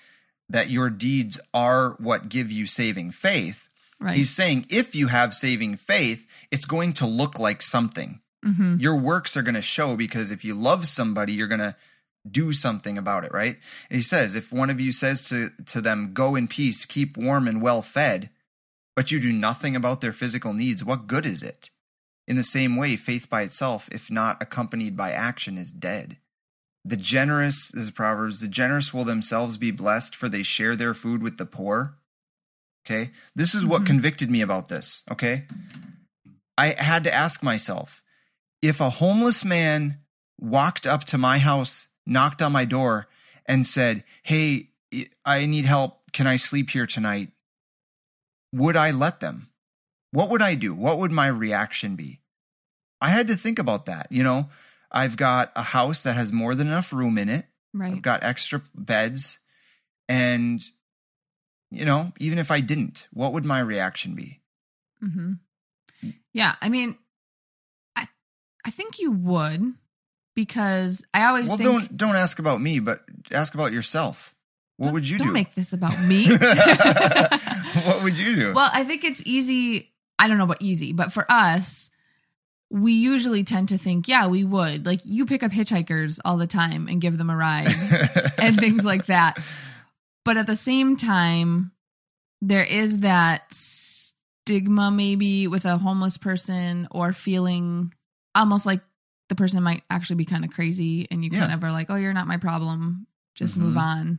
that 0.49 0.71
your 0.71 0.91
deeds 0.91 1.41
are 1.53 1.97
what 1.99 2.29
give 2.29 2.53
you 2.53 2.67
saving 2.67 3.11
faith. 3.13 3.69
Right. 3.99 4.17
He's 4.17 4.31
saying 4.31 4.67
if 4.69 4.95
you 4.95 5.09
have 5.09 5.35
saving 5.35 5.77
faith, 5.77 6.27
it's 6.51 6.65
going 6.65 6.93
to 6.95 7.07
look 7.07 7.39
like 7.39 7.63
something. 7.63 8.21
hmm 8.45 8.77
Your 8.79 8.97
works 8.97 9.37
are 9.37 9.43
going 9.43 9.55
to 9.55 9.63
show 9.63 9.97
because 9.97 10.31
if 10.31 10.45
you 10.45 10.55
love 10.55 10.87
somebody, 10.87 11.33
you're 11.33 11.49
going 11.49 11.61
to 11.61 11.77
do 12.29 12.53
something 12.53 12.99
about 12.99 13.25
it, 13.25 13.33
right? 13.33 13.57
And 13.91 13.97
he 13.97 14.03
says, 14.03 14.35
if 14.35 14.53
one 14.53 14.71
of 14.71 14.81
you 14.81 14.93
says 14.93 15.29
to, 15.31 15.49
to 15.67 15.81
them, 15.81 16.13
go 16.13 16.37
in 16.37 16.47
peace, 16.47 16.85
keep 16.85 17.17
warm 17.17 17.49
and 17.49 17.61
well 17.63 17.83
fed, 17.83 18.31
but 18.95 19.11
you 19.11 19.21
do 19.21 19.33
nothing 19.33 19.75
about 19.77 20.01
their 20.01 20.13
physical 20.13 20.53
needs, 20.55 20.85
what 20.85 21.07
good 21.07 21.27
is 21.27 21.43
it? 21.43 21.71
In 22.29 22.37
the 22.37 22.43
same 22.43 22.77
way, 22.77 22.97
faith 22.97 23.29
by 23.29 23.43
itself, 23.43 23.89
if 23.91 24.11
not 24.11 24.41
accompanied 24.41 24.97
by 24.97 25.13
action, 25.13 25.59
is 25.59 25.71
dead. 25.73 26.19
The 26.85 26.97
generous, 26.97 27.71
this 27.71 27.85
is 27.85 27.91
Proverbs, 27.91 28.41
the 28.41 28.49
generous 28.49 28.93
will 28.93 29.05
themselves 29.05 29.57
be 29.57 29.71
blessed, 29.71 30.15
for 30.17 30.29
they 30.29 30.43
share 30.43 30.77
their 30.77 30.95
food 30.95 31.23
with 31.23 31.39
the 31.39 31.47
poor. 31.47 31.99
Okay. 32.85 33.13
This 33.35 33.55
is 33.55 33.65
what 33.65 33.83
Mhm. 33.83 33.87
convicted 33.87 34.31
me 34.31 34.41
about 34.41 34.69
this. 34.69 35.03
Okay. 35.11 35.47
I 36.59 36.75
had 36.79 37.05
to 37.05 37.13
ask 37.15 37.43
myself 37.43 38.03
if 38.61 38.81
a 38.81 38.91
homeless 38.91 39.45
man 39.45 39.99
walked 40.41 40.87
up 40.87 41.05
to 41.05 41.19
my 41.19 41.39
house, 41.39 41.87
knocked 42.05 42.43
on 42.43 42.53
my 42.53 42.65
door, 42.65 43.09
and 43.47 43.67
said, 43.67 44.05
Hey, 44.23 44.71
I 45.25 45.47
need 45.47 45.67
help. 45.67 46.11
Can 46.13 46.27
I 46.27 46.37
sleep 46.37 46.71
here 46.71 46.87
tonight? 46.87 47.31
Would 48.53 48.77
I 48.77 48.91
let 48.91 49.21
them? 49.21 49.49
What 50.11 50.29
would 50.31 50.43
I 50.43 50.55
do? 50.55 50.75
What 50.75 50.99
would 50.99 51.11
my 51.13 51.27
reaction 51.27 51.97
be? 51.97 52.21
I 53.01 53.09
had 53.11 53.27
to 53.29 53.37
think 53.37 53.59
about 53.59 53.87
that. 53.87 54.09
You 54.11 54.23
know, 54.23 54.51
I've 54.91 55.17
got 55.17 55.53
a 55.57 55.63
house 55.63 56.03
that 56.03 56.17
has 56.17 56.33
more 56.33 56.55
than 56.55 56.67
enough 56.69 56.93
room 56.93 57.17
in 57.19 57.29
it. 57.29 57.47
Right. 57.73 57.93
I've 57.95 58.03
got 58.03 58.23
extra 58.23 58.61
beds. 58.75 59.39
And, 60.09 60.63
you 61.71 61.85
know, 61.87 62.13
even 62.19 62.39
if 62.39 62.51
I 62.51 62.61
didn't, 62.61 63.09
what 63.13 63.33
would 63.33 63.45
my 63.47 63.61
reaction 63.61 64.15
be? 64.15 64.41
Mm-hmm. 65.03 65.33
Yeah, 66.35 66.55
I 66.61 66.69
mean, 66.69 66.97
I 67.97 68.07
I 68.67 68.71
think 68.71 68.99
you 68.99 69.13
would 69.13 69.75
because 70.37 71.05
I 71.15 71.25
always 71.25 71.49
Well, 71.49 71.57
think 71.59 71.71
don't 71.71 71.97
don't 71.97 72.17
ask 72.17 72.39
about 72.39 72.61
me, 72.61 72.79
but 72.81 73.03
ask 73.31 73.55
about 73.55 73.73
yourself. 73.73 74.35
What 74.77 74.87
Don't- 74.89 74.95
would 74.95 75.09
you 75.09 75.19
don't 75.19 75.29
do? 75.29 75.33
make 75.33 75.55
this 75.55 75.73
about 75.73 75.99
me. 76.05 76.27
what 77.87 78.03
would 78.03 78.17
you 78.19 78.37
do? 78.37 78.53
well, 78.55 78.71
I 78.73 78.85
think 78.85 79.05
it's 79.05 79.23
easy. 79.27 79.93
I 80.19 80.29
don't 80.29 80.39
know 80.39 80.45
about 80.45 80.61
easy, 80.63 80.93
but 80.93 81.13
for 81.13 81.25
us, 81.31 81.91
we 82.71 82.93
usually 82.93 83.45
tend 83.45 83.69
to 83.71 83.79
think, 83.79 84.09
yeah, 84.09 84.27
we 84.29 84.45
would. 84.45 84.87
Like 84.87 85.01
you 85.05 85.27
pick 85.27 85.43
up 85.43 85.51
hitchhikers 85.53 86.21
all 86.25 86.37
the 86.37 86.47
time 86.47 86.87
and 86.89 87.01
give 87.01 87.19
them 87.19 87.29
a 87.31 87.37
ride 87.37 87.69
and 88.41 88.57
things 88.59 88.85
like 88.85 89.07
that. 89.07 89.39
But 90.25 90.37
at 90.37 90.47
the 90.47 90.57
same 90.57 90.97
time, 90.97 91.73
there 92.41 92.65
is 92.65 93.01
that 93.01 93.53
stigma 93.53 94.91
maybe 94.91 95.47
with 95.49 95.65
a 95.65 95.77
homeless 95.79 96.17
person 96.17 96.89
or 96.91 97.13
feeling 97.13 97.93
almost 98.35 98.65
like 98.67 98.81
the 99.29 99.35
person 99.35 99.63
might 99.63 99.83
actually 99.91 100.17
be 100.17 100.25
kind 100.25 100.45
of 100.45 100.51
crazy 100.51 101.07
and 101.11 101.25
you 101.25 101.31
Yeah. 101.33 101.41
kind 101.41 101.53
of 101.53 101.63
are 101.65 101.73
like, 101.73 101.91
oh, 101.91 101.97
you're 101.97 102.13
not 102.13 102.27
my 102.27 102.37
problem. 102.39 103.07
Just 103.35 103.57
move 103.57 103.75
Mhm. 103.75 103.81
on. 103.81 104.19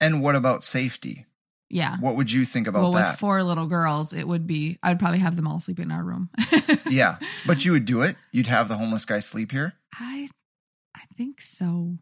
and 0.00 0.20
what 0.22 0.34
about 0.34 0.64
safety? 0.64 1.26
Yeah. 1.72 1.96
What 2.00 2.16
would 2.16 2.30
you 2.30 2.44
think 2.44 2.66
about 2.68 2.82
well, 2.82 2.92
that? 2.92 3.12
with 3.12 3.18
four 3.18 3.42
little 3.42 3.66
girls, 3.66 4.12
it 4.12 4.28
would 4.28 4.46
be, 4.46 4.78
I'd 4.82 4.98
probably 4.98 5.18
have 5.20 5.36
them 5.36 5.48
all 5.48 5.58
sleep 5.58 5.80
in 5.80 5.90
our 5.90 6.04
room. 6.04 6.28
yeah, 6.88 7.16
but 7.46 7.64
you 7.64 7.72
would 7.72 7.86
do 7.86 8.02
it. 8.02 8.14
You'd 8.30 8.46
have 8.46 8.68
the 8.68 8.76
homeless 8.76 9.04
guy 9.06 9.18
sleep 9.20 9.50
here, 9.52 9.72
I, 9.98 10.28
I 10.94 11.00
think 11.16 11.40
so. 11.40 11.96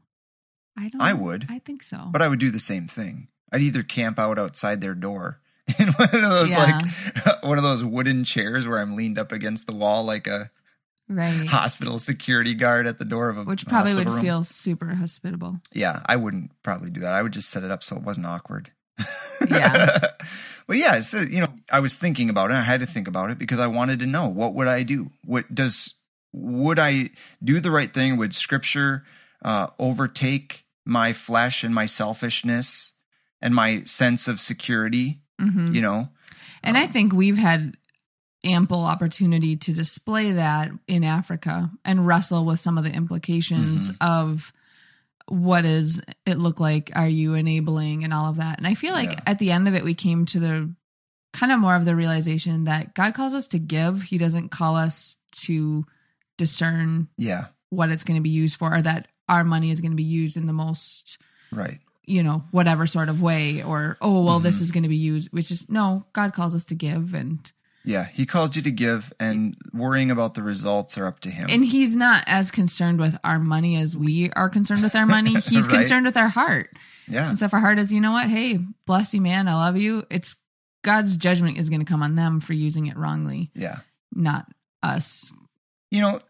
I 0.77 0.89
don't. 0.89 1.01
I 1.01 1.13
would. 1.15 1.47
I 1.49 1.61
think 1.61 1.83
so. 1.83 2.09
but 2.13 2.21
I 2.21 2.29
would 2.29 2.41
do 2.41 2.51
the 2.51 2.59
same 2.59 2.87
thing. 2.89 3.29
I'd 3.53 3.63
either 3.63 3.83
camp 3.83 4.19
out 4.19 4.39
outside 4.39 4.81
their 4.81 4.95
door 4.95 5.41
in 5.79 5.89
one 5.93 6.09
of 6.13 6.21
those 6.21 6.51
Yeah. 6.51 6.81
like 7.25 7.43
one 7.45 7.57
of 7.59 7.65
those 7.65 7.85
wooden 7.85 8.25
chairs 8.25 8.67
where 8.67 8.79
I'm 8.81 8.97
leaned 8.97 9.19
up 9.19 9.31
against 9.33 9.67
the 9.67 9.75
wall 9.75 10.05
like 10.05 10.27
a 10.27 10.51
Right. 11.09 11.47
hospital 11.49 11.99
security 11.99 12.55
guard 12.55 12.87
at 12.87 12.99
the 13.01 13.05
door 13.05 13.29
of 13.31 13.39
a 13.39 13.43
Which 13.43 13.67
probably 13.67 13.95
would 13.97 14.09
room. 14.09 14.21
feel 14.21 14.43
super 14.45 14.95
hospitable. 14.95 15.61
Yeah, 15.73 16.03
I 16.07 16.15
wouldn't 16.17 16.51
probably 16.63 16.91
do 16.91 17.01
that. 17.01 17.13
I 17.13 17.23
would 17.23 17.33
just 17.33 17.51
set 17.51 17.65
it 17.65 17.71
up 17.73 17.83
so 17.83 17.97
it 17.97 18.03
wasn't 18.03 18.27
awkward. 18.27 18.71
Yeah. 19.49 19.99
but 20.67 20.77
yeah, 20.77 21.01
uh, 21.15 21.19
you 21.29 21.41
know, 21.41 21.49
I 21.73 21.81
was 21.81 21.99
thinking 21.99 22.31
about 22.31 22.51
it. 22.51 22.55
I 22.55 22.63
had 22.63 22.81
to 22.81 22.87
think 22.87 23.09
about 23.09 23.31
it 23.31 23.39
because 23.39 23.59
I 23.59 23.67
wanted 23.67 23.99
to 24.01 24.07
know 24.07 24.29
what 24.29 24.55
would 24.55 24.69
I 24.69 24.83
do? 24.83 25.11
What 25.25 25.55
does 25.55 25.95
would 26.33 26.79
I 26.79 27.11
do 27.43 27.61
the 27.61 27.71
right 27.71 27.93
thing? 27.93 28.17
Would 28.17 28.35
Scripture 28.35 29.05
uh, 29.45 29.69
overtake 29.79 30.65
my 30.85 31.13
flesh 31.13 31.65
and 31.65 31.75
my 31.75 31.87
selfishness 31.87 32.93
and 33.41 33.55
my 33.55 33.83
sense 33.85 34.29
of 34.29 34.41
security? 34.41 35.21
hmm 35.41 35.73
You 35.73 35.81
know, 35.81 36.09
And 36.63 36.77
I 36.77 36.87
think 36.87 37.13
we've 37.13 37.39
had 37.39 37.77
ample 38.45 38.81
opportunity 38.85 39.57
to 39.57 39.73
display 39.73 40.33
that 40.33 40.71
in 40.87 41.05
Africa 41.05 41.71
and 41.85 42.07
wrestle 42.07 42.45
with 42.45 42.61
some 42.61 42.79
of 42.79 42.85
the 42.85 42.93
implications 42.93 43.91
Mm-hmm. 43.91 44.07
of 44.07 44.53
what 45.31 45.63
does 45.63 46.03
it 46.27 46.39
look 46.39 46.61
like? 46.61 46.91
Are 46.95 47.09
you 47.09 47.35
enabling 47.35 48.05
and 48.05 48.13
all 48.13 48.29
of 48.29 48.37
that? 48.37 48.59
And 48.59 48.67
I 48.67 48.75
feel 48.75 48.93
like 48.93 49.11
Yeah. 49.13 49.21
at 49.27 49.39
the 49.39 49.53
end 49.53 49.67
of 49.69 49.75
it, 49.75 49.85
we 49.85 49.95
came 49.95 50.27
to 50.27 50.41
the 50.41 50.75
kind 51.33 51.53
of 51.53 51.61
more 51.61 51.77
of 51.77 51.85
the 51.85 51.95
realization 51.97 52.65
that 52.65 52.95
God 52.95 53.15
calls 53.15 53.33
us 53.33 53.47
to 53.49 53.59
give. 53.59 54.03
He 54.03 54.19
doesn't 54.19 54.49
call 54.51 54.75
us 54.77 55.17
to 55.45 55.87
discern 56.37 57.09
yeah, 57.17 57.47
what 57.71 57.91
it's 57.91 58.05
going 58.05 58.17
to 58.17 58.23
be 58.23 58.31
used 58.31 58.57
for 58.57 58.75
or 58.75 58.83
that 58.83 59.09
our 59.29 59.45
money 59.45 59.71
is 59.71 59.81
going 59.81 59.93
to 59.93 59.97
be 59.97 60.03
used 60.03 60.37
in 60.37 60.47
the 60.47 60.53
most 60.53 61.19
right. 61.53 61.79
you 62.07 62.23
know 62.23 62.43
whatever 62.51 62.87
sort 62.87 63.09
of 63.09 63.21
way 63.23 63.63
or 63.63 63.97
oh 64.01 64.23
well 64.25 64.37
Mm-hmm. 64.37 64.45
this 64.45 64.61
is 64.61 64.73
going 64.73 64.83
to 64.85 64.89
be 64.89 64.97
used 64.97 65.33
which 65.33 65.51
is 65.51 65.69
no 65.69 66.05
god 66.13 66.33
calls 66.33 66.55
us 66.55 66.65
to 66.67 66.75
give 66.75 67.15
and 67.15 67.53
Yeah, 67.85 68.05
He 68.07 68.27
called 68.27 68.57
you 68.57 68.63
to 68.63 68.71
give, 68.71 69.13
and 69.19 69.57
worrying 69.73 70.11
about 70.11 70.35
the 70.35 70.43
results 70.43 70.99
are 70.99 71.07
up 71.07 71.21
to 71.21 71.31
Him. 71.31 71.47
and 71.49 71.65
he's 71.65 71.97
not 71.97 72.25
as 72.27 72.51
concerned 72.51 72.99
with 73.01 73.19
our 73.25 73.39
money 73.39 73.77
as 73.77 73.97
we 73.97 74.31
are 74.33 74.49
concerned 74.49 74.83
with 74.83 74.95
our 74.97 75.07
money 75.07 75.31
he's 75.41 75.67
Right. 75.67 75.77
concerned 75.77 76.07
with 76.07 76.17
our 76.17 76.29
heart 76.29 76.71
yeah, 77.09 77.29
and 77.31 77.39
so 77.39 77.47
if 77.47 77.55
our 77.55 77.61
heart 77.61 77.79
is 77.79 77.93
you 77.93 78.01
know 78.01 78.13
what 78.13 78.29
hey 78.29 78.59
bless 78.87 79.13
you 79.15 79.21
man 79.21 79.49
i 79.49 79.55
love 79.55 79.77
you 79.77 80.05
it's 80.11 80.37
god's 80.85 81.17
judgment 81.17 81.59
is 81.59 81.69
going 81.69 81.81
to 81.81 81.87
come 81.87 82.03
on 82.03 82.15
them 82.15 82.39
for 82.41 82.53
using 82.53 82.87
it 82.87 82.97
wrongly 82.97 83.51
yeah. 83.55 83.79
not 84.15 84.47
us 84.83 85.33
you 85.91 86.01
know, 86.01 86.21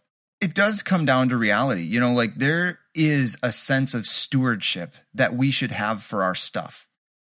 it 0.41 0.55
does 0.55 0.83
come 0.83 1.05
down 1.05 1.29
to 1.29 1.37
reality. 1.37 1.83
You 1.83 2.01
know, 2.01 2.13
like 2.15 2.37
there 2.37 2.79
is 2.95 3.37
a 3.43 3.53
sense 3.53 3.93
of 3.93 4.07
stewardship 4.07 4.95
that 5.13 5.35
we 5.35 5.51
should 5.51 5.71
have 5.71 6.03
for 6.03 6.23
our 6.23 6.35
stuff. 6.35 6.89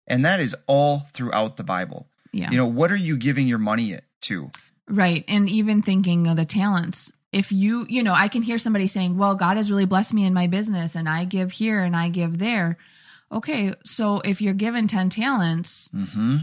And 0.08 0.24
that 0.24 0.40
is 0.40 0.56
all 0.66 1.06
throughout 1.12 1.56
the 1.56 1.62
Bible. 1.62 2.08
yeah 2.32 2.50
You 2.50 2.56
know, 2.56 2.66
what 2.66 2.90
are 2.90 2.96
you 2.96 3.16
giving 3.16 3.46
your 3.46 3.58
money 3.60 3.96
to? 4.26 4.50
Right. 4.88 5.24
And 5.28 5.48
even 5.48 5.82
thinking 5.82 6.26
of 6.28 6.36
the 6.36 6.44
talents. 6.44 7.12
If 7.32 7.50
you, 7.52 7.84
you 7.88 8.02
know, 8.02 8.14
I 8.14 8.28
can 8.28 8.42
hear 8.42 8.56
somebody 8.56 8.86
saying, 8.86 9.18
well, 9.18 9.34
God 9.34 9.56
has 9.56 9.70
really 9.70 9.84
blessed 9.84 10.14
me 10.14 10.24
in 10.24 10.32
my 10.32 10.46
business 10.46 10.94
and 10.94 11.08
I 11.08 11.24
give 11.24 11.50
here 11.52 11.80
and 11.82 11.94
I 11.96 12.08
give 12.08 12.38
there. 12.38 12.78
Okay. 13.32 13.74
So 13.84 14.20
if 14.20 14.40
you're 14.40 14.54
given 14.54 14.86
10 14.86 15.10
talents, 15.10 15.90
Mm-hmm. 15.94 16.36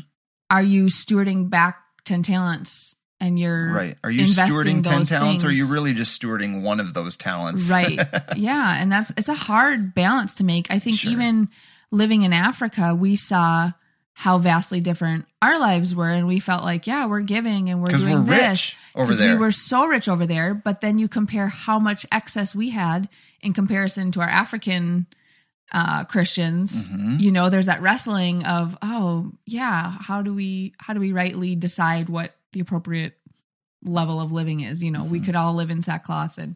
are 0.49 0.61
you 0.63 0.85
stewarding 0.85 1.49
back 1.49 1.79
10 2.05 2.21
talents 2.23 2.95
and 3.21 3.39
you're 3.39 3.71
Right. 3.71 3.97
Are 4.03 4.11
you 4.11 4.23
stewarding 4.25 4.83
10 4.83 4.99
those 4.99 5.09
talents 5.09 5.43
or 5.43 5.47
are 5.47 5.51
you 5.51 5.63
things? 5.63 5.71
really 5.73 5.93
just 5.93 6.21
stewarding 6.21 6.61
one 6.61 6.79
of 6.81 6.93
those 6.93 7.15
talents? 7.17 7.71
right. 7.71 7.99
Yeah. 8.35 8.75
And 8.79 8.91
that's, 8.91 9.11
it's 9.17 9.29
a 9.29 9.33
hard 9.33 9.95
balance 9.95 10.35
to 10.35 10.43
make. 10.43 10.67
I 10.69 10.77
think 10.79 10.97
Sure. 10.97 11.11
even 11.13 11.47
living 11.91 12.23
in 12.23 12.33
Africa, 12.33 12.93
we 12.93 13.15
saw 13.15 13.71
how 14.13 14.37
vastly 14.37 14.79
different 14.79 15.25
our 15.41 15.59
lives 15.59 15.95
were. 15.95 16.09
And 16.09 16.27
we 16.27 16.39
felt 16.39 16.63
like, 16.63 16.85
yeah, 16.87 17.07
we're 17.07 17.21
giving 17.21 17.69
and 17.69 17.81
we're 17.81 17.87
doing 17.87 18.25
we're 18.25 18.35
this. 18.35 18.39
rich 18.49 18.77
over 18.95 19.07
'Cause 19.07 19.17
there. 19.19 19.33
We 19.33 19.39
were 19.39 19.51
so 19.51 19.85
rich 19.87 20.07
over 20.07 20.25
there, 20.25 20.53
but 20.53 20.81
then 20.81 20.97
you 20.97 21.07
compare 21.07 21.47
how 21.47 21.79
much 21.79 22.05
excess 22.11 22.53
we 22.53 22.69
had 22.69 23.09
in 23.41 23.53
comparison 23.53 24.11
to 24.11 24.21
our 24.21 24.29
African 24.29 25.07
uh, 25.71 26.03
Christians. 26.03 26.85
Mhm. 26.87 27.19
You 27.19 27.31
know, 27.31 27.49
there's 27.49 27.65
that 27.65 27.81
wrestling 27.81 28.45
of, 28.45 28.77
oh 28.83 29.31
yeah, 29.47 29.97
how 29.99 30.21
do 30.21 30.31
we 30.33 30.73
how 30.77 30.93
do 30.93 30.99
we 30.99 31.11
rightly 31.11 31.55
decide 31.55 32.09
what 32.09 32.35
the 32.51 32.59
appropriate 32.59 33.17
level 33.83 34.21
of 34.21 34.31
living 34.31 34.59
is? 34.59 34.83
You 34.83 34.91
know, 34.91 35.03
we 35.03 35.19
could 35.19 35.35
all 35.35 35.55
live 35.55 35.71
in 35.71 35.81
sackcloth 35.81 36.37
and 36.37 36.55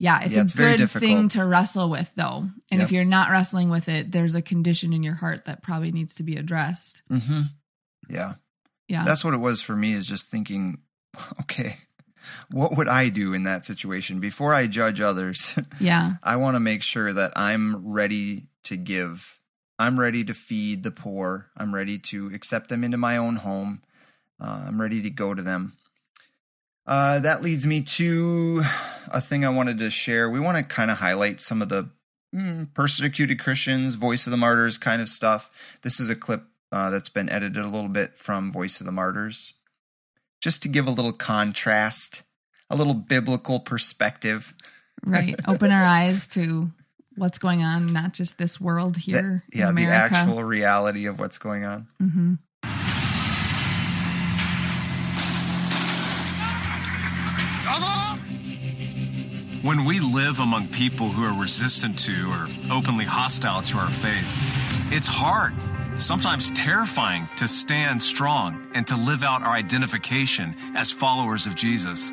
yeah, 0.00 0.22
it's. 0.22 0.32
Yeah, 0.34 0.40
a 0.40 0.42
it's 0.44 0.52
very 0.54 0.76
good 0.78 0.90
thing 0.90 1.28
to 1.28 1.44
wrestle 1.44 1.90
with 1.90 2.12
though. 2.16 2.48
And 2.70 2.80
Yep. 2.80 2.82
if 2.82 2.90
you're 2.90 3.04
not 3.04 3.30
wrestling 3.30 3.68
with 3.68 3.88
it, 3.88 4.10
there's 4.10 4.34
a 4.34 4.40
condition 4.42 4.92
in 4.94 5.02
your 5.02 5.14
heart 5.14 5.44
that 5.44 5.62
probably 5.62 5.92
needs 5.92 6.14
to 6.16 6.22
be 6.22 6.36
addressed. 6.36 7.02
Mm-hmm. 7.12 7.42
Yeah. 8.08 8.34
Yeah. 8.88 9.04
That's 9.04 9.24
what 9.24 9.34
it 9.34 9.40
was 9.40 9.60
for 9.60 9.76
me 9.76 9.92
is 9.92 10.06
just 10.06 10.28
thinking, 10.28 10.78
okay, 11.42 11.76
what 12.50 12.76
would 12.76 12.88
I 12.88 13.10
do 13.10 13.34
in 13.34 13.44
that 13.44 13.66
situation 13.66 14.20
before 14.20 14.54
I 14.54 14.66
judge 14.66 15.00
others? 15.02 15.58
yeah. 15.80 16.14
I 16.22 16.36
want 16.36 16.56
to 16.56 16.60
make 16.60 16.82
sure 16.82 17.12
that 17.12 17.32
I'm 17.36 17.86
ready 17.92 18.48
to 18.64 18.76
give. 18.76 19.38
I'm 19.78 20.00
ready 20.00 20.24
to 20.24 20.34
feed 20.34 20.82
the 20.82 20.90
poor. 20.90 21.50
I'm 21.56 21.74
ready 21.74 21.98
to 21.98 22.28
accept 22.34 22.68
them 22.70 22.84
into 22.84 22.96
my 22.96 23.18
own 23.18 23.36
home. 23.36 23.82
Uh, 24.40 24.64
I'm 24.68 24.80
ready 24.80 25.02
to 25.02 25.10
go 25.10 25.34
to 25.34 25.42
them. 25.42 25.74
Uh, 26.90 27.20
that 27.20 27.40
leads 27.40 27.64
me 27.68 27.82
to 27.82 28.64
a 29.12 29.20
thing 29.20 29.44
I 29.44 29.48
wanted 29.50 29.78
to 29.78 29.90
share. 29.90 30.28
We 30.28 30.40
want 30.40 30.56
to 30.56 30.64
kind 30.64 30.90
of 30.90 30.98
highlight 30.98 31.40
some 31.40 31.62
of 31.62 31.68
the 31.68 31.88
mm, 32.34 32.74
persecuted 32.74 33.38
Christians, 33.38 33.94
Voice 33.94 34.26
of 34.26 34.32
the 34.32 34.36
Martyrs 34.36 34.76
kind 34.76 35.00
of 35.00 35.08
stuff. 35.08 35.78
This 35.82 36.00
is 36.00 36.10
a 36.10 36.16
clip 36.16 36.42
uh, 36.72 36.90
that's 36.90 37.08
been 37.08 37.28
edited 37.28 37.62
a 37.62 37.68
little 37.68 37.88
bit 37.88 38.18
from 38.18 38.50
Voice 38.50 38.80
of 38.80 38.86
the 38.86 38.92
Martyrs, 38.92 39.54
just 40.40 40.64
to 40.64 40.68
give 40.68 40.88
a 40.88 40.90
little 40.90 41.12
contrast, 41.12 42.22
a 42.68 42.74
little 42.74 42.94
biblical 42.94 43.60
perspective. 43.60 44.52
Right. 45.04 45.36
Open 45.46 45.70
our 45.70 45.84
eyes 45.84 46.26
to 46.28 46.70
what's 47.14 47.38
going 47.38 47.62
on, 47.62 47.92
not 47.92 48.14
just 48.14 48.36
this 48.36 48.60
world 48.60 48.96
here 48.96 49.44
yeah, 49.52 49.68
in 49.68 49.76
the 49.76 49.84
actual 49.84 50.42
reality 50.42 51.06
of 51.06 51.20
what's 51.20 51.38
going 51.38 51.62
on. 51.62 51.86
hmm 52.00 52.34
When 59.62 59.84
we 59.84 60.00
live 60.00 60.40
among 60.40 60.68
people 60.68 61.10
who 61.10 61.22
are 61.22 61.38
resistant 61.38 61.98
to 61.98 62.30
or 62.30 62.48
openly 62.70 63.04
hostile 63.04 63.60
to 63.60 63.76
our 63.76 63.90
faith, 63.90 64.26
it's 64.90 65.06
hard, 65.06 65.52
sometimes 65.98 66.50
terrifying, 66.52 67.28
to 67.36 67.46
stand 67.46 68.00
strong 68.00 68.70
and 68.74 68.86
to 68.86 68.96
live 68.96 69.22
out 69.22 69.42
our 69.42 69.52
identification 69.52 70.54
as 70.74 70.90
followers 70.90 71.46
of 71.46 71.56
Jesus. 71.56 72.10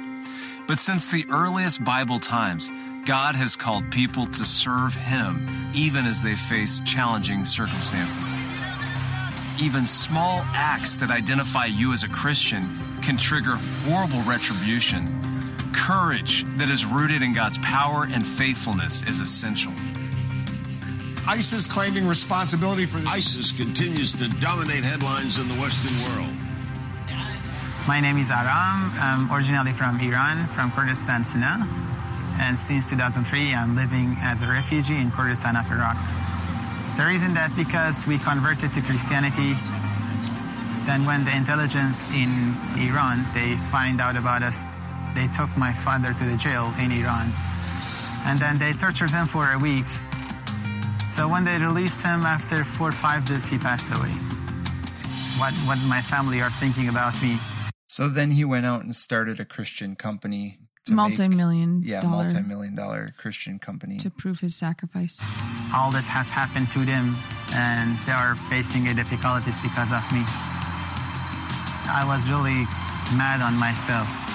But 0.67 0.77
since 0.77 1.09
the 1.09 1.25
earliest 1.29 1.85
Bible 1.85 2.19
times, 2.19 2.69
God 3.05 3.33
has 3.35 3.55
called 3.55 3.89
people 3.91 4.25
to 4.25 4.43
serve 4.43 4.93
Him 4.93 5.39
even 5.73 6.05
as 6.05 6.21
they 6.21 6.35
face 6.35 6.81
challenging 6.81 7.45
circumstances. 7.45 8.35
Even 9.57 9.85
small 9.85 10.41
acts 10.53 10.97
that 10.97 11.11
identify 11.11 11.67
you 11.67 11.93
as 11.93 12.03
a 12.03 12.09
Christian 12.09 12.67
can 13.01 13.15
trigger 13.15 13.55
horrible 13.85 14.21
retribution. 14.23 15.05
Courage 15.77 16.43
that 16.57 16.69
is 16.69 16.85
rooted 16.85 17.21
in 17.21 17.33
God's 17.33 17.57
power 17.59 18.07
and 18.11 18.25
faithfulness 18.25 19.03
is 19.03 19.21
essential. 19.21 19.71
ISIS 21.27 21.65
claiming 21.65 22.07
responsibility 22.07 22.85
for 22.85 22.97
this. 22.99 23.07
ISIS 23.07 23.51
continues 23.51 24.11
to 24.13 24.27
dominate 24.39 24.83
headlines 24.83 25.39
in 25.39 25.47
the 25.47 25.55
Western 25.55 25.95
world. 26.09 26.33
My 27.87 28.01
name 28.01 28.17
is 28.17 28.31
Aram. 28.31 28.91
I'm 28.99 29.31
originally 29.31 29.71
from 29.71 29.99
Iran, 30.01 30.47
from 30.47 30.71
Kurdistan, 30.71 31.23
Sina. 31.23 31.67
And 32.41 32.59
since 32.59 32.89
2003, 32.89 33.53
I'm 33.53 33.75
living 33.75 34.15
as 34.19 34.41
a 34.41 34.47
refugee 34.47 34.97
in 34.97 35.11
Kurdistan 35.11 35.55
of 35.55 35.71
Iraq. 35.71 35.95
The 36.97 37.05
reason 37.05 37.33
that 37.35 37.55
because 37.55 38.05
we 38.05 38.17
converted 38.19 38.73
to 38.73 38.81
Christianity, 38.81 39.55
then 40.85 41.05
when 41.05 41.23
the 41.23 41.35
intelligence 41.35 42.09
in 42.09 42.55
Iran, 42.75 43.23
they 43.33 43.55
find 43.71 44.01
out 44.01 44.17
about 44.17 44.43
us, 44.43 44.59
they 45.17 45.27
took 45.33 45.49
my 45.57 45.73
father 45.73 46.13
to 46.13 46.23
the 46.23 46.37
jail 46.37 46.71
in 46.79 46.91
Iran. 46.91 47.27
And 48.27 48.37
then 48.39 48.59
they 48.59 48.73
tortured 48.73 49.09
him 49.09 49.25
for 49.25 49.51
a 49.51 49.57
week. 49.57 49.89
So 51.09 51.27
when 51.27 51.43
they 51.43 51.57
released 51.57 52.03
him 52.05 52.21
after 52.21 52.63
four 52.63 52.89
or 52.89 52.99
five 53.07 53.25
days, 53.25 53.47
he 53.47 53.57
passed 53.57 53.89
away. 53.89 54.13
What, 55.41 55.53
what 55.65 55.79
my 55.87 56.01
family 56.01 56.41
are 56.41 56.49
thinking 56.49 56.89
about 56.89 57.13
me 57.21 57.37
So 57.87 58.09
then 58.09 58.31
he 58.31 58.43
went 58.43 58.65
out 58.65 58.83
and 58.83 58.95
started 58.95 59.39
a 59.39 59.45
Christian 59.45 59.95
company. 59.95 60.59
To 60.85 60.93
Multi-million 60.93 61.83
yeah, 61.83 62.01
dollar 62.01 62.23
multi-million 62.23 62.75
dollar 62.75 63.13
Christian 63.17 63.59
company. 63.59 63.97
to 63.99 64.09
prove 64.09 64.39
his 64.39 64.55
sacrifice. 64.55 65.19
all 65.75 65.91
this 65.91 66.07
has 66.07 66.29
happened 66.29 66.71
to 66.71 66.79
them 66.79 67.15
and 67.53 67.97
they 68.05 68.13
are 68.13 68.35
facing 68.35 68.85
difficulties 68.95 69.59
because 69.59 69.91
of 69.91 70.03
me. 70.15 70.23
I 71.91 72.03
was 72.07 72.29
really 72.29 72.63
mad 73.17 73.41
on 73.41 73.53
myself. 73.59 74.26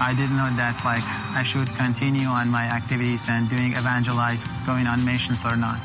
I 0.00 0.14
didn't 0.14 0.36
know 0.36 0.50
that 0.56 0.78
like 0.84 1.02
I 1.34 1.42
should 1.42 1.68
continue 1.74 2.26
on 2.28 2.48
my 2.48 2.64
activities 2.64 3.28
and 3.28 3.48
doing 3.50 3.72
evangelize, 3.72 4.46
going 4.66 4.86
on 4.86 5.04
missions 5.04 5.44
or 5.44 5.56
not. 5.56 5.80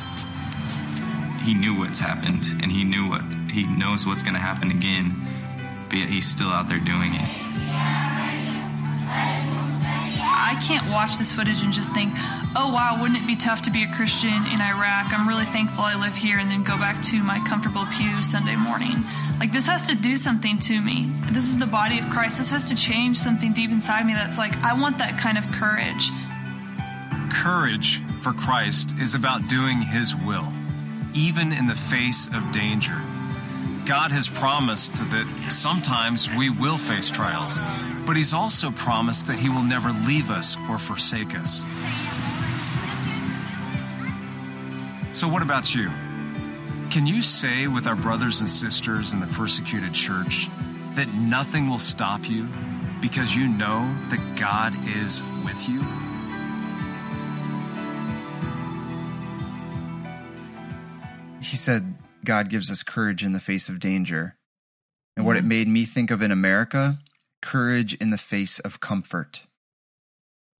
he 1.43 1.53
knew 1.53 1.75
what's 1.75 1.99
happened 1.99 2.45
and 2.61 2.71
he 2.71 2.83
knew 2.85 3.09
what 3.09 3.21
he 3.51 3.63
knows 3.65 4.05
what's 4.07 4.23
going 4.23 4.33
to 4.33 4.39
happen 4.39 4.71
again 4.71 5.11
but 5.89 5.97
yet 5.99 6.07
he's 6.09 6.25
still 6.25 6.47
out 6.49 6.67
there 6.69 6.79
doing 6.79 7.11
it 7.13 7.29
I 10.43 10.59
can't 10.61 10.89
watch 10.91 11.17
this 11.17 11.31
footage 11.31 11.61
and 11.61 11.71
just 11.71 11.93
think, 11.93 12.11
oh 12.55 12.71
wow, 12.73 12.97
wouldn't 13.01 13.17
it 13.17 13.25
be 13.25 13.37
tough 13.37 13.61
to 13.63 13.71
be 13.71 13.83
a 13.83 13.87
Christian 13.87 14.45
in 14.51 14.59
Iraq? 14.59 15.13
I'm 15.13 15.27
really 15.27 15.45
thankful 15.45 15.85
I 15.85 15.95
live 15.95 16.15
here 16.15 16.37
and 16.37 16.51
then 16.51 16.63
go 16.63 16.77
back 16.77 17.01
to 17.03 17.23
my 17.23 17.39
comfortable 17.47 17.85
pew 17.95 18.21
Sunday 18.21 18.57
morning. 18.57 18.95
Like, 19.39 19.51
this 19.51 19.67
has 19.67 19.87
to 19.87 19.95
do 19.95 20.17
something 20.17 20.59
to 20.59 20.81
me. 20.81 21.11
This 21.31 21.45
is 21.45 21.57
the 21.57 21.65
body 21.65 21.97
of 21.97 22.09
Christ. 22.09 22.37
This 22.37 22.51
has 22.51 22.69
to 22.69 22.75
change 22.75 23.17
something 23.17 23.53
deep 23.53 23.71
inside 23.71 24.05
me 24.05 24.13
that's 24.13 24.37
like, 24.37 24.55
I 24.63 24.73
want 24.73 24.97
that 24.99 25.17
kind 25.17 25.37
of 25.37 25.49
courage. 25.51 26.11
Courage 27.31 28.03
for 28.21 28.33
Christ 28.33 28.93
is 28.99 29.15
about 29.15 29.47
doing 29.49 29.81
His 29.81 30.15
will, 30.15 30.51
even 31.13 31.51
in 31.51 31.67
the 31.67 31.75
face 31.75 32.27
of 32.27 32.51
danger. 32.51 33.01
God 33.85 34.11
has 34.11 34.29
promised 34.29 34.95
that 34.95 35.47
sometimes 35.49 36.29
we 36.35 36.49
will 36.49 36.77
face 36.77 37.09
trials, 37.09 37.59
but 38.05 38.15
He's 38.15 38.33
also 38.33 38.71
promised 38.71 39.27
that 39.27 39.39
He 39.39 39.49
will 39.49 39.63
never 39.63 39.91
leave 39.91 40.29
us 40.29 40.57
or 40.69 40.77
forsake 40.77 41.35
us. 41.35 41.63
So, 45.11 45.27
what 45.27 45.41
about 45.41 45.73
you? 45.75 45.89
Can 46.89 47.07
you 47.07 47.21
say 47.21 47.67
with 47.67 47.87
our 47.87 47.95
brothers 47.95 48.41
and 48.41 48.49
sisters 48.49 49.13
in 49.13 49.19
the 49.19 49.27
persecuted 49.27 49.93
church 49.93 50.47
that 50.95 51.13
nothing 51.13 51.69
will 51.69 51.79
stop 51.79 52.29
you 52.29 52.47
because 53.01 53.35
you 53.35 53.47
know 53.47 53.95
that 54.09 54.37
God 54.37 54.73
is 54.87 55.21
with 55.43 55.67
you? 55.67 55.83
he 61.53 61.57
said 61.57 61.93
God 62.25 62.49
gives 62.49 62.71
us 62.71 62.81
courage 62.81 63.23
in 63.23 63.33
the 63.33 63.39
face 63.39 63.69
of 63.69 63.79
danger. 63.79 64.35
And 65.15 65.23
what 65.23 65.35
it 65.35 65.41
mm-hmm. 65.41 65.49
made 65.49 65.67
me 65.67 65.85
think 65.85 66.09
of 66.09 66.23
in 66.23 66.31
America, 66.31 66.97
courage 67.43 67.93
in 67.95 68.09
the 68.09 68.17
face 68.17 68.57
of 68.57 68.79
comfort. 68.79 69.43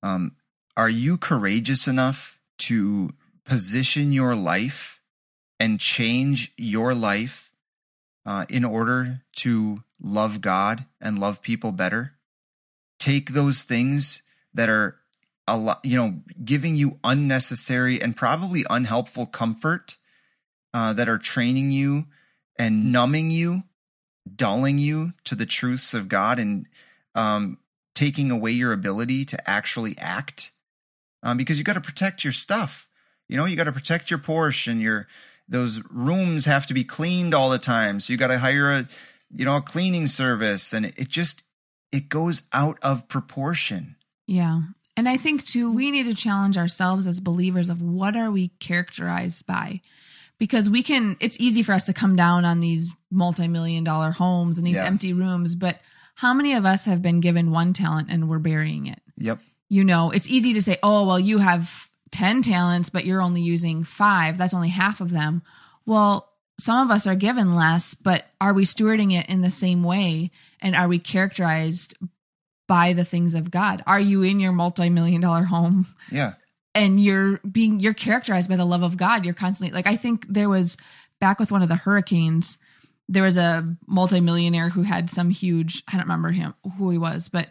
Um, 0.03 0.35
are 0.77 0.89
you 0.89 1.17
courageous 1.17 1.87
enough 1.87 2.39
to 2.59 3.11
position 3.45 4.11
your 4.11 4.35
life 4.35 4.99
and 5.59 5.79
change 5.79 6.53
your 6.57 6.93
life 6.93 7.51
uh, 8.25 8.45
in 8.49 8.63
order 8.63 9.21
to 9.37 9.83
love 9.99 10.41
God 10.41 10.85
and 11.01 11.19
love 11.19 11.41
people 11.41 11.71
better? 11.71 12.13
Take 12.99 13.31
those 13.31 13.63
things 13.63 14.21
that 14.53 14.69
are 14.69 14.97
a 15.47 15.57
lot, 15.57 15.79
you 15.83 15.97
know, 15.97 16.21
giving 16.43 16.75
you 16.75 16.99
unnecessary 17.03 18.01
and 18.01 18.15
probably 18.15 18.65
unhelpful 18.69 19.25
comfort 19.25 19.97
uh, 20.73 20.93
that 20.93 21.09
are 21.09 21.17
training 21.17 21.71
you 21.71 22.05
and 22.57 22.91
numbing 22.91 23.31
you, 23.31 23.63
dulling 24.35 24.77
you 24.77 25.13
to 25.25 25.35
the 25.35 25.45
truths 25.45 25.93
of 25.93 26.09
God, 26.09 26.39
and 26.39 26.67
um, 27.15 27.57
taking 27.95 28.31
away 28.31 28.51
your 28.51 28.73
ability 28.73 29.25
to 29.25 29.49
actually 29.49 29.97
act. 29.97 30.51
Um, 31.21 31.37
because 31.37 31.57
you 31.57 31.63
got 31.63 31.73
to 31.73 31.81
protect 31.81 32.23
your 32.25 32.33
stuff. 32.33 32.89
You 33.29 33.37
know, 33.37 33.45
you 33.45 33.55
got 33.55 33.63
to 33.63 33.71
protect 33.71 34.11
your 34.11 34.19
Porsche 34.19 34.69
and 34.69 34.81
your 34.81 35.07
those 35.47 35.81
rooms 35.89 36.45
have 36.45 36.65
to 36.67 36.73
be 36.73 36.83
cleaned 36.83 37.33
all 37.33 37.49
the 37.49 37.59
time. 37.59 37.99
So 37.99 38.11
you 38.11 38.17
got 38.17 38.27
to 38.27 38.39
hire 38.39 38.71
a 38.71 38.87
you 39.33 39.45
know 39.45 39.57
a 39.57 39.61
cleaning 39.61 40.07
service, 40.07 40.73
and 40.73 40.85
it 40.85 41.07
just 41.07 41.43
it 41.91 42.09
goes 42.09 42.43
out 42.51 42.77
of 42.81 43.07
proportion. 43.07 43.95
Yeah. 44.27 44.61
And 44.95 45.09
I 45.09 45.17
think 45.17 45.43
too, 45.43 45.71
we 45.71 45.91
need 45.91 46.05
to 46.05 46.13
challenge 46.13 46.57
ourselves 46.57 47.07
as 47.07 47.19
believers 47.19 47.69
of 47.69 47.81
what 47.81 48.15
are 48.15 48.31
we 48.31 48.49
characterized 48.59 49.45
by? 49.47 49.81
Because 50.39 50.69
we 50.69 50.83
can, 50.83 51.15
it's 51.19 51.39
easy 51.39 51.63
for 51.63 51.73
us 51.73 51.85
to 51.85 51.93
come 51.93 52.15
down 52.15 52.43
on 52.45 52.59
these 52.59 52.91
multi 53.11 53.47
million 53.47 53.83
dollar 53.83 54.11
homes 54.11 54.57
and 54.57 54.65
these 54.67 54.75
Yeah. 54.75 54.85
empty 54.85 55.13
rooms, 55.13 55.55
but 55.55 55.79
how 56.15 56.33
many 56.33 56.53
of 56.53 56.65
us 56.65 56.85
have 56.85 57.01
been 57.01 57.19
given 57.21 57.51
one 57.51 57.73
talent 57.73 58.09
and 58.11 58.27
we're 58.29 58.39
burying 58.39 58.87
it? 58.87 59.01
Yep. 59.17 59.39
You 59.69 59.83
know, 59.83 60.11
it's 60.11 60.29
easy 60.29 60.53
to 60.53 60.61
say, 60.61 60.77
oh, 60.83 61.05
well, 61.05 61.19
you 61.19 61.37
have 61.39 61.89
10 62.11 62.41
talents, 62.43 62.89
but 62.89 63.05
you're 63.05 63.21
only 63.21 63.41
using 63.41 63.83
five. 63.83 64.37
That's 64.37 64.53
only 64.53 64.69
half 64.69 65.01
of 65.01 65.11
them. 65.11 65.41
Well, 65.85 66.29
some 66.59 66.85
of 66.85 66.91
us 66.93 67.07
are 67.07 67.15
given 67.15 67.55
less, 67.55 67.95
but 67.95 68.25
are 68.39 68.53
we 68.53 68.65
stewarding 68.65 69.11
it 69.17 69.27
in 69.29 69.41
the 69.41 69.49
same 69.49 69.81
way? 69.83 70.29
And 70.61 70.75
are 70.75 70.87
we 70.87 70.99
characterized 70.99 71.95
by 72.67 72.93
the 72.93 73.03
things 73.03 73.33
of 73.33 73.49
God? 73.51 73.83
Are 73.87 73.99
you 73.99 74.21
in 74.21 74.39
your 74.39 74.51
multi 74.51 74.89
million 74.89 75.21
dollar 75.21 75.43
home 75.45 75.87
Yeah. 76.11 76.33
And 76.75 76.99
you're 76.99 77.37
being, 77.39 77.79
you're 77.79 77.93
characterized 77.93 78.49
by 78.49 78.55
the 78.55 78.65
love 78.65 78.83
of 78.83 78.97
God? 78.97 79.25
You're 79.25 79.33
constantly, 79.33 79.73
like, 79.75 79.87
I 79.87 79.95
think 79.95 80.25
there 80.27 80.49
was 80.49 80.77
back 81.19 81.39
with 81.39 81.51
one 81.51 81.61
of 81.61 81.69
the 81.69 81.75
hurricanes, 81.75 82.57
there 83.07 83.23
was 83.23 83.37
a 83.37 83.75
multimillionaire 83.87 84.69
who 84.69 84.83
had 84.83 85.09
some 85.09 85.29
huge, 85.29 85.83
I 85.87 85.93
don't 85.93 86.01
remember 86.03 86.29
him, 86.31 86.53
who 86.77 86.89
he 86.89 86.97
was, 86.97 87.29
but 87.29 87.49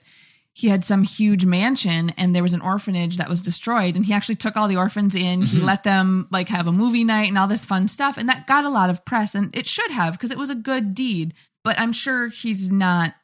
he 0.54 0.68
had 0.68 0.84
some 0.84 1.02
huge 1.02 1.46
mansion 1.46 2.10
and 2.18 2.34
there 2.34 2.42
was 2.42 2.52
an 2.52 2.60
orphanage 2.60 3.16
that 3.16 3.28
was 3.30 3.40
destroyed 3.40 3.96
and 3.96 4.04
he 4.04 4.12
actually 4.12 4.34
took 4.34 4.54
all 4.54 4.68
the 4.68 4.76
orphans 4.76 5.14
in 5.14 5.40
he 5.40 5.58
Mhm. 5.60 5.64
let 5.64 5.82
them 5.82 6.26
like 6.30 6.50
have 6.50 6.66
a 6.66 6.72
movie 6.72 7.04
night 7.04 7.28
and 7.28 7.38
all 7.38 7.48
this 7.48 7.64
fun 7.64 7.88
stuff 7.88 8.18
and 8.18 8.28
that 8.28 8.46
got 8.46 8.64
a 8.66 8.68
lot 8.68 8.90
of 8.90 9.02
press 9.06 9.34
and 9.34 9.54
it 9.56 9.66
should 9.66 9.90
have 9.90 10.12
because 10.12 10.30
it 10.30 10.36
was 10.36 10.50
a 10.50 10.54
good 10.54 10.94
deed 10.94 11.32
but 11.64 11.78
i'm 11.78 11.90
sure 11.90 12.28
he's 12.28 12.70
not 12.70 13.14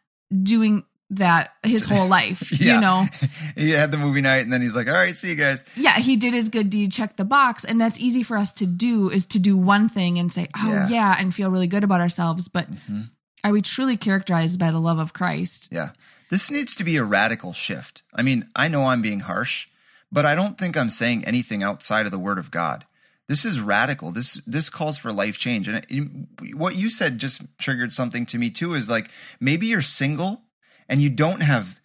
doing 0.43 0.85
that 1.11 1.55
his 1.63 1.85
whole 1.85 2.07
life 2.19 2.53
Yeah. 2.61 2.75
you 2.75 2.81
know 2.81 3.07
he 3.57 3.71
had 3.71 3.91
the 3.91 3.99
movie 3.99 4.21
night, 4.21 4.43
and 4.45 4.53
then 4.53 4.61
he's 4.63 4.77
like, 4.77 4.89
"All 4.89 4.95
right, 4.95 5.17
see 5.17 5.29
you 5.31 5.35
guys." 5.37 5.65
yeah 5.77 5.99
he 5.99 6.17
did 6.17 6.35
his 6.35 6.49
good 6.49 6.71
deed 6.71 6.93
check 6.93 7.17
the 7.17 7.25
box 7.25 7.65
and 7.65 7.81
that's 7.81 7.99
easy 7.99 8.23
for 8.23 8.37
us 8.37 8.53
to 8.55 8.67
do 8.67 9.11
is 9.11 9.27
to 9.27 9.39
do 9.39 9.57
one 9.57 9.89
thing 9.89 10.19
and 10.19 10.31
say 10.33 10.49
oh 10.57 10.71
Yeah. 10.73 10.89
yeah, 10.89 11.17
and 11.19 11.35
feel 11.35 11.51
really 11.51 11.67
good 11.67 11.85
about 11.85 12.01
ourselves 12.01 12.49
but 12.49 12.71
Mhm. 12.71 13.09
are 13.45 13.53
we 13.53 13.63
truly 13.63 13.97
characterized 13.97 14.59
by 14.59 14.71
the 14.71 14.81
love 14.81 14.99
of 14.99 15.13
christ 15.13 15.69
Yeah. 15.71 15.91
This 16.31 16.51
needs 16.51 16.75
to 16.77 16.85
be 16.85 16.99
a 16.99 17.05
radical 17.05 17.55
shift. 17.55 18.03
I 18.15 18.21
mean, 18.21 18.49
I 18.55 18.69
know 18.69 18.85
I'm 18.85 19.01
being 19.01 19.21
harsh, 19.21 19.67
but 20.13 20.27
I 20.27 20.35
don't 20.35 20.59
think 20.59 20.77
I'm 20.77 20.91
saying 20.91 21.25
anything 21.25 21.63
outside 21.63 22.05
of 22.05 22.13
the 22.13 22.19
word 22.19 22.37
of 22.39 22.51
God. 22.51 22.85
This 23.29 23.47
is 23.47 23.61
radical. 23.63 24.11
This 24.13 24.35
this 24.47 24.69
calls 24.69 24.99
for 24.99 25.11
life 25.11 25.39
change. 25.39 25.69
And 25.69 25.87
it, 25.89 26.55
what 26.55 26.77
you 26.77 26.91
said 26.91 27.17
just 27.17 27.41
triggered 27.57 27.93
something 27.95 28.27
to 28.27 28.37
me 28.37 28.51
too 28.51 28.75
is 28.75 28.91
like 28.91 29.11
maybe 29.41 29.69
you're 29.69 29.81
single 29.81 30.43
and 30.89 31.03
you 31.03 31.11
don't 31.11 31.41
have 31.41 31.81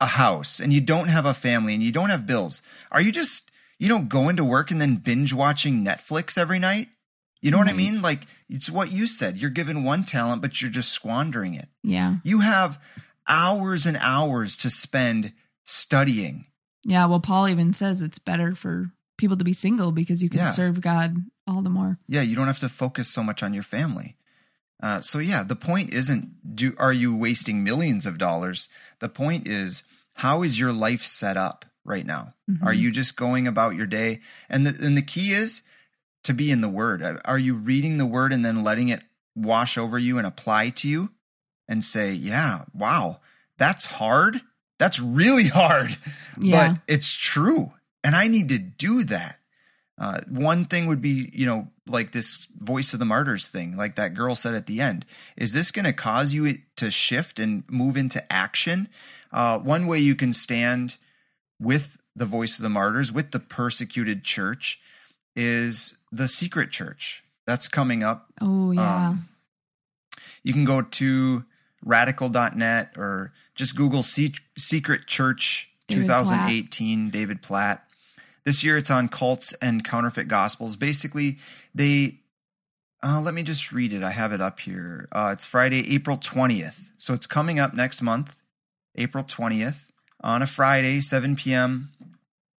a 0.00 0.06
house 0.06 0.60
and 0.60 0.72
you 0.72 0.80
don't 0.80 1.08
have 1.08 1.26
a 1.26 1.34
family 1.34 1.74
and 1.74 1.82
you 1.82 1.92
don't 1.92 2.10
have 2.10 2.26
bills. 2.26 2.62
Are 2.90 3.00
you 3.00 3.10
just, 3.12 3.50
you 3.78 3.88
know, 3.88 4.00
going 4.00 4.36
to 4.36 4.44
work 4.44 4.70
and 4.70 4.80
then 4.80 4.96
binge 4.96 5.32
watching 5.32 5.84
Netflix 5.84 6.36
every 6.36 6.58
night? 6.58 6.88
You 7.40 7.50
know 7.50 7.58
what 7.58 7.66
I 7.68 7.70
mm-hmm. 7.70 7.78
mean? 7.78 8.02
Like 8.02 8.26
it's 8.48 8.70
what 8.70 8.92
you 8.92 9.06
said. 9.06 9.38
You're 9.38 9.50
given 9.50 9.84
one 9.84 10.04
talent, 10.04 10.42
but 10.42 10.60
you're 10.60 10.70
just 10.70 10.92
squandering 10.92 11.54
it. 11.54 11.68
yeah 11.82 12.16
You 12.24 12.40
have 12.40 12.80
hours 13.28 13.86
and 13.86 13.96
hours 14.00 14.56
to 14.58 14.70
spend 14.70 15.32
studying. 15.64 16.46
Yeah, 16.84 17.06
well, 17.06 17.20
Paul 17.20 17.48
even 17.48 17.72
says 17.72 18.02
it's 18.02 18.20
better 18.20 18.54
for 18.54 18.92
people 19.18 19.36
to 19.36 19.44
be 19.44 19.52
single 19.52 19.92
because 19.92 20.22
you 20.22 20.28
can 20.28 20.40
Yeah. 20.40 20.50
serve 20.50 20.80
God 20.80 21.16
all 21.46 21.62
the 21.62 21.70
more. 21.70 21.98
Yeah, 22.06 22.22
you 22.22 22.36
don't 22.36 22.46
have 22.46 22.60
to 22.60 22.68
focus 22.68 23.08
so 23.08 23.22
much 23.22 23.42
on 23.42 23.54
your 23.54 23.62
family. 23.62 24.16
Uh, 24.82 25.00
so 25.00 25.18
yeah, 25.18 25.42
the 25.42 25.56
point 25.56 25.92
isn't 25.92 26.54
do 26.56 26.74
are 26.78 26.92
you 26.92 27.16
wasting 27.16 27.64
millions 27.64 28.06
of 28.06 28.18
dollars? 28.18 28.68
The 29.00 29.08
point 29.08 29.48
is 29.48 29.82
how 30.16 30.42
is 30.42 30.58
your 30.58 30.72
life 30.72 31.02
set 31.02 31.36
up 31.36 31.64
right 31.84 32.04
now? 32.06 32.34
Mhm. 32.50 32.62
Are 32.64 32.74
you 32.74 32.90
just 32.90 33.16
going 33.16 33.46
about 33.46 33.74
your 33.74 33.86
day? 33.86 34.20
And 34.48 34.66
the 34.66 34.86
and 34.86 34.96
the 34.96 35.02
key 35.02 35.30
is 35.32 35.62
to 36.24 36.34
be 36.34 36.50
in 36.50 36.60
the 36.60 36.68
Word. 36.68 37.02
Are 37.24 37.38
you 37.38 37.54
reading 37.54 37.96
the 37.98 38.06
Word 38.06 38.32
and 38.32 38.44
then 38.44 38.62
letting 38.64 38.88
it 38.88 39.02
wash 39.34 39.78
over 39.78 39.98
you 39.98 40.18
and 40.18 40.26
apply 40.26 40.70
to 40.70 40.88
you, 40.88 41.12
and 41.68 41.84
say, 41.84 42.12
"Yeah, 42.12 42.64
wow, 42.74 43.20
that's 43.58 43.86
hard. 43.86 44.40
That's 44.78 44.98
really 45.00 45.48
hard, 45.60 45.96
Yeah. 46.38 46.72
but 46.74 46.80
it's 46.86 47.12
true, 47.12 47.72
and 48.04 48.14
I 48.16 48.28
need 48.28 48.48
to 48.50 48.58
do 48.58 49.04
that." 49.04 49.38
Uh, 49.98 50.20
one 50.28 50.66
thing 50.66 50.86
would 50.86 51.00
be, 51.00 51.30
you 51.32 51.46
know, 51.46 51.68
like 51.86 52.12
this 52.12 52.46
voice 52.58 52.92
of 52.92 52.98
the 52.98 53.06
martyrs 53.06 53.48
thing, 53.48 53.76
like 53.76 53.94
that 53.94 54.14
girl 54.14 54.34
said 54.34 54.54
at 54.54 54.66
the 54.66 54.80
end. 54.80 55.06
Is 55.36 55.52
this 55.52 55.70
going 55.70 55.86
to 55.86 55.92
cause 55.92 56.34
you 56.34 56.58
to 56.76 56.90
shift 56.90 57.38
and 57.38 57.64
move 57.70 57.96
into 57.96 58.30
action? 58.30 58.88
Uh, 59.32 59.58
one 59.58 59.86
way 59.86 59.98
you 59.98 60.14
can 60.14 60.32
stand 60.32 60.98
with 61.60 62.00
the 62.14 62.26
voice 62.26 62.58
of 62.58 62.62
the 62.62 62.68
martyrs, 62.68 63.10
with 63.10 63.30
the 63.30 63.38
persecuted 63.40 64.22
church, 64.22 64.80
is 65.34 65.98
the 66.12 66.28
secret 66.28 66.70
church. 66.70 67.24
That's 67.46 67.68
coming 67.68 68.02
up. 68.02 68.26
Oh, 68.40 68.72
yeah. 68.72 69.08
Um, 69.08 69.28
you 70.42 70.52
can 70.52 70.64
go 70.64 70.82
to 70.82 71.44
radical.net 71.84 72.92
or 72.96 73.32
just 73.54 73.76
Google 73.76 74.02
Se- 74.02 74.34
Secret 74.58 75.06
Church 75.06 75.70
David 75.88 76.02
2018, 76.02 77.10
David 77.10 77.42
Platt. 77.42 77.84
This 78.46 78.62
year 78.64 78.76
it's 78.78 78.90
on 78.90 79.08
cults 79.08 79.52
and 79.54 79.84
counterfeit 79.84 80.28
gospels. 80.28 80.76
Basically, 80.76 81.38
they, 81.74 82.20
uh, 83.02 83.20
let 83.20 83.34
me 83.34 83.42
just 83.42 83.72
read 83.72 83.92
it. 83.92 84.02
I 84.04 84.12
have 84.12 84.32
it 84.32 84.40
up 84.40 84.60
here. 84.60 85.08
Uh, 85.12 85.30
it's 85.32 85.44
Friday, 85.44 85.92
April 85.92 86.16
20th. 86.16 86.90
So 86.96 87.12
it's 87.12 87.26
coming 87.26 87.58
up 87.58 87.74
next 87.74 88.00
month, 88.02 88.40
April 88.94 89.24
20th, 89.24 89.90
on 90.22 90.42
a 90.42 90.46
Friday, 90.46 91.00
7 91.00 91.34
p.m. 91.34 91.90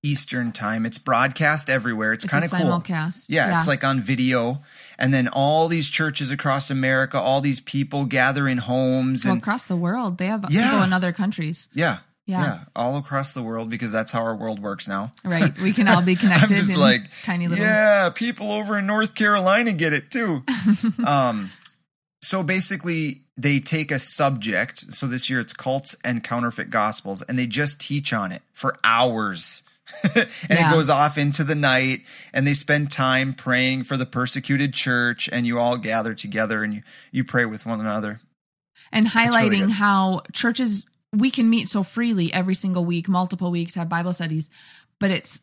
Eastern 0.04 0.52
time. 0.52 0.86
It's 0.86 0.98
broadcast 0.98 1.70
everywhere. 1.70 2.12
It's, 2.14 2.26
It's 2.26 2.34
kind 2.34 2.44
of 2.44 2.52
cool. 2.52 2.60
simulcast. 2.60 3.28
Yeah, 3.30 3.48
Yeah. 3.48 3.58
it's 3.58 3.68
like 3.68 3.84
on 3.86 4.02
video. 4.02 4.60
And 5.00 5.14
then 5.14 5.28
all 5.30 5.70
these 5.70 5.90
churches 5.90 6.32
across 6.32 6.70
America, 6.70 7.18
all 7.20 7.40
these 7.40 7.60
people 7.62 8.06
gather 8.06 8.46
in 8.48 8.58
homes 8.58 9.24
Well, 9.24 9.34
and 9.36 9.42
across 9.42 9.68
the 9.68 9.76
world, 9.78 10.18
they 10.18 10.28
have 10.28 10.46
Yeah. 10.50 10.70
people 10.72 10.84
in 10.84 10.92
other 10.92 11.14
countries. 11.14 11.70
yeah. 11.74 12.00
Yeah. 12.28 12.60
all 12.76 12.98
across 12.98 13.34
the 13.34 13.42
world 13.42 13.70
because 13.70 13.92
that's 13.92 14.12
how 14.12 14.20
our 14.22 14.36
world 14.36 14.60
works 14.62 14.88
now. 14.88 15.12
Right. 15.24 15.58
We 15.60 15.72
can 15.74 15.88
all 15.88 16.02
be 16.02 16.16
connected 16.24 16.52
I'm 16.52 16.58
just 16.58 16.72
in 16.72 16.80
like, 16.80 17.02
tiny 17.24 17.48
little 17.48 17.64
yeah, 17.66 18.10
people 18.14 18.52
over 18.52 18.78
in 18.78 18.86
North 18.86 19.16
Carolina 19.16 19.72
get 19.74 19.94
it 19.94 20.12
too. 20.12 20.44
um, 21.06 21.50
so 22.22 22.44
basically, 22.44 23.22
they 23.38 23.60
take 23.60 23.92
a 23.92 24.00
subject. 24.00 24.94
So 24.94 25.08
this 25.08 25.30
year 25.30 25.40
it's 25.40 25.54
cults 25.54 25.96
and 26.04 26.24
counterfeit 26.24 26.70
gospels, 26.70 27.22
and 27.22 27.40
they 27.40 27.48
just 27.48 27.80
teach 27.80 28.12
on 28.12 28.32
it 28.34 28.42
for 28.54 28.76
hours. 28.84 29.64
and 30.04 30.28
Yeah. 30.50 30.70
it 30.70 30.74
goes 30.74 30.90
off 30.90 31.18
into 31.18 31.46
the 31.46 31.56
night, 31.56 32.02
and 32.34 32.46
they 32.46 32.54
spend 32.54 32.92
time 32.92 33.34
praying 33.34 33.84
for 33.86 33.96
the 33.96 34.06
persecuted 34.06 34.74
church, 34.74 35.30
and 35.32 35.48
you 35.48 35.60
all 35.60 35.78
gather 35.78 36.14
together 36.14 36.62
and 36.64 36.74
you, 36.74 36.82
you 37.12 37.24
pray 37.24 37.46
with 37.46 37.66
one 37.66 37.80
another. 37.80 38.20
and 38.92 39.08
highlighting 39.08 39.68
good. 39.68 39.72
how 39.72 40.24
churches 40.34 40.88
we 41.16 41.32
can 41.32 41.50
meet 41.50 41.70
so 41.70 41.84
freely 41.84 42.34
every 42.34 42.56
single 42.56 42.86
week, 42.86 43.08
multiple 43.08 43.52
weeks, 43.52 43.76
have 43.76 43.90
Bible 43.90 44.14
studies, 44.14 44.50
but 45.00 45.12
it's 45.12 45.42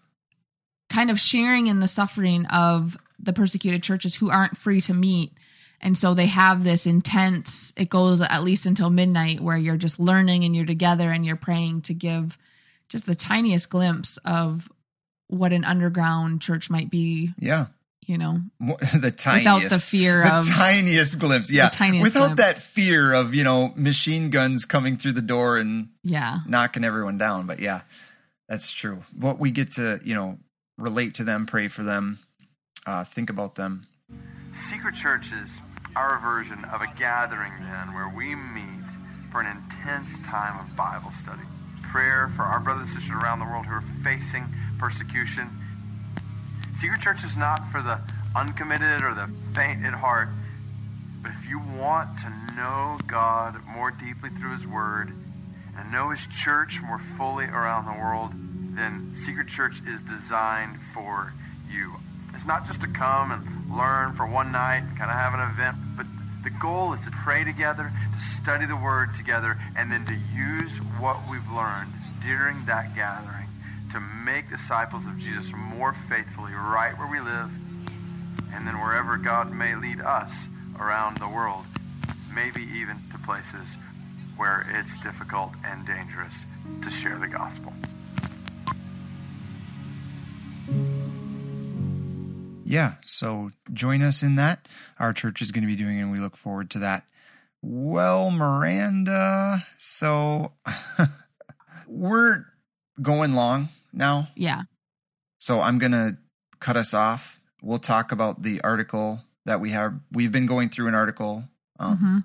kind 0.91 1.11
of 1.11 1.19
sharing 1.19 1.67
in 1.67 1.81
the 1.81 1.87
suffering 1.87 2.47
of 2.47 2.97
the 3.19 3.33
persecuted 3.33 3.83
churches 3.83 4.15
who 4.15 4.31
aren't 4.31 4.57
free 4.57 4.81
to 4.83 4.95
meet. 4.95 5.33
And 5.81 5.97
so 5.97 6.15
they 6.15 6.27
have 6.27 6.65
this 6.65 6.87
intense, 6.87 7.75
it 7.77 7.89
goes 7.89 8.21
at 8.21 8.45
least 8.45 8.67
until 8.67 8.91
midnight 8.91 9.41
where 9.41 9.57
you're 9.57 9.77
just 9.77 10.01
learning 10.01 10.45
and 10.45 10.55
you're 10.55 10.65
together 10.65 11.11
and 11.11 11.25
you're 11.27 11.37
praying 11.37 11.83
to 11.83 11.95
give 11.95 12.39
just 12.89 13.07
the 13.07 13.15
tiniest 13.15 13.71
glimpse 13.71 14.17
of 14.19 14.71
what 15.29 15.53
an 15.53 15.65
underground 15.65 16.43
church 16.43 16.71
might 16.71 16.91
be, 16.91 17.31
Yeah. 17.39 17.67
You 18.07 18.19
know. 18.19 18.39
The 19.01 19.11
tiniest 19.11 19.45
Without 19.63 19.71
the 19.71 19.79
fear 19.79 20.23
the 20.23 20.35
of- 20.39 20.47
tiniest 20.49 21.19
glimpse 21.19 21.51
yeah 21.53 21.69
the 21.69 21.77
tiniest 21.77 22.03
without 22.03 22.35
glimpse. 22.37 22.43
that 22.43 22.59
fear 22.63 23.13
of 23.13 23.35
you 23.35 23.45
know 23.45 23.73
machine 23.77 24.31
guns 24.31 24.65
coming 24.65 24.97
through 24.97 25.13
the 25.13 25.23
door 25.23 25.57
and 25.59 25.89
Yeah. 26.03 26.39
knocking 26.47 26.85
everyone 26.85 27.19
down 27.19 27.47
but 27.47 27.59
yeah 27.61 27.83
that's 28.49 28.71
true 28.73 29.03
what 29.19 29.39
we 29.39 29.51
get 29.51 29.73
to 29.73 30.01
you 30.05 30.15
know 30.15 30.39
relate 30.79 31.15
to 31.15 31.25
them 31.25 31.47
pray 31.47 31.69
for 31.69 31.83
them 31.83 32.19
uh, 32.87 33.05
think 33.05 33.31
about 33.31 33.55
them 33.55 33.87
Secret 34.71 34.95
Church 34.97 35.27
is 35.27 35.49
our 35.97 36.19
version 36.21 36.65
of 36.73 36.81
a 36.83 36.87
gathering 36.99 37.53
then 37.61 37.93
where 37.95 38.09
we 38.15 38.35
meet 38.35 38.83
for 39.31 39.41
an 39.41 39.47
intense 39.47 40.09
time 40.27 40.59
of 40.59 40.77
Bible 40.77 41.13
study. 41.23 41.43
Prayer 41.91 42.31
for 42.37 42.43
our 42.43 42.61
brothers 42.61 42.89
and 42.91 42.99
sisters 43.03 43.17
around 43.23 43.39
the 43.41 43.45
world 43.45 43.67
who 43.67 43.75
are 43.75 43.85
facing 44.03 44.45
persecution. 44.79 45.49
Secret 46.81 47.01
Church 47.01 47.25
is 47.25 47.37
not 47.37 47.71
for 47.71 47.83
the 47.83 47.99
uncommitted 48.35 49.03
or 49.03 49.15
the 49.15 49.31
faint 49.55 49.85
at 49.85 49.95
heart, 49.95 50.29
but 51.23 51.31
if 51.31 51.49
you 51.49 51.61
want 51.79 52.09
to 52.19 52.55
know 52.57 52.99
God 53.07 53.57
more 53.67 53.91
deeply 53.91 54.31
through 54.31 54.59
His 54.59 54.67
Word 54.67 55.13
and 55.79 55.93
know 55.93 56.11
His 56.11 56.21
church 56.43 56.81
more 56.83 57.01
fully 57.17 57.45
around 57.45 57.87
the 57.87 58.01
world, 58.01 58.33
then 58.75 59.15
Secret 59.25 59.49
Church 59.49 59.75
is 59.87 60.01
designed 60.03 60.79
for 60.93 61.33
you. 61.71 61.95
It's 62.35 62.45
not 62.45 62.67
just 62.67 62.81
to 62.81 62.89
come 62.89 63.31
and 63.31 63.77
learn 63.77 64.17
for 64.17 64.27
one 64.27 64.51
night, 64.51 64.83
kind 64.99 65.11
of 65.11 65.17
have 65.17 65.35
an 65.35 65.41
event, 65.41 65.77
but 65.97 66.07
the 66.43 66.51
goal 66.51 66.93
is 66.93 67.01
to 67.05 67.11
pray 67.23 67.45
together, 67.45 67.91
to 67.91 68.43
study 68.43 68.67
the 68.67 68.77
Word 68.77 69.15
together, 69.17 69.57
and 69.77 69.93
then 69.93 70.05
to 70.07 70.15
use 70.37 70.73
what 70.99 71.19
we've 71.31 71.49
learned 71.51 71.93
during 72.21 72.65
that 72.67 72.95
gathering 72.97 73.44
to 73.95 74.01
make 74.01 74.51
disciples 74.51 75.05
of 75.07 75.17
Jesus 75.19 75.47
more 75.55 75.95
faithfully 76.09 76.53
right 76.53 76.99
where 76.99 77.07
we 77.07 77.21
live 77.21 77.49
and 78.53 78.67
then 78.67 78.81
wherever 78.81 79.17
God 79.17 79.53
may 79.53 79.77
lead 79.77 80.01
us 80.01 80.33
around 80.81 81.19
the 81.19 81.29
world, 81.29 81.65
maybe 82.35 82.63
even 82.63 82.97
to 83.13 83.19
places 83.25 83.69
where 84.37 84.67
it's 84.69 85.03
difficult 85.05 85.53
and 85.65 85.87
dangerous 85.87 86.33
to 86.83 86.91
share 86.91 87.19
the 87.21 87.29
gospel. 87.29 87.73
yeah 92.67 92.95
so 93.05 93.53
join 93.73 94.03
us 94.03 94.25
in 94.25 94.35
that. 94.35 94.67
Our 94.99 95.13
church 95.13 95.41
is 95.41 95.53
going 95.53 95.63
to 95.63 95.69
be 95.69 95.77
doing 95.77 96.01
and 96.01 96.11
we 96.11 96.19
look 96.19 96.37
forward 96.37 96.69
to 96.71 96.81
that. 96.81 97.05
Well 97.63 98.33
miranda 98.33 99.65
so 99.79 100.55
we're 101.87 102.47
going 103.01 103.35
long 103.35 103.69
now 103.95 104.29
Yeah. 104.35 104.63
So 105.39 105.61
I'm 105.61 105.79
gonna 105.79 106.19
cut 106.61 106.77
us 106.77 106.95
off. 106.95 107.41
We'll 107.63 107.79
talk 107.79 108.13
about 108.13 108.43
the 108.43 108.61
article 108.63 109.23
that 109.47 109.61
we 109.61 109.71
have. 109.71 109.95
We've 110.13 110.33
been 110.33 110.47
going 110.47 110.69
through 110.71 110.89
an 110.89 110.95
article. 110.95 111.45
Um, 111.79 111.97
hmm 111.99 112.19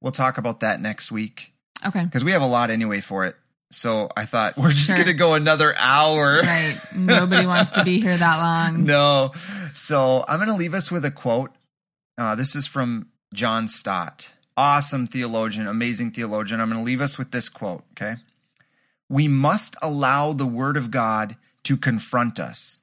We'll 0.00 0.12
talk 0.12 0.38
about 0.38 0.60
that 0.60 0.80
next 0.80 1.10
week 1.10 1.52
Okay. 1.84 2.04
because 2.04 2.22
we 2.24 2.30
have 2.32 2.42
a 2.42 2.46
lot 2.46 2.70
anyway 2.70 3.00
for 3.00 3.24
it. 3.24 3.34
So 3.72 4.08
I 4.16 4.24
thought 4.26 4.56
we're 4.56 4.70
just 4.70 4.86
Sure. 4.88 4.96
gonna 4.98 5.12
go 5.12 5.34
another 5.34 5.76
hour. 5.76 6.40
Right. 6.42 6.78
Nobody 6.96 7.46
wants 7.46 7.72
to 7.72 7.84
be 7.84 8.00
here 8.00 8.16
that 8.16 8.38
long. 8.38 8.84
no. 8.94 9.32
So 9.74 10.24
I'm 10.28 10.38
gonna 10.38 10.56
leave 10.56 10.72
us 10.74 10.90
with 10.90 11.04
a 11.04 11.10
quote. 11.10 11.50
Uh, 12.16 12.34
this 12.34 12.54
is 12.56 12.66
from 12.66 13.08
John 13.34 13.66
Stott, 13.68 14.32
awesome 14.56 15.06
theologian, 15.06 15.66
amazing 15.66 16.10
theologian. 16.12 16.60
I'm 16.60 16.68
gonna 16.70 16.82
leave 16.82 17.00
us 17.00 17.18
with 17.18 17.30
this 17.32 17.48
quote. 17.48 17.84
Okay. 17.92 18.14
We 19.08 19.28
must 19.28 19.76
allow 19.80 20.32
the 20.32 20.46
Word 20.46 20.76
of 20.76 20.90
God 20.90 21.36
to 21.64 21.76
confront 21.76 22.38
us, 22.38 22.80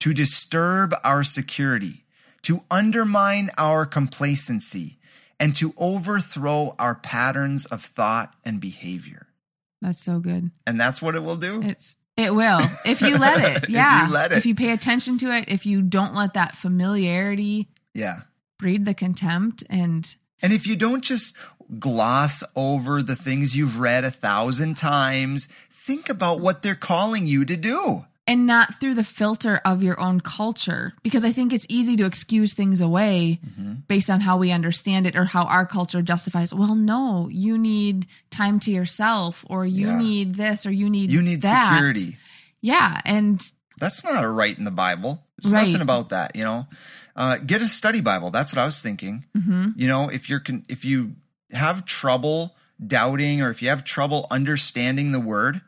to 0.00 0.12
disturb 0.12 0.94
our 1.02 1.24
security, 1.24 2.04
to 2.42 2.60
undermine 2.70 3.50
our 3.56 3.86
complacency, 3.86 4.98
and 5.40 5.54
to 5.56 5.74
overthrow 5.76 6.74
our 6.78 6.94
patterns 6.94 7.66
of 7.66 7.82
thought 7.82 8.34
and 8.44 8.60
behavior. 8.60 9.26
That's 9.80 10.02
so 10.02 10.18
good. 10.18 10.50
And 10.66 10.80
that's 10.80 11.02
what 11.02 11.16
it 11.16 11.22
will 11.22 11.36
do. 11.36 11.62
It's 11.62 11.96
it 12.16 12.34
will 12.34 12.60
if 12.86 13.00
you 13.00 13.18
let 13.18 13.64
it. 13.64 13.68
Yeah. 13.68 14.02
If 14.04 14.08
you 14.08 14.14
let 14.14 14.32
it. 14.32 14.38
If 14.38 14.46
you 14.46 14.54
pay 14.54 14.70
attention 14.70 15.18
to 15.18 15.34
it, 15.36 15.44
if 15.48 15.66
you 15.66 15.82
don't 15.82 16.14
let 16.14 16.34
that 16.34 16.56
familiarity 16.56 17.68
yeah. 17.92 18.20
breed 18.58 18.84
the 18.84 18.94
contempt 18.94 19.64
and 19.68 20.14
And 20.44 20.52
if 20.52 20.66
you 20.66 20.76
don't 20.76 21.02
just 21.02 21.34
gloss 21.78 22.44
over 22.54 23.02
the 23.02 23.16
things 23.16 23.56
you've 23.56 23.78
read 23.80 24.04
a 24.04 24.10
thousand 24.10 24.76
times, 24.76 25.46
think 25.70 26.08
about 26.10 26.40
what 26.40 26.62
they're 26.62 26.74
calling 26.74 27.26
you 27.26 27.44
to 27.46 27.56
do. 27.56 28.04
and 28.26 28.46
not 28.46 28.80
through 28.80 28.94
the 28.94 29.04
filter 29.04 29.60
of 29.66 29.82
your 29.82 30.00
own 30.00 30.18
culture 30.18 30.94
because 31.02 31.26
I 31.26 31.32
think 31.32 31.52
it's 31.52 31.66
easy 31.68 31.94
to 31.96 32.06
excuse 32.06 32.54
things 32.54 32.80
away 32.80 33.38
Mm-hmm. 33.46 33.72
based 33.86 34.08
on 34.08 34.20
how 34.20 34.38
we 34.38 34.50
understand 34.50 35.06
it 35.06 35.14
or 35.14 35.24
how 35.24 35.44
our 35.44 35.66
culture 35.66 36.00
justifies. 36.00 36.54
Well, 36.54 36.74
no, 36.74 37.28
you 37.30 37.58
need 37.58 38.06
time 38.30 38.60
to 38.60 38.70
yourself 38.70 39.44
or 39.50 39.66
you 39.66 39.88
Yeah. 39.88 39.98
need 39.98 40.34
this 40.36 40.64
or 40.64 40.72
you 40.72 40.88
need 40.88 41.12
You 41.12 41.20
need 41.20 41.42
that. 41.42 41.68
security. 41.72 42.16
Yeah, 42.62 43.00
and 43.04 43.40
That's 43.78 44.02
not 44.04 44.22
a 44.24 44.28
right 44.28 44.56
in 44.56 44.64
the 44.64 44.70
Bible. 44.70 45.22
There's 45.42 45.52
Right. 45.52 45.66
nothing 45.66 45.82
about 45.82 46.08
that, 46.10 46.34
you 46.36 46.44
know. 46.44 46.66
Uh, 47.16 47.36
get 47.38 47.62
a 47.62 47.66
study 47.66 48.00
Bible. 48.00 48.30
That's 48.30 48.52
what 48.54 48.60
I 48.60 48.64
was 48.64 48.82
thinking. 48.82 49.24
Mhm. 49.36 49.74
You 49.76 49.86
know, 49.88 50.08
if 50.08 50.28
you're 50.28 50.40
con- 50.40 50.64
if 50.68 50.84
you 50.84 51.14
have 51.52 51.84
trouble 51.84 52.56
doubting 52.84 53.40
or 53.40 53.50
if 53.50 53.62
you 53.62 53.68
have 53.68 53.84
trouble 53.84 54.26
understanding 54.30 55.12
the 55.12 55.20
word, 55.20 55.60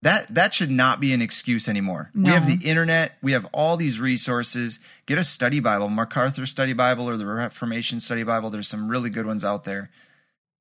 that 0.00 0.32
that 0.34 0.54
should 0.54 0.70
not 0.70 1.00
be 1.00 1.12
an 1.12 1.20
excuse 1.20 1.68
anymore. 1.68 2.10
We 2.14 2.30
have 2.30 2.46
the 2.46 2.66
internet. 2.66 3.18
We 3.20 3.32
have 3.32 3.46
all 3.52 3.76
these 3.76 3.98
resources. 4.00 4.78
Get 5.06 5.18
a 5.18 5.24
study 5.24 5.60
Bible, 5.60 5.88
MacArthur 5.88 6.46
Study 6.46 6.72
Bible 6.72 7.08
or 7.08 7.16
the 7.16 7.26
Reformation 7.26 7.98
Study 8.00 8.22
Bible. 8.22 8.48
There's 8.48 8.68
some 8.68 8.88
really 8.88 9.10
good 9.10 9.26
ones 9.26 9.44
out 9.44 9.64
there. 9.64 9.90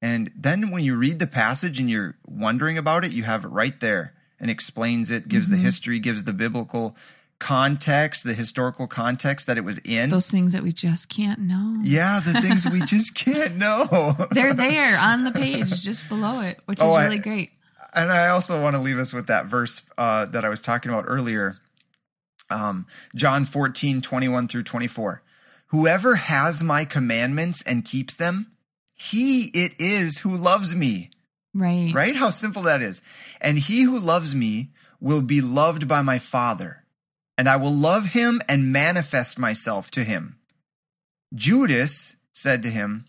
And 0.01 0.31
then 0.35 0.71
when 0.71 0.83
you 0.83 0.95
read 0.95 1.19
the 1.19 1.27
passage 1.27 1.79
and 1.79 1.89
you're 1.89 2.15
wondering 2.27 2.77
about 2.77 3.05
it, 3.05 3.11
you 3.11 3.23
have 3.23 3.45
it 3.45 3.49
right 3.49 3.79
there 3.79 4.13
and 4.39 4.51
explains 4.51 5.09
it, 5.09 5.27
gives 5.27 5.49
the 5.49 5.55
Mhm. 5.57 5.61
history, 5.61 5.99
gives 5.99 6.23
the 6.25 6.33
biblical 6.33 6.95
context, 7.39 8.23
the 8.23 8.33
historical 8.33 8.87
context 8.87 9.47
that 9.47 9.57
it 9.57 9.63
was 9.63 9.77
in. 9.79 10.09
those 10.09 10.29
things 10.29 10.53
that 10.53 10.63
we 10.63 10.71
just 10.71 11.07
can't 11.09 11.39
know. 11.39 11.79
yeah, 11.83 12.19
the 12.19 12.41
things 12.41 12.67
we 12.69 12.81
just 12.85 13.15
can't 13.15 13.55
know. 13.57 14.15
They're 14.31 14.53
there 14.53 14.97
on 14.99 15.23
the 15.23 15.31
page 15.31 15.81
just 15.81 16.09
below 16.09 16.41
it, 16.41 16.59
which 16.65 16.79
is 16.79 16.83
Oh, 16.83 16.93
I- 16.93 17.05
really 17.05 17.19
great. 17.19 17.51
and 17.93 18.11
I 18.11 18.29
also 18.29 18.61
want 18.61 18.75
to 18.75 18.81
leave 18.81 18.97
us 18.97 19.13
with 19.13 19.27
that 19.27 19.45
verse 19.45 19.81
uh, 19.97 20.25
that 20.27 20.43
I 20.45 20.49
was 20.49 20.61
talking 20.61 20.91
about 20.91 21.05
earlier. 21.07 21.57
Um, 22.49 22.85
John 23.15 23.43
14, 23.45 24.01
21 24.01 24.47
through 24.47 24.63
24. 24.63 25.21
Whoever 25.67 26.15
has 26.15 26.63
my 26.63 26.85
commandments 26.85 27.61
and 27.67 27.83
keeps 27.83 28.15
them, 28.15 28.51
he 28.95 29.51
it 29.53 29.73
is 29.79 30.19
who 30.19 30.35
loves 30.35 30.73
me. 30.73 31.11
Right. 31.53 31.91
Right? 31.93 32.15
How 32.15 32.29
simple 32.29 32.61
that 32.63 32.81
is. 32.81 33.01
And 33.41 33.59
he 33.59 33.81
who 33.81 33.99
loves 33.99 34.33
me 34.33 34.69
will 35.01 35.21
be 35.21 35.41
loved 35.41 35.87
by 35.87 36.01
my 36.01 36.19
Father, 36.19 36.83
and 37.37 37.47
I 37.47 37.55
will 37.55 37.71
love 37.71 38.07
him 38.07 38.41
and 38.49 38.71
manifest 38.71 39.37
myself 39.37 39.91
to 39.91 40.03
him. 40.03 40.39
Judas 41.33 42.15
said 42.33 42.63
to 42.63 42.69
him, 42.69 43.05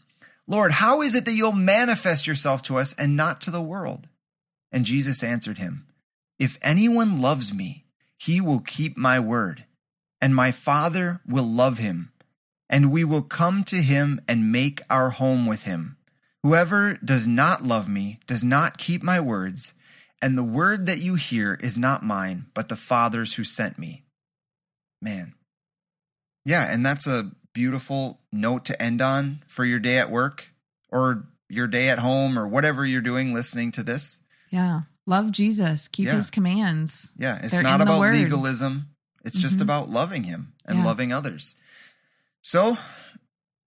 Lord, 0.47 0.73
how 0.73 1.03
is 1.03 1.15
it 1.15 1.25
that 1.27 1.35
you'll 1.35 1.53
manifest 1.53 2.27
yourself 2.27 2.63
to 2.63 2.79
us 2.79 2.95
and 2.95 3.17
not 3.17 3.41
to 3.43 3.51
the 3.51 3.63
world? 3.63 4.09
And 4.73 4.85
Jesus 4.85 5.23
answered 5.23 5.59
him, 5.59 5.87
If 6.39 6.59
anyone 6.63 7.21
loves 7.21 7.53
me, 7.53 7.85
he 8.19 8.41
will 8.41 8.61
keep 8.61 8.97
my 8.97 9.21
word, 9.21 9.65
and 10.21 10.35
my 10.35 10.51
Father 10.51 11.21
will 11.27 11.45
love 11.45 11.79
him, 11.79 12.13
and 12.69 12.91
we 12.91 13.05
will 13.05 13.23
come 13.23 13.63
to 13.65 13.77
him 13.77 14.21
and 14.27 14.53
make 14.53 14.81
our 14.91 15.11
home 15.11 15.47
with 15.47 15.65
him. 15.65 15.97
Whoever 16.43 16.95
does 16.95 17.29
not 17.29 17.63
love 17.63 17.89
me 17.89 18.19
does 18.27 18.43
not 18.43 18.79
keep 18.79 19.03
my 19.03 19.21
words, 19.21 19.75
And 20.21 20.37
the 20.37 20.43
word 20.43 20.87
that 20.87 20.99
you 20.99 21.15
hear 21.15 21.55
is 21.61 21.79
not 21.79 22.03
mine, 22.03 22.47
but 22.53 22.69
the 22.69 22.77
Father's 22.77 23.35
who 23.35 23.45
sent 23.45 23.79
me. 23.79 24.03
Man. 25.01 25.35
Yeah, 26.45 26.73
and 26.73 26.85
that's 26.85 27.07
a 27.07 27.31
beautiful 27.53 28.21
note 28.33 28.65
to 28.67 28.81
end 28.83 29.01
on 29.01 29.43
for 29.47 29.65
your 29.65 29.79
day 29.79 29.99
at 29.99 30.11
work 30.11 30.49
or 30.91 31.27
your 31.49 31.67
day 31.67 31.89
at 31.89 31.99
home 31.99 32.39
or 32.39 32.47
whatever 32.47 32.85
you're 32.87 33.01
doing 33.01 33.33
listening 33.35 33.73
to 33.73 33.83
this. 33.83 34.21
Yeah. 34.51 34.83
Love 35.07 35.33
Jesus. 35.33 35.89
Keep 35.89 36.07
Yeah. 36.07 36.17
his 36.17 36.31
commands. 36.31 37.13
Yeah, 37.17 37.39
it's 37.43 37.53
They're 37.53 37.63
not 37.63 37.81
about 37.81 38.01
legalism. 38.01 38.91
It's 39.25 39.37
just 39.39 39.59
Mhm. 39.59 39.63
about 39.63 39.89
loving 39.89 40.25
him 40.25 40.53
and 40.67 40.79
Yeah. 40.79 40.85
loving 40.85 41.13
others. 41.13 41.55
So, 42.43 42.79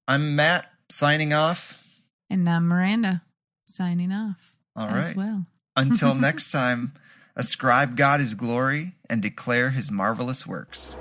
I'm 0.08 0.36
Mat 0.36 0.72
signing 0.90 1.34
off. 1.34 1.84
And 2.30 2.48
I'm 2.50 2.68
Miranda 2.68 3.24
signing 3.66 4.12
off 4.12 4.54
All 4.76 4.88
right. 4.88 5.16
well. 5.16 5.46
Until 5.76 6.16
next 6.16 6.52
time, 6.52 6.94
ascribe 7.36 7.96
God 7.98 8.20
his 8.20 8.34
glory 8.34 8.96
and 9.10 9.22
declare 9.22 9.72
his 9.72 9.92
marvelous 9.92 10.46
works. 10.48 10.98